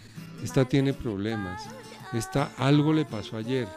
esta 0.43 0.65
tiene 0.65 0.93
problemas, 0.93 1.63
esta, 2.13 2.53
algo 2.57 2.93
le 2.93 3.05
pasó 3.05 3.37
ayer. 3.37 3.69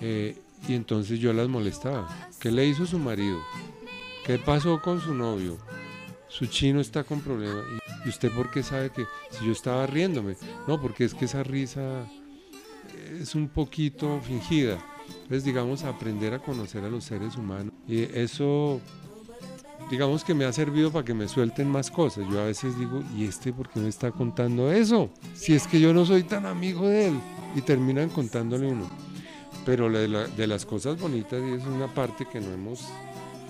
Eh, 0.00 0.36
y 0.66 0.74
entonces 0.74 1.20
yo 1.20 1.32
las 1.32 1.48
molestaba. 1.48 2.08
¿Qué 2.40 2.50
le 2.50 2.66
hizo 2.66 2.86
su 2.86 2.98
marido? 2.98 3.38
¿Qué 4.24 4.38
pasó 4.38 4.80
con 4.80 5.00
su 5.00 5.14
novio? 5.14 5.58
Su 6.28 6.46
chino 6.46 6.80
está 6.80 7.04
con 7.04 7.20
problemas. 7.20 7.64
¿Y 8.04 8.08
usted 8.08 8.32
por 8.32 8.50
qué 8.50 8.62
sabe 8.62 8.90
que 8.90 9.04
si 9.30 9.46
yo 9.46 9.52
estaba 9.52 9.86
riéndome? 9.86 10.36
No, 10.66 10.80
porque 10.80 11.04
es 11.04 11.14
que 11.14 11.26
esa 11.26 11.42
risa 11.42 12.06
es 13.20 13.34
un 13.34 13.48
poquito 13.48 14.20
fingida. 14.22 14.78
Entonces, 15.06 15.44
digamos, 15.44 15.84
aprender 15.84 16.32
a 16.32 16.38
conocer 16.38 16.82
a 16.84 16.88
los 16.88 17.04
seres 17.04 17.36
humanos. 17.36 17.73
Y 17.86 18.02
eso, 18.02 18.80
digamos 19.90 20.24
que 20.24 20.34
me 20.34 20.44
ha 20.44 20.52
servido 20.52 20.90
para 20.90 21.04
que 21.04 21.14
me 21.14 21.28
suelten 21.28 21.68
más 21.68 21.90
cosas. 21.90 22.24
Yo 22.30 22.40
a 22.40 22.46
veces 22.46 22.78
digo, 22.78 23.02
¿y 23.16 23.24
este 23.24 23.52
por 23.52 23.68
qué 23.68 23.80
me 23.80 23.88
está 23.88 24.10
contando 24.10 24.72
eso? 24.72 25.10
Si 25.34 25.54
es 25.54 25.66
que 25.66 25.80
yo 25.80 25.92
no 25.92 26.04
soy 26.04 26.22
tan 26.22 26.46
amigo 26.46 26.88
de 26.88 27.08
él 27.08 27.20
y 27.54 27.60
terminan 27.60 28.08
contándole 28.08 28.66
uno. 28.66 28.88
Pero 29.64 29.90
de, 29.90 30.46
las 30.46 30.66
cosas 30.66 31.00
bonitas 31.00 31.42
y 31.42 31.54
es 31.54 31.64
una 31.64 31.92
parte 31.92 32.26
que 32.26 32.40
no 32.40 32.50
hemos 32.52 32.86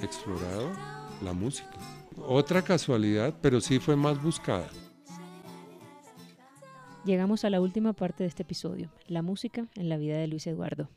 explorado, 0.03 0.70
la 1.24 1.32
música. 1.32 1.72
Otra 2.16 2.62
casualidad, 2.62 3.35
pero 3.41 3.61
sí 3.61 3.78
fue 3.80 3.97
más 3.97 4.22
buscada. 4.22 4.68
Llegamos 7.05 7.45
a 7.45 7.51
la 7.51 7.61
última 7.61 7.93
parte 7.93 8.22
de 8.22 8.28
este 8.28 8.45
episodio, 8.45 8.91
la 9.09 9.22
música 9.22 9.66
en 9.74 9.89
la 9.89 9.97
vida 9.97 10.16
de 10.16 10.26
Luis 10.26 10.47
Eduardo. 10.47 10.89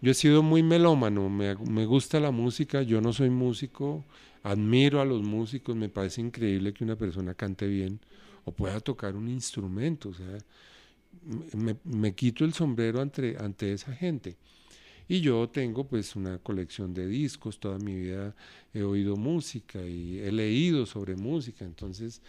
Yo 0.00 0.10
he 0.10 0.14
sido 0.14 0.42
muy 0.42 0.62
melómano, 0.62 1.30
me, 1.30 1.54
me, 1.56 1.86
gusta 1.86 2.20
la 2.20 2.30
música, 2.30 2.82
yo 2.82 3.00
no 3.00 3.12
soy 3.12 3.30
músico, 3.30 4.04
admiro 4.42 5.00
a 5.00 5.04
los 5.04 5.22
músicos, 5.22 5.74
me 5.74 5.88
parece 5.88 6.20
increíble 6.20 6.74
que 6.74 6.84
una 6.84 6.96
persona 6.96 7.34
cante 7.34 7.66
bien 7.66 8.00
o 8.44 8.52
pueda 8.52 8.80
tocar 8.80 9.16
un 9.16 9.28
instrumento, 9.28 10.10
o 10.10 10.14
sea, 10.14 10.38
me, 11.84 12.14
quito 12.14 12.44
el 12.44 12.52
sombrero 12.52 13.00
ante, 13.00 13.36
ante 13.38 13.72
esa 13.72 13.92
gente. 13.94 14.36
Y 15.06 15.20
yo 15.20 15.48
tengo 15.48 15.84
pues 15.84 16.16
una 16.16 16.38
colección 16.38 16.94
de 16.94 17.06
discos, 17.06 17.58
toda 17.58 17.78
mi 17.78 17.94
vida 17.94 18.34
he 18.72 18.82
oído 18.82 19.16
música 19.16 19.82
y 19.82 20.18
he 20.18 20.32
leído 20.32 20.86
sobre 20.86 21.14
música, 21.14 21.64
entonces 21.64 22.22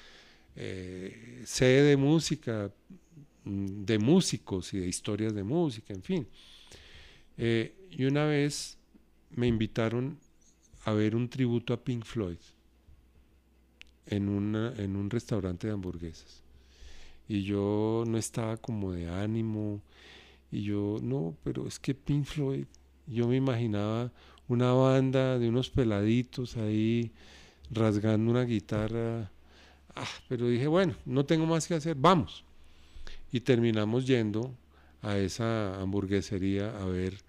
eh, 0.55 1.41
sé 1.45 1.66
de 1.66 1.95
música, 1.95 2.72
mm, 3.45 3.86
de 3.86 3.99
músicos 3.99 4.74
y 4.74 4.80
de 4.80 4.88
historias 4.88 5.34
de 5.34 5.43
música, 5.43 5.93
en 5.93 6.03
fin. 6.03 6.28
Eh, 7.38 7.75
y 7.91 8.05
una 8.05 8.25
vez 8.25 8.77
me 9.31 9.47
invitaron 9.47 10.17
a 10.86 10.93
ver 10.93 11.15
un 11.15 11.29
tributo 11.29 11.73
a 11.73 11.83
Pink 11.83 12.05
Floyd 12.05 12.38
en, 14.05 14.55
en 14.55 14.95
un 14.95 15.09
restaurante 15.09 15.67
de 15.67 15.73
hamburguesas. 15.73 16.43
Y 17.27 17.43
yo 17.43 18.03
no 18.07 18.17
estaba 18.17 18.57
como 18.57 18.91
de 18.91 19.09
ánimo. 19.09 19.81
Y 20.51 20.63
yo 20.63 20.97
no, 21.01 21.36
pero 21.43 21.67
es 21.67 21.79
que 21.79 21.95
Pink 21.95 22.25
Floyd, 22.25 22.65
yo 23.07 23.27
me 23.27 23.36
imaginaba 23.36 24.11
una 24.47 24.71
banda 24.73 25.39
de 25.39 25.49
unos 25.49 25.69
peladitos 25.69 26.55
ahí 26.57 27.11
rasgando 27.71 28.31
una 28.31 28.43
guitarra, 28.43 29.31
ah, 29.95 30.07
pero 30.29 30.47
dije, 30.47 30.67
bueno, 30.67 30.93
no 31.05 31.25
tengo 31.25 31.45
más 31.45 31.67
que 31.67 31.73
hacer, 31.73 31.95
vamos. 31.95 32.43
Y 33.31 33.39
terminamos 33.39 34.05
yendo 34.05 34.53
a 35.06 35.20
esa 35.20 35.80
hamburguesería 35.80 36.76
a 36.82 36.86
ver 36.86 37.20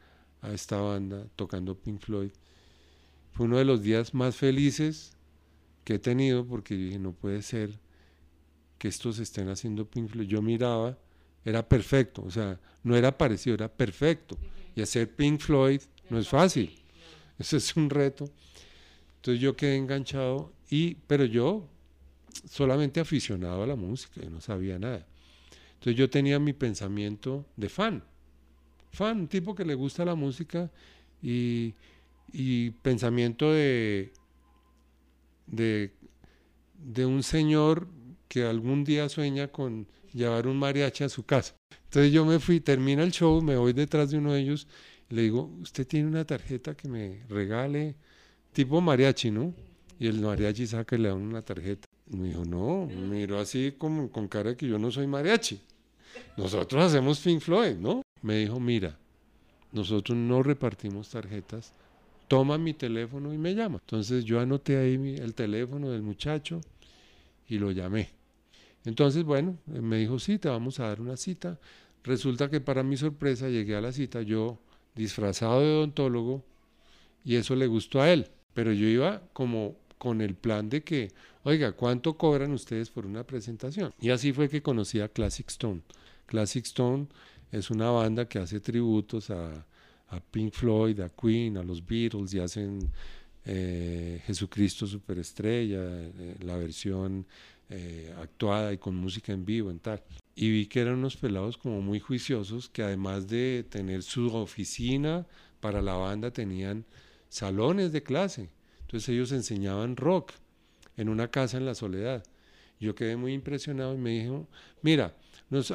a 0.41 0.51
esta 0.53 0.81
banda 0.81 1.27
tocando 1.37 1.79
Pink 1.79 2.01
Floyd. 2.01 2.31
Fue 3.33 3.45
uno 3.45 3.59
de 3.59 3.66
los 3.66 3.83
días 3.83 4.14
más 4.14 4.35
felices 4.35 5.12
que 5.85 5.95
he 5.95 5.99
tenido 5.99 6.47
porque 6.47 6.74
dije, 6.74 6.99
no 6.99 7.12
puede 7.12 7.43
ser 7.43 7.79
que 8.79 8.89
estos 8.89 9.18
estén 9.18 9.51
haciendo 9.51 9.85
Pink 9.85 10.09
Floyd. 10.09 10.27
Yo 10.27 10.41
miraba, 10.41 10.97
era 11.45 11.68
perfecto, 11.68 12.22
o 12.22 12.31
sea, 12.31 12.59
no 12.83 12.97
era 12.97 13.16
parecido, 13.16 13.55
era 13.55 13.68
perfecto. 13.68 14.39
Y 14.74 14.81
hacer 14.81 15.14
Pink 15.14 15.41
Floyd 15.41 15.83
no 16.09 16.18
es 16.18 16.29
fácil, 16.29 16.74
eso 17.39 17.59
es 17.59 17.77
un 17.77 17.91
reto. 17.91 18.24
Entonces 19.16 19.39
yo 19.39 19.55
quedé 19.55 19.77
enganchado, 19.77 20.51
y, 20.70 20.95
pero 21.07 21.27
yo 21.27 21.68
solamente 22.49 23.01
aficionado 23.01 23.62
a 23.62 23.66
la 23.66 23.77
música, 23.77 24.22
yo 24.22 24.31
no 24.31 24.41
sabía 24.41 24.79
nada. 24.79 25.07
Entonces 25.87 26.01
yo 26.01 26.11
tenía 26.11 26.41
mi 26.41 26.53
pensamiento 26.53 27.47
de 27.57 27.68
fan, 27.68 28.03
fan, 28.91 29.20
un 29.20 29.28
tipo 29.28 29.55
que 29.55 29.64
le 29.64 29.76
gusta 29.76 30.05
la 30.05 30.16
música 30.16 30.68
y, 31.22 31.74
pensamiento 32.82 33.53
de, 33.53 34.12
de, 35.47 37.07
un 37.07 37.22
señor 37.22 37.87
que 38.26 38.43
algún 38.43 38.82
día 38.82 39.09
sueña 39.09 39.47
con 39.47 39.87
llevar 40.12 40.49
un 40.49 40.59
mariachi 40.59 41.05
a 41.05 41.09
su 41.09 41.24
casa. 41.24 41.55
Entonces 41.84 42.12
yo 42.12 42.24
me 42.24 42.41
fui, 42.41 42.59
termina 42.59 43.05
el 43.05 43.12
show, 43.12 43.41
me 43.41 43.55
voy 43.55 43.72
detrás 43.72 44.11
de 44.11 44.18
uno 44.18 44.32
de 44.32 44.41
ellos, 44.41 44.66
y 45.09 45.14
le 45.14 45.22
digo, 45.22 45.45
usted 45.62 45.87
tiene 45.87 46.09
una 46.09 46.24
tarjeta 46.24 46.76
que 46.76 46.89
me 46.89 47.22
regale, 47.28 47.95
tipo 48.53 48.80
mariachi, 48.80 49.30
¿no? 49.30 49.55
Y 50.01 50.09
el 50.09 50.20
mariachi 50.20 50.66
saca 50.66 50.97
y 50.97 50.99
le 50.99 51.11
da 51.11 51.14
una 51.14 51.43
tarjeta. 51.43 51.87
Me 52.11 52.26
dijo, 52.26 52.45
no, 52.45 52.87
me 52.87 53.18
miró 53.18 53.39
así 53.39 53.76
como 53.78 54.11
con 54.11 54.26
cara 54.26 54.51
de 54.51 54.57
que 54.57 54.66
yo 54.66 54.80
no 54.80 54.91
soy 54.91 55.07
mariachi. 55.07 55.61
Nosotros 56.36 56.84
hacemos 56.84 57.20
Pink 57.20 57.40
Floyd, 57.40 57.76
¿no? 57.76 58.02
Me 58.22 58.38
dijo, 58.38 58.60
mira, 58.60 58.98
nosotros 59.72 60.16
no 60.16 60.42
repartimos 60.42 61.10
tarjetas, 61.10 61.72
toma 62.28 62.58
mi 62.58 62.74
teléfono 62.74 63.32
y 63.32 63.38
me 63.38 63.54
llama. 63.54 63.78
Entonces 63.80 64.24
yo 64.24 64.40
anoté 64.40 64.76
ahí 64.76 65.16
el 65.16 65.34
teléfono 65.34 65.90
del 65.90 66.02
muchacho 66.02 66.60
y 67.48 67.58
lo 67.58 67.70
llamé. 67.70 68.10
Entonces, 68.84 69.24
bueno, 69.24 69.58
me 69.66 69.98
dijo, 69.98 70.18
sí, 70.18 70.38
te 70.38 70.48
vamos 70.48 70.78
a 70.80 70.88
dar 70.88 71.00
una 71.00 71.16
cita. 71.16 71.58
Resulta 72.04 72.48
que 72.48 72.60
para 72.60 72.82
mi 72.82 72.96
sorpresa 72.96 73.48
llegué 73.48 73.74
a 73.74 73.80
la 73.80 73.92
cita 73.92 74.22
yo 74.22 74.58
disfrazado 74.94 75.60
de 75.60 75.66
odontólogo 75.66 76.44
y 77.24 77.34
eso 77.34 77.56
le 77.56 77.66
gustó 77.66 78.00
a 78.00 78.12
él. 78.12 78.28
Pero 78.54 78.72
yo 78.72 78.86
iba 78.86 79.22
como 79.32 79.76
con 79.98 80.20
el 80.20 80.34
plan 80.34 80.68
de 80.68 80.82
que, 80.82 81.10
oiga, 81.42 81.72
¿cuánto 81.72 82.16
cobran 82.16 82.52
ustedes 82.52 82.90
por 82.90 83.06
una 83.06 83.24
presentación? 83.24 83.92
Y 84.00 84.10
así 84.10 84.32
fue 84.32 84.48
que 84.48 84.62
conocí 84.62 85.00
a 85.00 85.08
Classic 85.08 85.48
Stone. 85.48 85.82
Classic 86.27 86.64
Stone 86.64 87.07
es 87.53 87.70
una 87.70 87.91
banda 87.91 88.29
que 88.29 88.39
hace 88.39 88.61
tributos 88.61 89.31
a, 89.31 89.66
Pink 90.31 90.53
Floyd, 90.53 91.01
a 91.01 91.09
Queen, 91.09 91.57
a 91.57 91.62
los 91.64 91.85
Beatles 91.85 92.33
y 92.33 92.39
hacen 92.39 92.93
eh, 93.45 94.22
Jesucristo 94.24 94.87
Superestrella, 94.87 95.81
eh, 95.83 96.37
la 96.41 96.57
versión 96.57 97.27
eh, 97.68 98.14
actuada 98.20 98.72
y 98.72 98.79
con 98.79 98.95
música 98.95 99.33
en 99.33 99.45
vivo 99.45 99.70
en 99.70 99.81
tal. 99.81 100.03
Y 100.37 100.51
vi 100.51 100.66
que 100.66 100.81
eran 100.81 100.95
unos 100.95 101.16
pelados 101.16 101.57
como 101.57 101.81
muy 101.81 101.99
juiciosos 101.99 102.68
que 102.68 102.83
además 102.83 103.27
de 103.27 103.64
tener 103.68 104.05
su 104.05 104.33
oficina 104.35 105.27
para 105.61 105.83
la 105.83 105.95
banda 105.95 106.31
tenían 106.31 106.85
salones 107.29 107.91
de 107.91 108.03
clase. 108.05 108.51
Entonces 108.83 109.09
ellos 109.09 109.33
enseñaban 109.33 109.97
rock 109.97 110.33
en 110.97 111.09
una 111.09 111.29
casa 111.29 111.57
en 111.57 111.66
la 111.66 111.74
soledad. 111.74 112.22
Yo 112.79 112.95
quedé 112.95 113.16
muy 113.16 113.33
impresionado 113.33 113.95
y 113.95 113.99
me 113.99 114.11
dijo, 114.11 114.47
mira, 114.83 115.16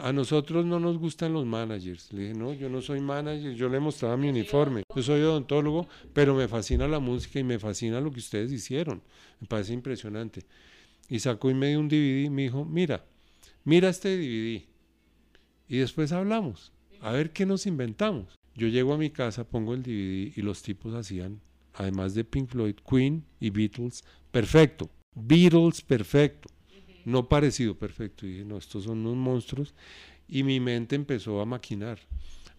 a 0.02 0.12
nosotros 0.12 0.66
no 0.66 0.80
nos 0.80 0.98
gustan 0.98 1.32
los 1.32 1.46
managers. 1.46 2.12
Le 2.12 2.24
dije, 2.24 2.34
no, 2.34 2.54
yo 2.54 2.70
no 2.70 2.82
soy 2.82 3.00
manager, 3.00 3.54
yo 3.54 3.70
le 3.70 3.80
mostraba 3.80 4.18
mi 4.18 4.28
uniforme. 4.28 4.84
Yo 4.94 5.02
soy 5.02 5.22
odontólogo, 5.22 5.88
pero 6.14 6.36
me 6.36 6.48
fascina 6.50 6.88
la 6.88 7.00
música 7.00 7.40
y 7.40 7.44
me 7.44 7.58
fascina 7.58 8.02
lo 8.02 8.12
que 8.12 8.20
ustedes 8.20 8.52
hicieron. 8.52 9.02
Me 9.40 9.48
parece 9.48 9.74
impresionante. 9.74 10.44
Y 11.08 11.20
sacó 11.20 11.50
y 11.50 11.54
me 11.54 11.70
dio 11.70 11.80
un 11.80 11.88
DVD 11.88 12.26
y 12.26 12.30
me 12.30 12.44
dijo, 12.44 12.66
mira, 12.66 13.06
mira 13.64 13.90
este 13.90 14.18
DVD. 14.18 14.66
Y 15.70 15.78
después 15.78 16.12
hablamos, 16.12 16.74
a 17.00 17.14
ver 17.14 17.32
qué 17.32 17.46
nos 17.46 17.66
inventamos. 17.66 18.36
Yo 18.56 18.68
llego 18.68 18.94
a 18.94 18.98
mi 18.98 19.10
casa, 19.10 19.46
pongo 19.46 19.74
el 19.74 19.84
DVD 19.84 20.34
y 20.36 20.42
los 20.42 20.62
tipos 20.62 20.94
hacían, 20.94 21.40
además 21.74 22.14
de 22.14 22.26
Pink 22.26 22.50
Floyd, 22.50 22.76
Queen 22.90 23.24
y 23.40 23.50
Beatles, 23.50 24.04
perfecto. 24.32 24.90
Beatles, 25.16 25.82
perfecto 25.82 26.50
no 27.06 27.28
parecido 27.28 27.76
perfecto. 27.76 28.26
Y 28.26 28.32
dije, 28.32 28.46
no, 28.46 28.58
estos 28.58 28.86
son 28.86 29.00
unos 29.00 29.16
monstruos. 29.16 29.74
Y 30.28 30.44
mi 30.44 30.60
mente 30.60 30.96
empezó 30.96 31.42
a 31.42 31.46
maquinar. 31.46 32.00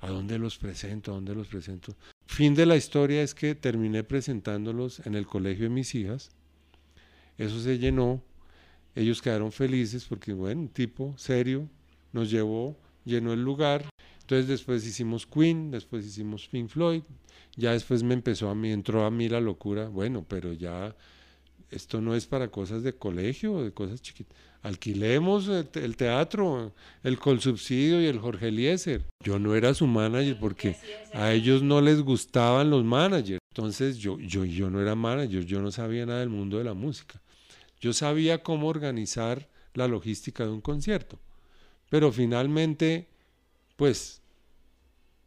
¿A 0.01 0.09
dónde 0.09 0.39
los 0.39 0.59
presento? 0.59 1.13
¿A 1.13 1.15
dónde 1.15 1.35
los 1.35 1.47
presento? 1.47 1.95
Fin 2.27 2.55
de 2.55 2.67
la 2.67 2.77
historia 2.77 3.23
es 3.23 3.35
que 3.35 3.55
terminé 3.55 4.03
presentándolos 4.03 5.01
en 5.07 5.15
el 5.15 5.27
colegio 5.27 5.65
de 5.65 5.71
mis 5.71 5.95
hijas. 5.95 6.31
Eso 7.39 7.61
se 7.61 7.79
llenó. 7.79 8.23
Ellos 8.95 9.23
quedaron 9.23 9.53
felices 9.53 10.05
porque, 10.05 10.33
bueno, 10.33 10.69
tipo 10.73 11.15
serio 11.17 11.69
nos 12.13 12.31
llevó, 12.31 12.77
llenó 13.05 13.33
el 13.33 13.43
lugar. 13.43 13.89
Entonces 14.21 14.49
después 14.49 14.87
hicimos 14.87 15.27
Queen, 15.27 15.71
después 15.71 16.05
hicimos 16.07 16.49
Pink 16.49 16.69
Floyd. 16.69 17.03
Ya 17.57 17.73
después 17.73 18.03
me 18.03 18.15
empezó 18.15 18.49
a 18.49 18.55
mí, 18.55 18.71
entró 18.71 19.05
a 19.05 19.11
mí 19.11 19.29
la 19.29 19.41
locura. 19.41 19.89
Bueno, 19.89 20.25
pero 20.29 20.53
ya 20.53 20.95
esto 21.73 22.01
no 22.01 22.15
es 22.15 22.27
para 22.27 22.49
cosas 22.49 22.83
de 22.83 22.93
colegio, 22.93 23.63
de 23.63 23.73
cosas 23.73 24.01
chiquitas. 24.03 24.37
Alquilemos 24.63 25.49
el 25.49 25.97
teatro, 25.97 26.73
el 27.03 27.19
Colsubsidio 27.19 28.01
y 28.01 28.07
el 28.07 28.21
Jorge 28.21 28.49
Eliezer. 28.49 29.03
Yo 29.25 29.39
no 29.39 29.57
era 29.57 29.75
su 29.75 29.89
manager 29.89 30.39
porque 30.39 30.77
a 31.13 31.33
ellos 31.33 31.63
no 31.63 31.81
les 31.81 32.01
gustaban 32.01 32.71
los 32.71 32.85
managers. 32.85 33.41
Entonces 33.53 33.99
yo, 33.99 34.19
yo, 34.21 34.45
yo 34.45 34.71
no 34.71 34.81
era 34.81 34.95
manager, 34.95 35.45
yo 35.45 35.61
no 35.61 35.73
sabía 35.73 36.07
nada 36.07 36.21
del 36.21 36.29
mundo 36.29 36.59
de 36.59 36.65
la 36.65 36.75
música. 36.75 37.21
Yo 37.81 37.93
sabía 37.93 38.43
cómo 38.43 38.69
organizar 38.69 39.49
la 39.75 39.89
logística 39.89 40.45
de 40.45 40.51
un 40.51 40.61
concierto. 40.61 41.19
Pero 41.91 42.13
finalmente, 42.13 43.09
pues, 43.77 44.23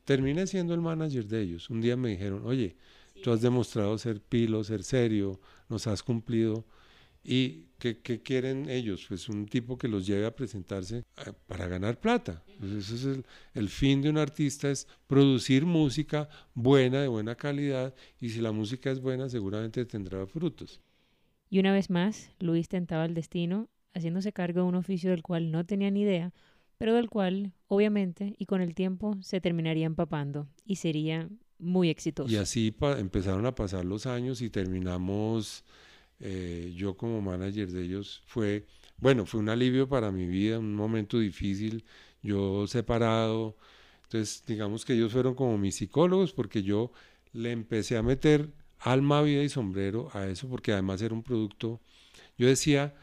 terminé 0.05 0.47
siendo 0.47 0.73
el 0.73 0.81
manager 0.81 1.25
de 1.25 1.41
ellos. 1.41 1.69
Un 1.69 1.81
día 1.81 1.97
me 1.97 2.09
dijeron, 2.09 2.43
oye, 2.45 2.77
tú 3.25 3.31
has 3.31 3.41
demostrado 3.41 3.97
ser 3.97 4.21
pilo, 4.21 4.63
ser 4.63 4.83
serio, 4.83 5.39
nos 5.67 5.87
has 5.87 6.03
cumplido. 6.03 6.63
¿Y 7.23 7.69
qué, 7.79 8.21
quieren 8.21 8.69
ellos? 8.69 9.03
Pues 9.07 9.29
un 9.29 9.47
tipo 9.47 9.79
que 9.79 9.87
los 9.87 10.05
lleve 10.05 10.27
a 10.27 10.35
presentarse 10.35 10.97
eh, 10.97 11.33
para 11.47 11.67
ganar 11.67 11.99
plata. 11.99 12.43
Pues 12.59 12.71
ese 12.71 13.13
es 13.13 13.19
el, 13.55 13.69
fin 13.69 14.03
de 14.03 14.11
un 14.11 14.19
artista, 14.19 14.69
es 14.69 14.87
producir 15.07 15.65
música 15.65 16.29
buena, 16.53 17.01
de 17.01 17.07
buena 17.07 17.33
calidad, 17.33 17.95
y 18.21 18.29
si 18.29 18.41
la 18.41 18.51
música 18.51 18.91
es 18.91 19.01
buena, 19.01 19.27
seguramente 19.27 19.83
tendrá 19.85 20.27
frutos. 20.27 20.79
Y 21.49 21.57
una 21.57 21.73
vez 21.73 21.89
más, 21.89 22.29
Luis 22.39 22.67
tentaba 22.67 23.05
el 23.05 23.15
destino, 23.15 23.69
haciéndose 23.95 24.33
cargo 24.33 24.61
de 24.61 24.67
un 24.67 24.75
oficio 24.75 25.09
del 25.09 25.23
cual 25.23 25.49
no 25.49 25.65
tenía 25.65 25.89
ni 25.89 26.01
idea, 26.01 26.31
pero 26.77 26.93
del 26.93 27.09
cual, 27.09 27.53
obviamente, 27.65 28.35
y 28.37 28.45
con 28.45 28.61
el 28.61 28.75
tiempo, 28.75 29.17
se 29.21 29.41
terminaría 29.41 29.87
empapando, 29.87 30.47
y 30.63 30.75
sería 30.75 31.27
muy 31.59 31.89
exitoso. 31.89 32.31
Y 32.31 32.37
así 32.37 32.75
empezaron 32.97 33.45
a 33.45 33.55
pasar 33.55 33.85
los 33.85 34.05
años 34.05 34.41
y 34.41 34.49
terminamos, 34.49 35.63
eh, 36.19 36.73
yo 36.75 36.95
como 36.95 37.21
manager 37.21 37.71
de 37.71 37.83
ellos, 37.83 38.23
fue, 38.25 38.65
bueno, 38.97 39.25
fue 39.25 39.39
un 39.39 39.49
alivio 39.49 39.87
para 39.87 40.11
mi 40.11 40.27
vida, 40.27 40.59
un 40.59 40.75
momento 40.75 41.19
difícil, 41.19 41.85
yo 42.21 42.67
separado, 42.67 43.57
entonces 44.03 44.43
digamos 44.45 44.85
que 44.85 44.93
ellos 44.93 45.11
fueron 45.11 45.35
como 45.35 45.57
mis 45.57 45.75
psicólogos 45.75 46.33
porque 46.33 46.63
yo 46.63 46.91
le 47.33 47.51
empecé 47.51 47.97
a 47.97 48.03
meter 48.03 48.51
alma, 48.79 49.21
vida 49.21 49.43
y 49.43 49.49
sombrero 49.49 50.09
a 50.13 50.27
eso 50.27 50.47
porque 50.47 50.73
además 50.73 51.01
era 51.01 51.13
un 51.13 51.23
producto, 51.23 51.81
yo 52.37 52.47
decía, 52.47 52.95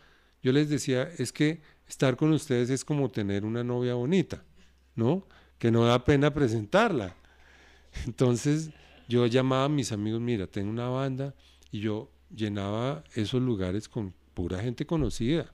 yo 0.43 0.53
les 0.53 0.69
decía, 0.69 1.09
es 1.19 1.33
que 1.33 1.61
estar 1.89 2.17
con 2.17 2.33
ustedes 2.33 2.71
es 2.71 2.85
como 2.85 3.11
tener 3.11 3.45
una 3.45 3.65
novia 3.65 3.95
bonita, 3.95 4.45
¿no? 4.95 5.27
Que 5.59 5.71
no 5.71 5.85
da 5.85 6.05
pena 6.05 6.33
presentarla 6.35 7.17
entonces 8.07 8.71
yo 9.09 9.27
llamaba 9.27 9.65
a 9.65 9.69
mis 9.69 9.93
amigos, 9.93 10.21
mira, 10.21 10.47
tengo 10.47 10.71
una 10.71 10.89
banda 10.89 11.35
y 11.71 11.81
yo 11.81 12.11
llenaba 12.35 13.05
esos 13.15 13.43
lugares 13.43 13.89
con 13.89 14.15
pura 14.35 14.61
gente 14.61 14.87
conocida. 14.87 15.51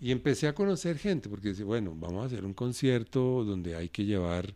Y 0.00 0.10
empecé 0.10 0.48
a 0.48 0.54
conocer 0.54 0.98
gente, 0.98 1.28
porque 1.28 1.50
dice, 1.50 1.64
bueno, 1.64 1.94
vamos 1.96 2.22
a 2.22 2.26
hacer 2.26 2.44
un 2.44 2.52
concierto 2.52 3.44
donde 3.44 3.74
hay 3.76 3.88
que 3.88 4.04
llevar 4.04 4.54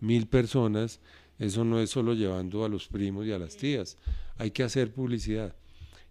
mil 0.00 0.26
personas. 0.26 1.00
Eso 1.38 1.64
no 1.64 1.80
es 1.80 1.90
solo 1.90 2.14
llevando 2.14 2.64
a 2.64 2.68
los 2.68 2.88
primos 2.88 3.26
y 3.26 3.32
a 3.32 3.38
las 3.38 3.56
tías, 3.56 3.98
hay 4.38 4.52
que 4.52 4.62
hacer 4.62 4.92
publicidad. 4.92 5.54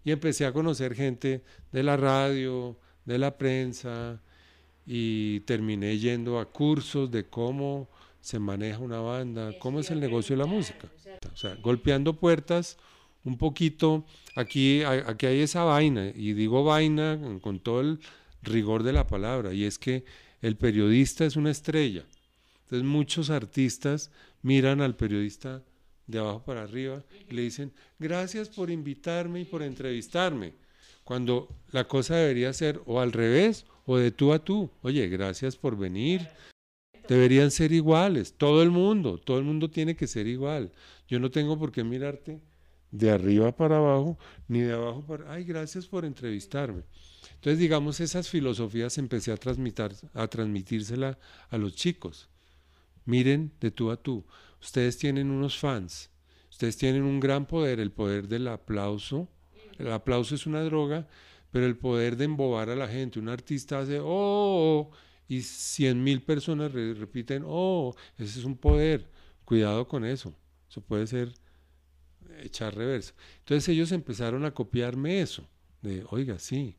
Y 0.04 0.12
empecé 0.12 0.46
a 0.46 0.52
conocer 0.52 0.94
gente 0.94 1.42
de 1.72 1.82
la 1.82 1.96
radio, 1.96 2.78
de 3.04 3.18
la 3.18 3.36
prensa, 3.36 4.20
y 4.86 5.40
terminé 5.40 5.98
yendo 5.98 6.38
a 6.38 6.52
cursos 6.52 7.10
de 7.10 7.24
cómo 7.24 7.88
se 8.20 8.38
maneja 8.38 8.78
una 8.78 9.00
banda, 9.00 9.52
cómo 9.58 9.80
es 9.80 9.90
el 9.90 10.00
negocio 10.00 10.36
de 10.36 10.42
la 10.42 10.46
música. 10.46 10.88
O 11.32 11.36
sea, 11.36 11.54
golpeando 11.56 12.14
puertas 12.14 12.76
un 13.24 13.38
poquito, 13.38 14.04
aquí, 14.36 14.82
aquí 14.82 15.26
hay 15.26 15.40
esa 15.40 15.64
vaina, 15.64 16.12
y 16.14 16.32
digo 16.32 16.64
vaina 16.64 17.18
con 17.40 17.58
todo 17.58 17.80
el 17.80 18.00
rigor 18.42 18.82
de 18.82 18.92
la 18.92 19.06
palabra, 19.06 19.52
y 19.52 19.64
es 19.64 19.78
que 19.78 20.04
el 20.42 20.56
periodista 20.56 21.24
es 21.24 21.36
una 21.36 21.50
estrella. 21.50 22.04
Entonces 22.64 22.86
muchos 22.86 23.30
artistas 23.30 24.10
miran 24.42 24.80
al 24.80 24.96
periodista 24.96 25.62
de 26.06 26.18
abajo 26.18 26.44
para 26.44 26.62
arriba 26.62 27.02
y 27.28 27.34
le 27.34 27.42
dicen, 27.42 27.72
gracias 27.98 28.48
por 28.48 28.70
invitarme 28.70 29.40
y 29.40 29.44
por 29.44 29.62
entrevistarme, 29.62 30.54
cuando 31.04 31.48
la 31.72 31.84
cosa 31.88 32.16
debería 32.16 32.52
ser 32.52 32.80
o 32.86 33.00
al 33.00 33.12
revés 33.12 33.66
o 33.86 33.96
de 33.96 34.10
tú 34.10 34.32
a 34.32 34.38
tú. 34.38 34.70
Oye, 34.82 35.08
gracias 35.08 35.56
por 35.56 35.76
venir, 35.76 36.28
Deberían 37.08 37.50
ser 37.50 37.72
iguales, 37.72 38.34
todo 38.36 38.62
el 38.62 38.70
mundo, 38.70 39.18
todo 39.18 39.38
el 39.38 39.44
mundo 39.44 39.70
tiene 39.70 39.94
que 39.94 40.06
ser 40.06 40.26
igual. 40.26 40.72
Yo 41.08 41.20
no 41.20 41.30
tengo 41.30 41.58
por 41.58 41.70
qué 41.70 41.84
mirarte 41.84 42.40
de 42.90 43.10
arriba 43.10 43.54
para 43.54 43.76
abajo, 43.76 44.18
ni 44.48 44.60
de 44.60 44.72
abajo 44.72 45.04
para... 45.06 45.32
Ay, 45.32 45.44
gracias 45.44 45.86
por 45.86 46.04
entrevistarme. 46.04 46.82
Entonces, 47.34 47.58
digamos, 47.58 48.00
esas 48.00 48.28
filosofías 48.28 48.98
empecé 48.98 49.32
a, 49.32 49.36
transmitir, 49.36 49.90
a 50.14 50.26
transmitírsela 50.26 51.18
a 51.50 51.58
los 51.58 51.74
chicos. 51.74 52.28
Miren 53.04 53.52
de 53.60 53.70
tú 53.70 53.90
a 53.90 53.96
tú. 53.96 54.24
Ustedes 54.60 54.98
tienen 54.98 55.30
unos 55.30 55.58
fans. 55.58 56.10
Ustedes 56.50 56.76
tienen 56.76 57.02
un 57.02 57.20
gran 57.20 57.46
poder, 57.46 57.80
el 57.80 57.92
poder 57.92 58.28
del 58.28 58.48
aplauso. 58.48 59.28
El 59.78 59.92
aplauso 59.92 60.34
es 60.34 60.46
una 60.46 60.62
droga, 60.62 61.06
pero 61.50 61.66
el 61.66 61.76
poder 61.76 62.16
de 62.16 62.24
embobar 62.24 62.70
a 62.70 62.76
la 62.76 62.88
gente. 62.88 63.18
Un 63.18 63.28
artista 63.28 63.78
hace, 63.78 64.00
oh, 64.00 64.06
oh, 64.06 64.80
oh 64.80 65.05
y 65.28 65.42
cien 65.42 66.02
mil 66.02 66.22
personas 66.22 66.72
repiten, 66.72 67.42
oh, 67.46 67.94
ese 68.18 68.38
es 68.38 68.44
un 68.44 68.56
poder, 68.56 69.08
cuidado 69.44 69.86
con 69.88 70.04
eso, 70.04 70.34
eso 70.68 70.80
puede 70.80 71.06
ser 71.06 71.32
echar 72.42 72.74
reverso. 72.74 73.14
Entonces 73.38 73.68
ellos 73.68 73.92
empezaron 73.92 74.44
a 74.44 74.52
copiarme 74.52 75.20
eso, 75.20 75.48
de, 75.82 76.04
oiga, 76.10 76.38
sí, 76.38 76.76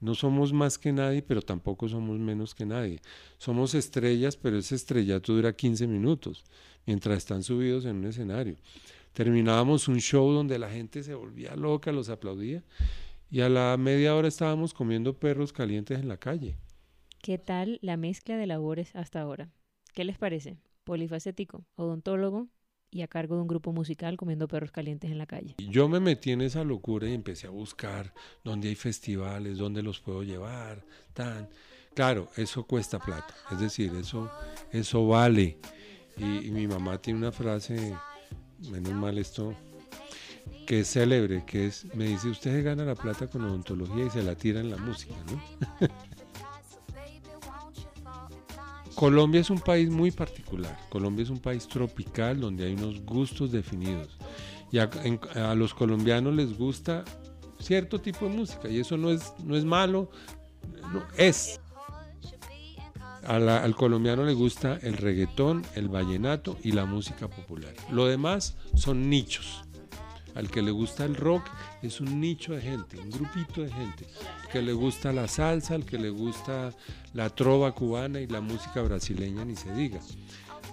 no 0.00 0.14
somos 0.14 0.52
más 0.52 0.78
que 0.78 0.92
nadie, 0.92 1.22
pero 1.22 1.40
tampoco 1.40 1.88
somos 1.88 2.18
menos 2.18 2.54
que 2.54 2.66
nadie. 2.66 3.00
Somos 3.38 3.74
estrellas, 3.74 4.36
pero 4.36 4.58
ese 4.58 4.74
estrellato 4.74 5.32
dura 5.32 5.54
15 5.54 5.86
minutos, 5.86 6.44
mientras 6.84 7.18
están 7.18 7.42
subidos 7.42 7.86
en 7.86 7.96
un 7.96 8.06
escenario. 8.06 8.56
Terminábamos 9.14 9.88
un 9.88 9.98
show 9.98 10.30
donde 10.30 10.58
la 10.58 10.70
gente 10.70 11.02
se 11.02 11.14
volvía 11.14 11.56
loca, 11.56 11.92
los 11.92 12.10
aplaudía, 12.10 12.62
y 13.30 13.40
a 13.40 13.48
la 13.48 13.74
media 13.78 14.14
hora 14.14 14.28
estábamos 14.28 14.74
comiendo 14.74 15.18
perros 15.18 15.52
calientes 15.52 15.98
en 15.98 16.08
la 16.08 16.18
calle. 16.18 16.56
¿Qué 17.26 17.38
tal 17.38 17.80
la 17.82 17.96
mezcla 17.96 18.36
de 18.36 18.46
labores 18.46 18.94
hasta 18.94 19.20
ahora? 19.20 19.50
¿Qué 19.94 20.04
les 20.04 20.16
parece? 20.16 20.58
Polifacético, 20.84 21.64
odontólogo 21.74 22.46
y 22.88 23.02
a 23.02 23.08
cargo 23.08 23.34
de 23.34 23.42
un 23.42 23.48
grupo 23.48 23.72
musical 23.72 24.16
comiendo 24.16 24.46
perros 24.46 24.70
calientes 24.70 25.10
en 25.10 25.18
la 25.18 25.26
calle. 25.26 25.56
Yo 25.58 25.88
me 25.88 25.98
metí 25.98 26.30
en 26.30 26.40
esa 26.40 26.62
locura 26.62 27.08
y 27.08 27.14
empecé 27.14 27.48
a 27.48 27.50
buscar 27.50 28.14
dónde 28.44 28.68
hay 28.68 28.76
festivales, 28.76 29.58
dónde 29.58 29.82
los 29.82 29.98
puedo 29.98 30.22
llevar, 30.22 30.84
tan. 31.14 31.48
Claro, 31.96 32.28
eso 32.36 32.64
cuesta 32.64 33.00
plata, 33.00 33.34
es 33.50 33.58
decir, 33.58 33.92
eso, 33.96 34.30
eso 34.70 35.08
vale. 35.08 35.58
Y, 36.16 36.52
mi 36.52 36.68
mamá 36.68 37.02
tiene 37.02 37.18
una 37.18 37.32
frase 37.32 37.92
menos 38.70 38.92
mal 38.92 39.18
esto, 39.18 39.52
que 40.64 40.78
es 40.78 40.92
célebre, 40.92 41.42
que 41.44 41.66
es, 41.66 41.92
me 41.92 42.04
dice, 42.04 42.28
usted 42.28 42.64
gana 42.64 42.84
la 42.84 42.94
plata 42.94 43.26
con 43.26 43.42
odontología 43.42 44.06
y 44.06 44.10
se 44.10 44.22
la 44.22 44.36
tira 44.36 44.60
en 44.60 44.70
la 44.70 44.76
música, 44.76 45.16
¿no? 45.28 45.88
Colombia 48.96 49.42
es 49.42 49.50
un 49.50 49.60
país 49.60 49.90
muy 49.90 50.10
particular. 50.10 50.76
Colombia 50.88 51.22
es 51.22 51.30
un 51.30 51.38
país 51.38 51.68
tropical 51.68 52.40
donde 52.40 52.64
hay 52.64 52.72
unos 52.72 53.02
gustos 53.02 53.52
definidos. 53.52 54.16
Y 54.72 54.78
a, 54.78 55.54
los 55.54 55.74
colombianos 55.74 56.34
les 56.34 56.56
gusta 56.56 57.04
cierto 57.60 58.00
tipo 58.00 58.26
de 58.26 58.34
música 58.34 58.68
y 58.68 58.80
eso 58.80 58.96
no 58.96 59.10
es, 59.10 59.32
no 59.44 59.54
es 59.54 59.64
malo, 59.64 60.10
no, 60.92 61.04
es. 61.16 61.60
al 63.22 63.76
colombiano 63.76 64.24
le 64.24 64.32
gusta 64.32 64.78
el 64.82 64.96
reggaetón, 64.96 65.62
el 65.74 65.88
vallenato 65.88 66.56
y 66.64 66.72
la 66.72 66.86
música 66.86 67.28
popular. 67.28 67.74
Lo 67.90 68.06
demás 68.06 68.56
son 68.74 69.10
nichos. 69.10 69.65
Al 70.36 70.50
que 70.50 70.60
le 70.60 70.70
gusta 70.70 71.04
el 71.04 71.16
rock 71.16 71.44
es 71.82 72.00
un 72.00 72.20
nicho 72.20 72.52
de 72.52 72.60
gente, 72.60 72.98
un 72.98 73.10
grupito 73.10 73.62
de 73.62 73.72
gente. 73.72 74.06
Al 74.42 74.48
que 74.48 74.62
le 74.62 74.74
gusta 74.74 75.12
la 75.12 75.26
salsa, 75.26 75.74
al 75.74 75.84
que 75.86 75.98
le 75.98 76.10
gusta 76.10 76.72
la 77.14 77.30
trova 77.30 77.72
cubana 77.72 78.20
y 78.20 78.26
la 78.26 78.42
música 78.42 78.82
brasileña, 78.82 79.44
ni 79.44 79.56
se 79.56 79.72
diga. 79.72 79.98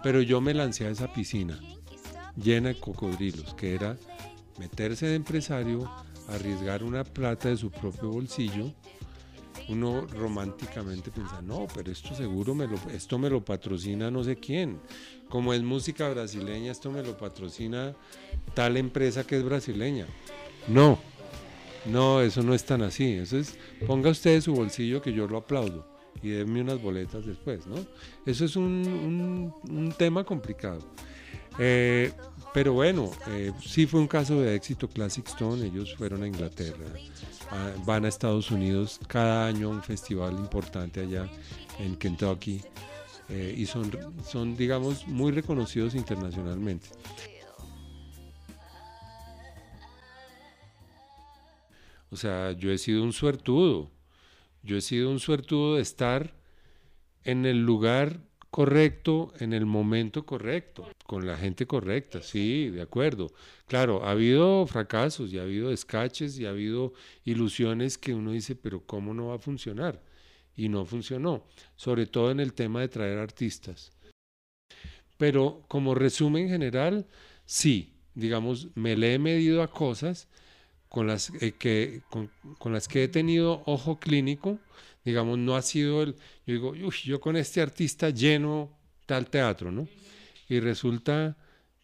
Pero 0.03 0.21
yo 0.21 0.41
me 0.41 0.53
lancé 0.53 0.85
a 0.85 0.89
esa 0.89 1.11
piscina 1.11 1.59
llena 2.35 2.69
de 2.69 2.79
cocodrilos, 2.79 3.53
que 3.53 3.73
era 3.73 3.95
meterse 4.59 5.07
de 5.07 5.15
empresario, 5.15 5.89
arriesgar 6.27 6.83
una 6.83 7.03
plata 7.03 7.49
de 7.49 7.57
su 7.57 7.71
propio 7.71 8.09
bolsillo 8.09 8.73
uno 9.69 10.05
románticamente 10.07 11.11
piensa, 11.11 11.41
no, 11.41 11.67
pero 11.73 11.91
esto 11.91 12.13
seguro 12.15 12.53
me 12.53 12.67
lo, 12.67 12.75
esto 12.91 13.17
me 13.17 13.29
lo 13.29 13.43
patrocina 13.43 14.11
no 14.11 14.23
sé 14.23 14.35
quién. 14.35 14.79
Como 15.29 15.53
es 15.53 15.63
música 15.63 16.09
brasileña, 16.09 16.71
esto 16.71 16.91
me 16.91 17.01
lo 17.01 17.17
patrocina 17.17 17.95
tal 18.53 18.77
empresa 18.77 19.25
que 19.25 19.37
es 19.37 19.43
brasileña. 19.43 20.07
No, 20.67 20.99
no, 21.85 22.21
eso 22.21 22.41
no 22.43 22.53
es 22.53 22.63
tan 22.65 22.81
así. 22.81 23.13
Eso 23.13 23.37
es, 23.37 23.57
ponga 23.85 24.09
usted 24.09 24.41
su 24.41 24.53
bolsillo 24.53 25.01
que 25.01 25.13
yo 25.13 25.27
lo 25.27 25.37
aplaudo 25.37 25.93
y 26.21 26.29
déme 26.29 26.61
unas 26.61 26.81
boletas 26.81 27.25
después, 27.25 27.65
¿no? 27.67 27.75
Eso 28.25 28.45
es 28.45 28.55
un, 28.55 29.93
tema 29.97 30.23
complicado. 30.23 30.79
Eh, 31.59 32.11
pero 32.53 32.73
bueno, 32.73 33.11
eh, 33.29 33.51
sí 33.63 33.85
fue 33.85 33.99
un 33.99 34.07
caso 34.07 34.39
de 34.39 34.55
éxito 34.55 34.87
Classic 34.87 35.27
Stone, 35.27 35.65
ellos 35.65 35.95
fueron 35.95 36.23
a 36.23 36.27
Inglaterra, 36.27 36.85
van 37.85 38.05
a 38.05 38.07
Estados 38.07 38.51
Unidos 38.51 38.99
cada 39.07 39.47
año 39.47 39.67
a 39.67 39.71
un 39.71 39.83
festival 39.83 40.33
importante 40.33 41.01
allá 41.01 41.27
en 41.79 41.95
Kentucky 41.95 42.61
eh, 43.29 43.53
y 43.57 43.65
son, 43.65 43.91
son, 44.25 44.55
digamos, 44.55 45.07
muy 45.07 45.31
reconocidos 45.31 45.95
internacionalmente. 45.95 46.89
O 52.13 52.15
sea, 52.15 52.51
yo 52.51 52.71
he 52.71 52.77
sido 52.77 53.01
un 53.01 53.11
suertudo, 53.11 53.89
yo 54.61 54.77
he 54.77 54.81
sido 54.81 55.09
un 55.09 55.19
suertudo 55.19 55.77
de 55.77 55.81
estar 55.81 56.35
en 57.23 57.47
el 57.47 57.65
lugar 57.65 58.19
correcto 58.51 59.33
en 59.39 59.51
el 59.51 59.65
momento 59.65 60.27
correcto, 60.27 60.87
con 61.07 61.25
la 61.25 61.35
gente 61.37 61.65
correcta, 61.65 62.21
sí, 62.21 62.69
de 62.69 62.83
acuerdo. 62.83 63.31
Claro, 63.65 64.05
ha 64.05 64.11
habido 64.11 64.67
fracasos 64.67 65.33
y 65.33 65.39
ha 65.39 65.41
habido 65.41 65.71
escaches 65.71 66.37
y 66.37 66.45
ha 66.45 66.51
habido 66.51 66.93
ilusiones 67.25 67.97
que 67.97 68.13
uno 68.13 68.31
dice, 68.31 68.55
pero 68.55 68.85
¿cómo 68.85 69.15
no 69.15 69.29
va 69.29 69.35
a 69.35 69.39
funcionar? 69.39 69.99
Y 70.55 70.69
no 70.69 70.85
funcionó, 70.85 71.47
sobre 71.75 72.05
todo 72.05 72.29
en 72.29 72.39
el 72.39 72.53
tema 72.53 72.81
de 72.81 72.89
traer 72.89 73.17
artistas. 73.17 73.91
Pero 75.17 75.63
como 75.67 75.95
resumen 75.95 76.47
general, 76.47 77.07
sí, 77.47 77.95
digamos, 78.13 78.67
me 78.75 78.95
le 78.95 79.15
he 79.15 79.17
medido 79.17 79.63
a 79.63 79.67
cosas 79.67 80.27
con 80.93 81.07
las, 81.07 81.31
eh, 81.41 81.53
que, 81.53 82.03
con 82.59 82.71
las 82.71 82.87
que 82.87 83.03
he 83.03 83.07
tenido 83.07 83.63
ojo 83.65 83.99
clínico, 83.99 84.59
digamos, 85.03 85.39
no 85.39 85.55
ha 85.55 85.63
sido 85.63 86.03
el, 86.03 86.13
yo 86.45 86.53
digo, 86.53 86.69
uy, 86.69 86.93
yo 87.03 87.19
con 87.19 87.35
este 87.35 87.61
artista 87.61 88.11
lleno 88.11 88.69
tal 89.07 89.27
teatro, 89.27 89.71
¿no? 89.71 89.87
Y 90.47 90.59
resulta 90.59 91.35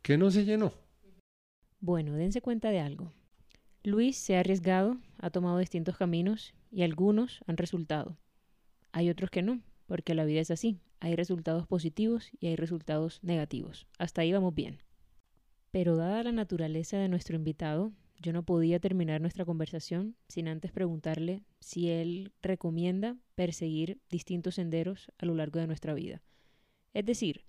que 0.04 0.16
no 0.16 0.30
se 0.30 0.46
llenó. 0.46 0.76
Bueno, 1.80 2.14
dense 2.14 2.44
cuenta 2.44 2.70
de 2.70 2.82
algo. 2.82 3.12
Luis 3.84 4.16
se 4.16 4.38
ha 4.38 4.42
arriesgado, 4.42 5.00
ha 5.18 5.32
tomado 5.32 5.58
distintos 5.58 5.98
caminos 5.98 6.54
y 6.70 6.84
algunos 6.84 7.40
han 7.48 7.58
resultado. 7.58 8.16
Hay 8.92 9.10
otros 9.10 9.32
que 9.32 9.42
no, 9.42 9.60
porque 9.88 10.14
la 10.14 10.24
vida 10.24 10.42
es 10.42 10.52
así. 10.52 10.82
Hay 11.00 11.16
resultados 11.16 11.66
positivos 11.66 12.30
y 12.40 12.46
hay 12.46 12.56
resultados 12.56 13.24
negativos. 13.24 13.88
Hasta 13.98 14.22
ahí 14.22 14.32
vamos 14.32 14.54
bien. 14.54 14.84
Pero 15.72 15.96
dada 15.96 16.22
la 16.22 16.32
naturaleza 16.32 16.98
de 16.98 17.10
nuestro 17.10 17.36
invitado, 17.36 17.92
yo 18.22 18.34
no 18.34 18.44
podía 18.44 18.80
terminar 18.80 19.22
nuestra 19.22 19.46
conversación 19.46 20.16
sin 20.28 20.48
antes 20.48 20.72
preguntarle 20.72 21.42
si 21.60 21.90
él 21.90 22.34
recomienda 22.42 23.18
perseguir 23.36 24.00
distintos 24.10 24.56
senderos 24.56 25.12
a 25.18 25.26
lo 25.26 25.36
largo 25.36 25.60
de 25.60 25.68
nuestra 25.68 25.94
vida. 25.94 26.22
Es 26.94 27.06
decir, 27.06 27.46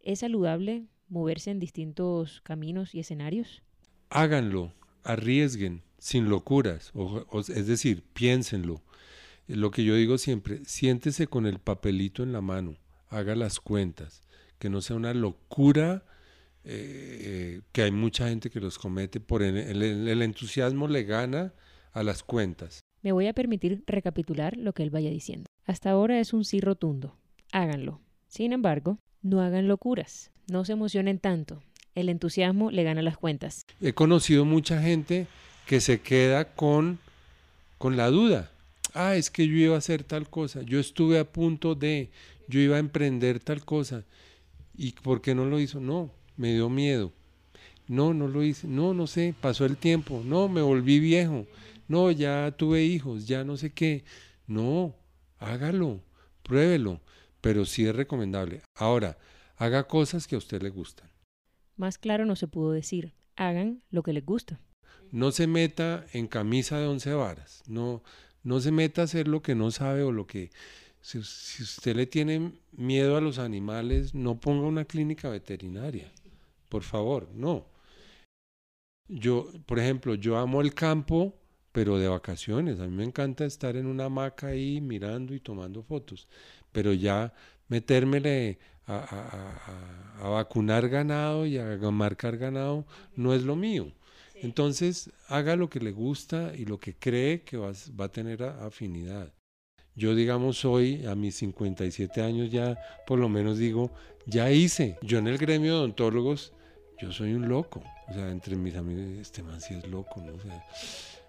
¿es 0.00 0.20
saludable 0.20 0.86
moverse 1.08 1.50
en 1.50 1.58
distintos 1.58 2.40
caminos 2.42 2.94
y 2.94 3.00
escenarios? 3.00 3.62
Háganlo, 4.10 4.72
arriesguen, 5.02 5.82
sin 5.98 6.28
locuras, 6.28 6.92
es 7.48 7.66
decir, 7.66 8.04
piénsenlo. 8.12 8.82
Lo 9.46 9.72
que 9.72 9.84
yo 9.84 9.96
digo 9.96 10.18
siempre, 10.18 10.64
siéntese 10.64 11.26
con 11.26 11.46
el 11.46 11.58
papelito 11.58 12.22
en 12.22 12.32
la 12.32 12.40
mano, 12.40 12.76
haga 13.08 13.34
las 13.34 13.58
cuentas, 13.58 14.22
que 14.58 14.70
no 14.70 14.80
sea 14.80 14.96
una 14.96 15.14
locura 15.14 16.04
eh, 16.64 17.62
que 17.72 17.82
hay 17.82 17.90
mucha 17.90 18.28
gente 18.28 18.50
que 18.50 18.60
los 18.60 18.78
comete 18.78 19.20
por 19.20 19.42
el, 19.42 19.56
el, 19.56 20.22
entusiasmo 20.22 20.88
le 20.88 21.04
gana 21.04 21.54
a 21.92 22.02
las 22.02 22.22
cuentas. 22.22 22.80
Me 23.02 23.12
voy 23.12 23.26
a 23.26 23.32
permitir 23.32 23.82
recapitular 23.86 24.56
lo 24.56 24.72
que 24.72 24.82
él 24.82 24.90
vaya 24.90 25.10
diciendo. 25.10 25.46
Hasta 25.64 25.90
ahora 25.90 26.20
es 26.20 26.32
un 26.32 26.44
sí 26.44 26.60
rotundo. 26.60 27.16
Háganlo. 27.52 28.00
Sin 28.28 28.52
embargo, 28.52 28.98
no 29.22 29.40
hagan 29.40 29.68
locuras. 29.68 30.30
No 30.50 30.64
se 30.64 30.72
emocionen 30.72 31.18
tanto. 31.18 31.62
El 31.94 32.08
entusiasmo 32.08 32.70
le 32.70 32.84
gana 32.84 33.02
las 33.02 33.16
cuentas. 33.16 33.64
He 33.80 33.94
conocido 33.94 34.44
mucha 34.44 34.82
gente 34.82 35.26
que 35.66 35.80
se 35.80 36.00
queda 36.00 36.44
con, 36.44 36.98
con 37.78 37.96
la 37.96 38.08
duda. 38.08 38.50
Ah, 38.94 39.16
es 39.16 39.30
que 39.30 39.46
yo 39.46 39.54
iba 39.54 39.74
a 39.76 39.78
hacer 39.78 40.04
tal 40.04 40.28
cosa. 40.28 40.62
Yo 40.62 40.78
estuve 40.78 41.18
a 41.18 41.30
punto 41.30 41.74
de, 41.74 42.10
yo 42.48 42.60
iba 42.60 42.76
a 42.76 42.80
emprender 42.80 43.40
tal 43.40 43.64
cosa. 43.64 44.04
¿Y 44.76 44.92
por 44.92 45.20
qué 45.20 45.34
no 45.34 45.44
lo 45.44 45.60
hizo? 45.60 45.80
No, 45.80 46.12
me 46.40 46.54
dio 46.54 46.70
miedo. 46.70 47.12
No, 47.86 48.14
no 48.14 48.26
lo 48.26 48.42
hice. 48.42 48.66
No, 48.66 48.94
no 48.94 49.06
sé, 49.06 49.34
pasó 49.38 49.66
el 49.66 49.76
tiempo. 49.76 50.22
No, 50.24 50.48
me 50.48 50.62
volví 50.62 50.98
viejo. 50.98 51.46
No, 51.86 52.10
ya 52.10 52.50
tuve 52.56 52.82
hijos, 52.82 53.26
ya 53.26 53.44
no 53.44 53.58
sé 53.58 53.72
qué. 53.74 54.04
No, 54.46 54.96
hágalo, 55.38 56.00
pruébelo, 56.42 57.02
pero 57.42 57.66
sí 57.66 57.86
es 57.86 57.94
recomendable. 57.94 58.62
Ahora, 58.74 59.18
haga 59.56 59.86
cosas 59.86 60.26
que 60.26 60.34
a 60.34 60.38
usted 60.38 60.62
le 60.62 60.70
gustan. 60.70 61.10
Más 61.76 61.98
claro 61.98 62.24
no 62.24 62.36
se 62.36 62.48
pudo 62.48 62.72
decir. 62.72 63.12
Hagan 63.36 63.82
lo 63.90 64.02
que 64.02 64.14
les 64.14 64.24
gusta. 64.24 64.60
No 65.10 65.32
se 65.32 65.46
meta 65.46 66.06
en 66.14 66.26
camisa 66.26 66.78
de 66.78 66.86
once 66.86 67.12
varas. 67.12 67.62
No, 67.66 68.02
no 68.42 68.60
se 68.60 68.72
meta 68.72 69.02
a 69.02 69.04
hacer 69.04 69.28
lo 69.28 69.42
que 69.42 69.54
no 69.54 69.70
sabe 69.72 70.04
o 70.04 70.12
lo 70.12 70.26
que 70.26 70.50
si, 71.02 71.18
usted 71.18 71.96
le 71.96 72.06
tiene 72.06 72.52
miedo 72.72 73.16
a 73.16 73.20
los 73.20 73.38
animales, 73.38 74.14
no 74.14 74.38
ponga 74.38 74.66
una 74.66 74.84
clínica 74.84 75.28
veterinaria 75.28 76.10
por 76.70 76.82
favor, 76.82 77.28
no. 77.34 77.66
Yo, 79.08 79.48
por 79.66 79.78
ejemplo, 79.78 80.14
yo 80.14 80.38
amo 80.38 80.60
el 80.62 80.72
campo, 80.72 81.34
pero 81.72 81.98
de 81.98 82.08
vacaciones. 82.08 82.80
A 82.80 82.86
mí 82.86 82.96
me 82.96 83.04
encanta 83.04 83.44
estar 83.44 83.76
en 83.76 83.86
una 83.86 84.04
hamaca 84.04 84.48
ahí 84.48 84.80
mirando 84.80 85.34
y 85.34 85.40
tomando 85.40 85.82
fotos. 85.82 86.28
Pero 86.72 86.92
ya 86.92 87.34
metérmele 87.68 88.58
a, 88.86 90.22
vacunar 90.22 90.88
ganado 90.88 91.46
y 91.46 91.58
a 91.58 91.76
marcar 91.90 92.36
ganado 92.36 92.86
no 93.16 93.34
es 93.34 93.42
lo 93.42 93.56
mío. 93.56 93.92
Entonces, 94.34 95.10
haga 95.28 95.56
lo 95.56 95.68
que 95.68 95.80
le 95.80 95.92
gusta 95.92 96.52
y 96.56 96.64
lo 96.64 96.78
que 96.78 96.94
cree 96.94 97.42
que 97.42 97.56
va, 97.56 97.72
va 98.00 98.06
a 98.06 98.12
tener 98.12 98.42
afinidad. 98.42 99.32
Yo, 99.96 100.14
digamos, 100.14 100.64
hoy, 100.64 101.04
a 101.06 101.14
mis 101.14 101.34
57 101.36 102.22
años, 102.22 102.50
ya 102.50 102.78
por 103.06 103.18
lo 103.18 103.28
menos 103.28 103.58
digo, 103.58 103.90
ya 104.26 104.50
hice. 104.50 104.98
Yo 105.02 105.18
en 105.18 105.26
el 105.26 105.36
gremio 105.36 105.72
de 105.72 105.78
odontólogos 105.80 106.52
yo 107.00 107.12
soy 107.12 107.34
un 107.34 107.48
loco. 107.48 107.82
O 108.08 108.12
sea, 108.12 108.30
entre 108.30 108.56
mis 108.56 108.76
amigos, 108.76 109.18
este 109.20 109.42
man 109.42 109.60
sí 109.60 109.74
es 109.74 109.88
loco, 109.88 110.20
¿no? 110.20 110.32
O 110.32 110.38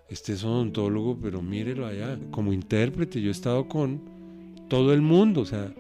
este 0.10 0.34
es 0.34 0.44
odontólogo, 0.44 1.18
pero 1.22 1.42
mírelo 1.42 1.88
allá. 1.88 2.20
Como 2.32 2.52
intérprete, 2.52 3.22
yo 3.22 3.30
he 3.30 3.32
estado 3.32 3.70
con 3.70 4.02
todo 4.68 4.94
el 4.94 5.02
mundo. 5.02 5.42
O 5.42 5.46
sea, 5.46 5.74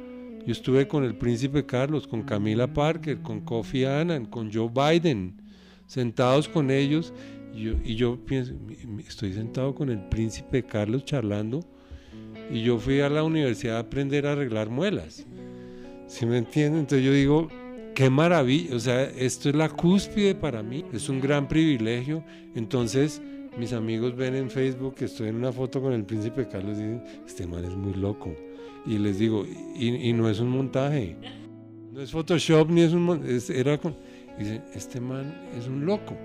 yo 0.45 0.51
estuve 0.51 0.87
con 0.87 1.03
el 1.03 1.15
príncipe 1.15 1.65
Carlos, 1.65 2.07
con 2.07 2.23
Camila 2.23 2.73
Parker, 2.73 3.21
con 3.21 3.41
Kofi 3.41 3.83
Annan, 3.83 4.25
con 4.25 4.51
Joe 4.51 4.69
Biden, 4.69 5.41
sentados 5.85 6.47
con 6.47 6.71
ellos. 6.71 7.13
Y 7.53 7.63
yo, 7.63 7.73
y 7.83 7.95
yo 7.95 8.17
pienso, 8.25 8.53
estoy 9.05 9.33
sentado 9.33 9.75
con 9.75 9.89
el 9.89 9.99
príncipe 10.07 10.63
Carlos 10.63 11.03
charlando. 11.03 11.59
Y 12.49 12.63
yo 12.63 12.79
fui 12.79 13.01
a 13.01 13.09
la 13.09 13.23
universidad 13.23 13.77
a 13.77 13.79
aprender 13.79 14.25
a 14.25 14.31
arreglar 14.31 14.69
muelas. 14.69 15.25
¿Sí 16.07 16.25
me 16.25 16.37
entienden? 16.37 16.81
Entonces 16.81 17.05
yo 17.05 17.11
digo, 17.11 17.49
qué 17.93 18.09
maravilla, 18.09 18.75
o 18.75 18.79
sea, 18.79 19.03
esto 19.03 19.49
es 19.49 19.55
la 19.55 19.69
cúspide 19.69 20.35
para 20.35 20.63
mí, 20.63 20.85
es 20.93 21.09
un 21.09 21.19
gran 21.19 21.47
privilegio. 21.47 22.23
Entonces, 22.55 23.21
mis 23.57 23.73
amigos 23.73 24.15
ven 24.15 24.35
en 24.35 24.49
Facebook 24.49 24.95
que 24.95 25.05
estoy 25.05 25.29
en 25.29 25.35
una 25.35 25.51
foto 25.51 25.81
con 25.81 25.93
el 25.93 26.05
príncipe 26.05 26.47
Carlos 26.47 26.77
y 26.77 26.83
dicen, 26.83 27.03
este 27.25 27.45
man 27.45 27.65
es 27.65 27.75
muy 27.75 27.93
loco. 27.93 28.33
Y 28.85 28.97
les 28.97 29.19
digo, 29.19 29.45
y, 29.75 30.13
no 30.13 30.29
es 30.29 30.39
un 30.39 30.49
montaje, 30.49 31.15
no 31.91 32.01
es 32.01 32.11
Photoshop 32.11 32.69
ni 32.69 32.81
es 32.81 32.93
un 32.93 33.23
es, 33.27 33.49
era 33.49 33.77
con, 33.77 33.95
dicen, 34.39 34.63
este 34.73 34.99
man 34.99 35.49
es 35.57 35.67
un 35.67 35.85
loco, 35.85 36.17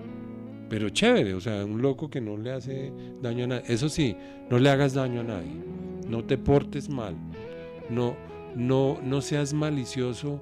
pero 0.71 0.89
chévere, 0.89 1.35
o 1.35 1.41
sea, 1.41 1.65
un 1.65 1.83
loco 1.83 2.09
que 2.09 2.21
no 2.21 2.37
le 2.37 2.53
hace 2.53 2.93
daño 3.21 3.45
a 3.45 3.49
nadie. 3.49 3.65
Eso 3.69 3.89
sí, 3.89 4.17
no 4.49 4.59
le 4.59 4.71
hagas 4.71 4.95
daño 4.95 5.21
a 5.21 5.25
nadie, 5.25 5.53
no 6.09 6.25
te 6.25 6.39
portes 6.39 6.89
mal, 6.89 7.15
no, 7.91 8.17
no, 8.55 8.99
no 9.03 9.21
seas 9.21 9.53
malicioso 9.53 10.41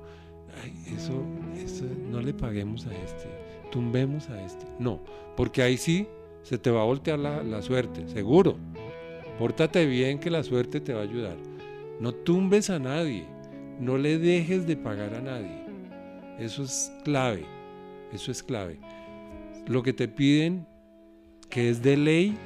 eso, 0.96 1.24
eso 1.57 1.84
no 2.11 2.20
le 2.20 2.32
paguemos 2.32 2.86
a 2.86 2.94
este, 2.96 3.28
tumbemos 3.70 4.28
a 4.30 4.42
este. 4.44 4.66
No, 4.78 5.00
porque 5.36 5.62
ahí 5.62 5.76
sí 5.76 6.07
se 6.42 6.59
te 6.59 6.70
va 6.70 6.82
a 6.82 6.84
voltear 6.84 7.18
la, 7.18 7.62
suerte, 7.62 8.07
seguro. 8.09 8.57
Pórtate 9.38 9.86
bien 9.86 10.18
que 10.18 10.30
la 10.30 10.44
suerte 10.44 10.80
te 10.80 10.92
va 10.92 11.00
a 11.00 11.05
ayudar. 11.05 11.36
No 12.00 12.12
tumbes 12.12 12.70
a 12.70 12.78
nadie, 12.78 13.24
no 13.80 13.98
le 13.98 14.18
dejes 14.18 14.66
de 14.66 14.76
pagar 14.76 15.14
a 15.14 15.20
nadie. 15.20 15.64
Eso 16.38 16.64
es 16.64 16.92
clave, 17.05 17.44
eso 18.12 18.30
es 18.30 18.42
clave. 18.42 18.78
Lo 19.66 19.82
que 19.82 19.92
te 19.92 20.07
piden, 20.07 20.66
que 21.48 21.70
es 21.70 21.82
de 21.82 21.96
ley, 21.96 22.36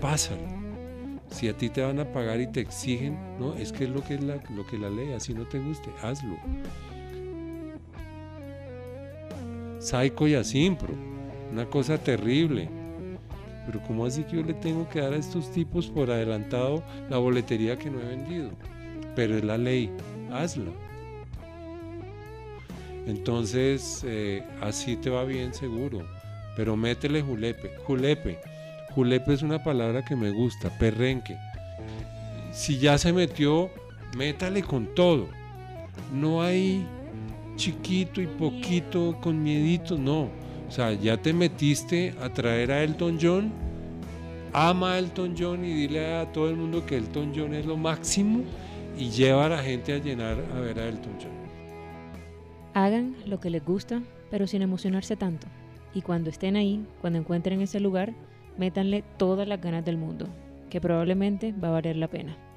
pásalo. 0.00 0.58
Si 1.30 1.48
a 1.48 1.56
ti 1.56 1.68
te 1.68 1.82
van 1.82 1.98
a 1.98 2.10
pagar 2.10 2.40
y 2.40 2.46
te 2.46 2.60
exigen, 2.60 3.18
no, 3.38 3.54
es 3.54 3.72
que 3.72 3.84
es 3.84 3.90
lo 3.90 4.02
que 4.02 4.14
es 4.14 4.22
la, 4.22 4.36
lo 4.54 4.66
que 4.66 4.78
la 4.78 4.88
ley, 4.88 5.12
así 5.12 5.34
no 5.34 5.46
te 5.46 5.58
guste, 5.58 5.90
hazlo. 6.02 6.36
Psycho 9.78 10.26
y 10.26 10.34
Asimpro. 10.34 10.94
Una 11.52 11.66
cosa 11.66 11.98
terrible. 11.98 12.68
Pero 13.66 13.82
¿cómo 13.86 14.06
así 14.06 14.24
que 14.24 14.36
yo 14.36 14.42
le 14.42 14.54
tengo 14.54 14.88
que 14.88 15.00
dar 15.00 15.12
a 15.12 15.16
estos 15.16 15.52
tipos 15.52 15.88
por 15.88 16.10
adelantado 16.10 16.82
la 17.10 17.18
boletería 17.18 17.78
que 17.78 17.90
no 17.90 18.00
he 18.00 18.04
vendido? 18.04 18.50
Pero 19.14 19.36
es 19.36 19.44
la 19.44 19.58
ley, 19.58 19.90
hazlo. 20.32 20.72
Entonces, 23.06 24.02
eh, 24.06 24.42
así 24.60 24.96
te 24.96 25.10
va 25.10 25.24
bien 25.24 25.54
seguro. 25.54 26.06
Pero 26.56 26.76
métele 26.76 27.22
julepe. 27.22 27.70
Julepe. 27.86 28.38
Julepe 28.94 29.34
es 29.34 29.42
una 29.42 29.62
palabra 29.62 30.04
que 30.04 30.16
me 30.16 30.30
gusta, 30.30 30.70
perrenque. 30.78 31.36
Si 32.52 32.78
ya 32.78 32.98
se 32.98 33.12
metió, 33.12 33.70
métale 34.16 34.62
con 34.62 34.94
todo. 34.94 35.28
No 36.12 36.42
hay 36.42 36.86
chiquito 37.58 38.22
y 38.22 38.26
poquito 38.26 39.18
con 39.20 39.42
miedito, 39.42 39.98
no. 39.98 40.30
O 40.66 40.70
sea, 40.70 40.92
ya 40.92 41.16
te 41.16 41.32
metiste 41.32 42.14
a 42.22 42.30
traer 42.32 42.72
a 42.72 42.82
Elton 42.82 43.18
John, 43.20 43.52
ama 44.52 44.92
a 44.92 44.98
Elton 44.98 45.34
John 45.38 45.64
y 45.64 45.74
dile 45.74 46.16
a 46.16 46.32
todo 46.32 46.48
el 46.48 46.56
mundo 46.56 46.86
que 46.86 46.96
Elton 46.96 47.32
John 47.36 47.52
es 47.54 47.66
lo 47.66 47.76
máximo 47.76 48.44
y 48.96 49.10
lleva 49.10 49.46
a 49.46 49.48
la 49.50 49.58
gente 49.58 49.92
a 49.92 49.98
llenar 49.98 50.38
a 50.54 50.60
ver 50.60 50.78
a 50.78 50.88
Elton 50.88 51.12
John. 51.20 51.32
Hagan 52.74 53.16
lo 53.26 53.40
que 53.40 53.50
les 53.50 53.64
gusta, 53.64 54.02
pero 54.30 54.46
sin 54.46 54.62
emocionarse 54.62 55.16
tanto. 55.16 55.46
Y 55.94 56.02
cuando 56.02 56.30
estén 56.30 56.56
ahí, 56.56 56.86
cuando 57.00 57.18
encuentren 57.18 57.60
ese 57.60 57.80
lugar, 57.80 58.14
métanle 58.56 59.02
todas 59.16 59.48
las 59.48 59.60
ganas 59.60 59.84
del 59.84 59.96
mundo, 59.96 60.28
que 60.70 60.80
probablemente 60.80 61.52
va 61.52 61.68
a 61.68 61.72
valer 61.72 61.96
la 61.96 62.08
pena 62.08 62.47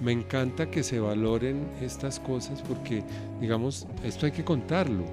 me 0.00 0.12
encanta 0.12 0.70
que 0.70 0.82
se 0.82 0.98
valoren 0.98 1.68
estas 1.80 2.20
cosas 2.20 2.62
porque, 2.62 3.02
digamos, 3.40 3.86
esto 4.04 4.26
hay 4.26 4.32
que 4.32 4.44
contarlo. 4.44 5.04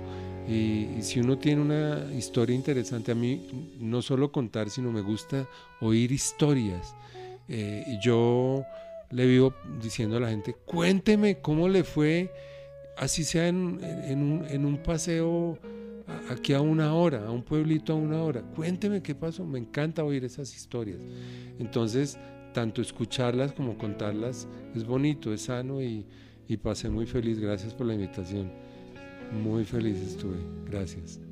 Y, 0.47 1.01
si 1.01 1.19
uno 1.19 1.37
tiene 1.37 1.61
una 1.61 2.13
historia 2.13 2.55
interesante, 2.55 3.11
a 3.11 3.15
mí 3.15 3.75
no 3.79 4.01
solo 4.01 4.31
contar, 4.31 4.69
sino 4.69 4.91
me 4.91 5.01
gusta 5.01 5.47
oír 5.79 6.11
historias. 6.11 6.95
Eh, 7.47 7.83
y 7.87 7.99
yo 8.03 8.63
le 9.11 9.25
vivo 9.25 9.53
diciendo 9.81 10.17
a 10.17 10.19
la 10.19 10.29
gente, 10.29 10.55
cuénteme 10.65 11.39
cómo 11.39 11.67
le 11.69 11.83
fue, 11.83 12.31
así 12.97 13.23
sea 13.23 13.47
en, 13.47 13.57
un, 13.57 14.45
en 14.49 14.65
un 14.65 14.77
paseo 14.77 15.57
aquí 16.29 16.53
a 16.53 16.61
una 16.61 16.93
hora, 16.93 17.25
a 17.27 17.31
un 17.31 17.43
pueblito 17.43 17.93
a 17.93 17.95
una 17.95 18.21
hora. 18.21 18.41
Cuénteme 18.41 19.01
qué 19.01 19.15
pasó, 19.15 19.45
me 19.45 19.59
encanta 19.59 20.03
oír 20.03 20.23
esas 20.25 20.55
historias. 20.55 20.99
Entonces, 21.59 22.17
tanto 22.53 22.81
escucharlas 22.81 23.53
como 23.53 23.77
contarlas 23.77 24.47
es 24.75 24.85
bonito, 24.85 25.33
es 25.33 25.43
sano 25.43 25.81
y, 25.81 26.05
y 26.47 26.57
pasé 26.57 26.89
muy 26.89 27.05
feliz. 27.05 27.39
Gracias 27.39 27.73
por 27.73 27.87
la 27.87 27.93
invitación. 27.93 28.51
Muy 29.31 29.63
feliz 29.63 29.97
estuve. 29.97 30.37
Gracias. 30.65 31.30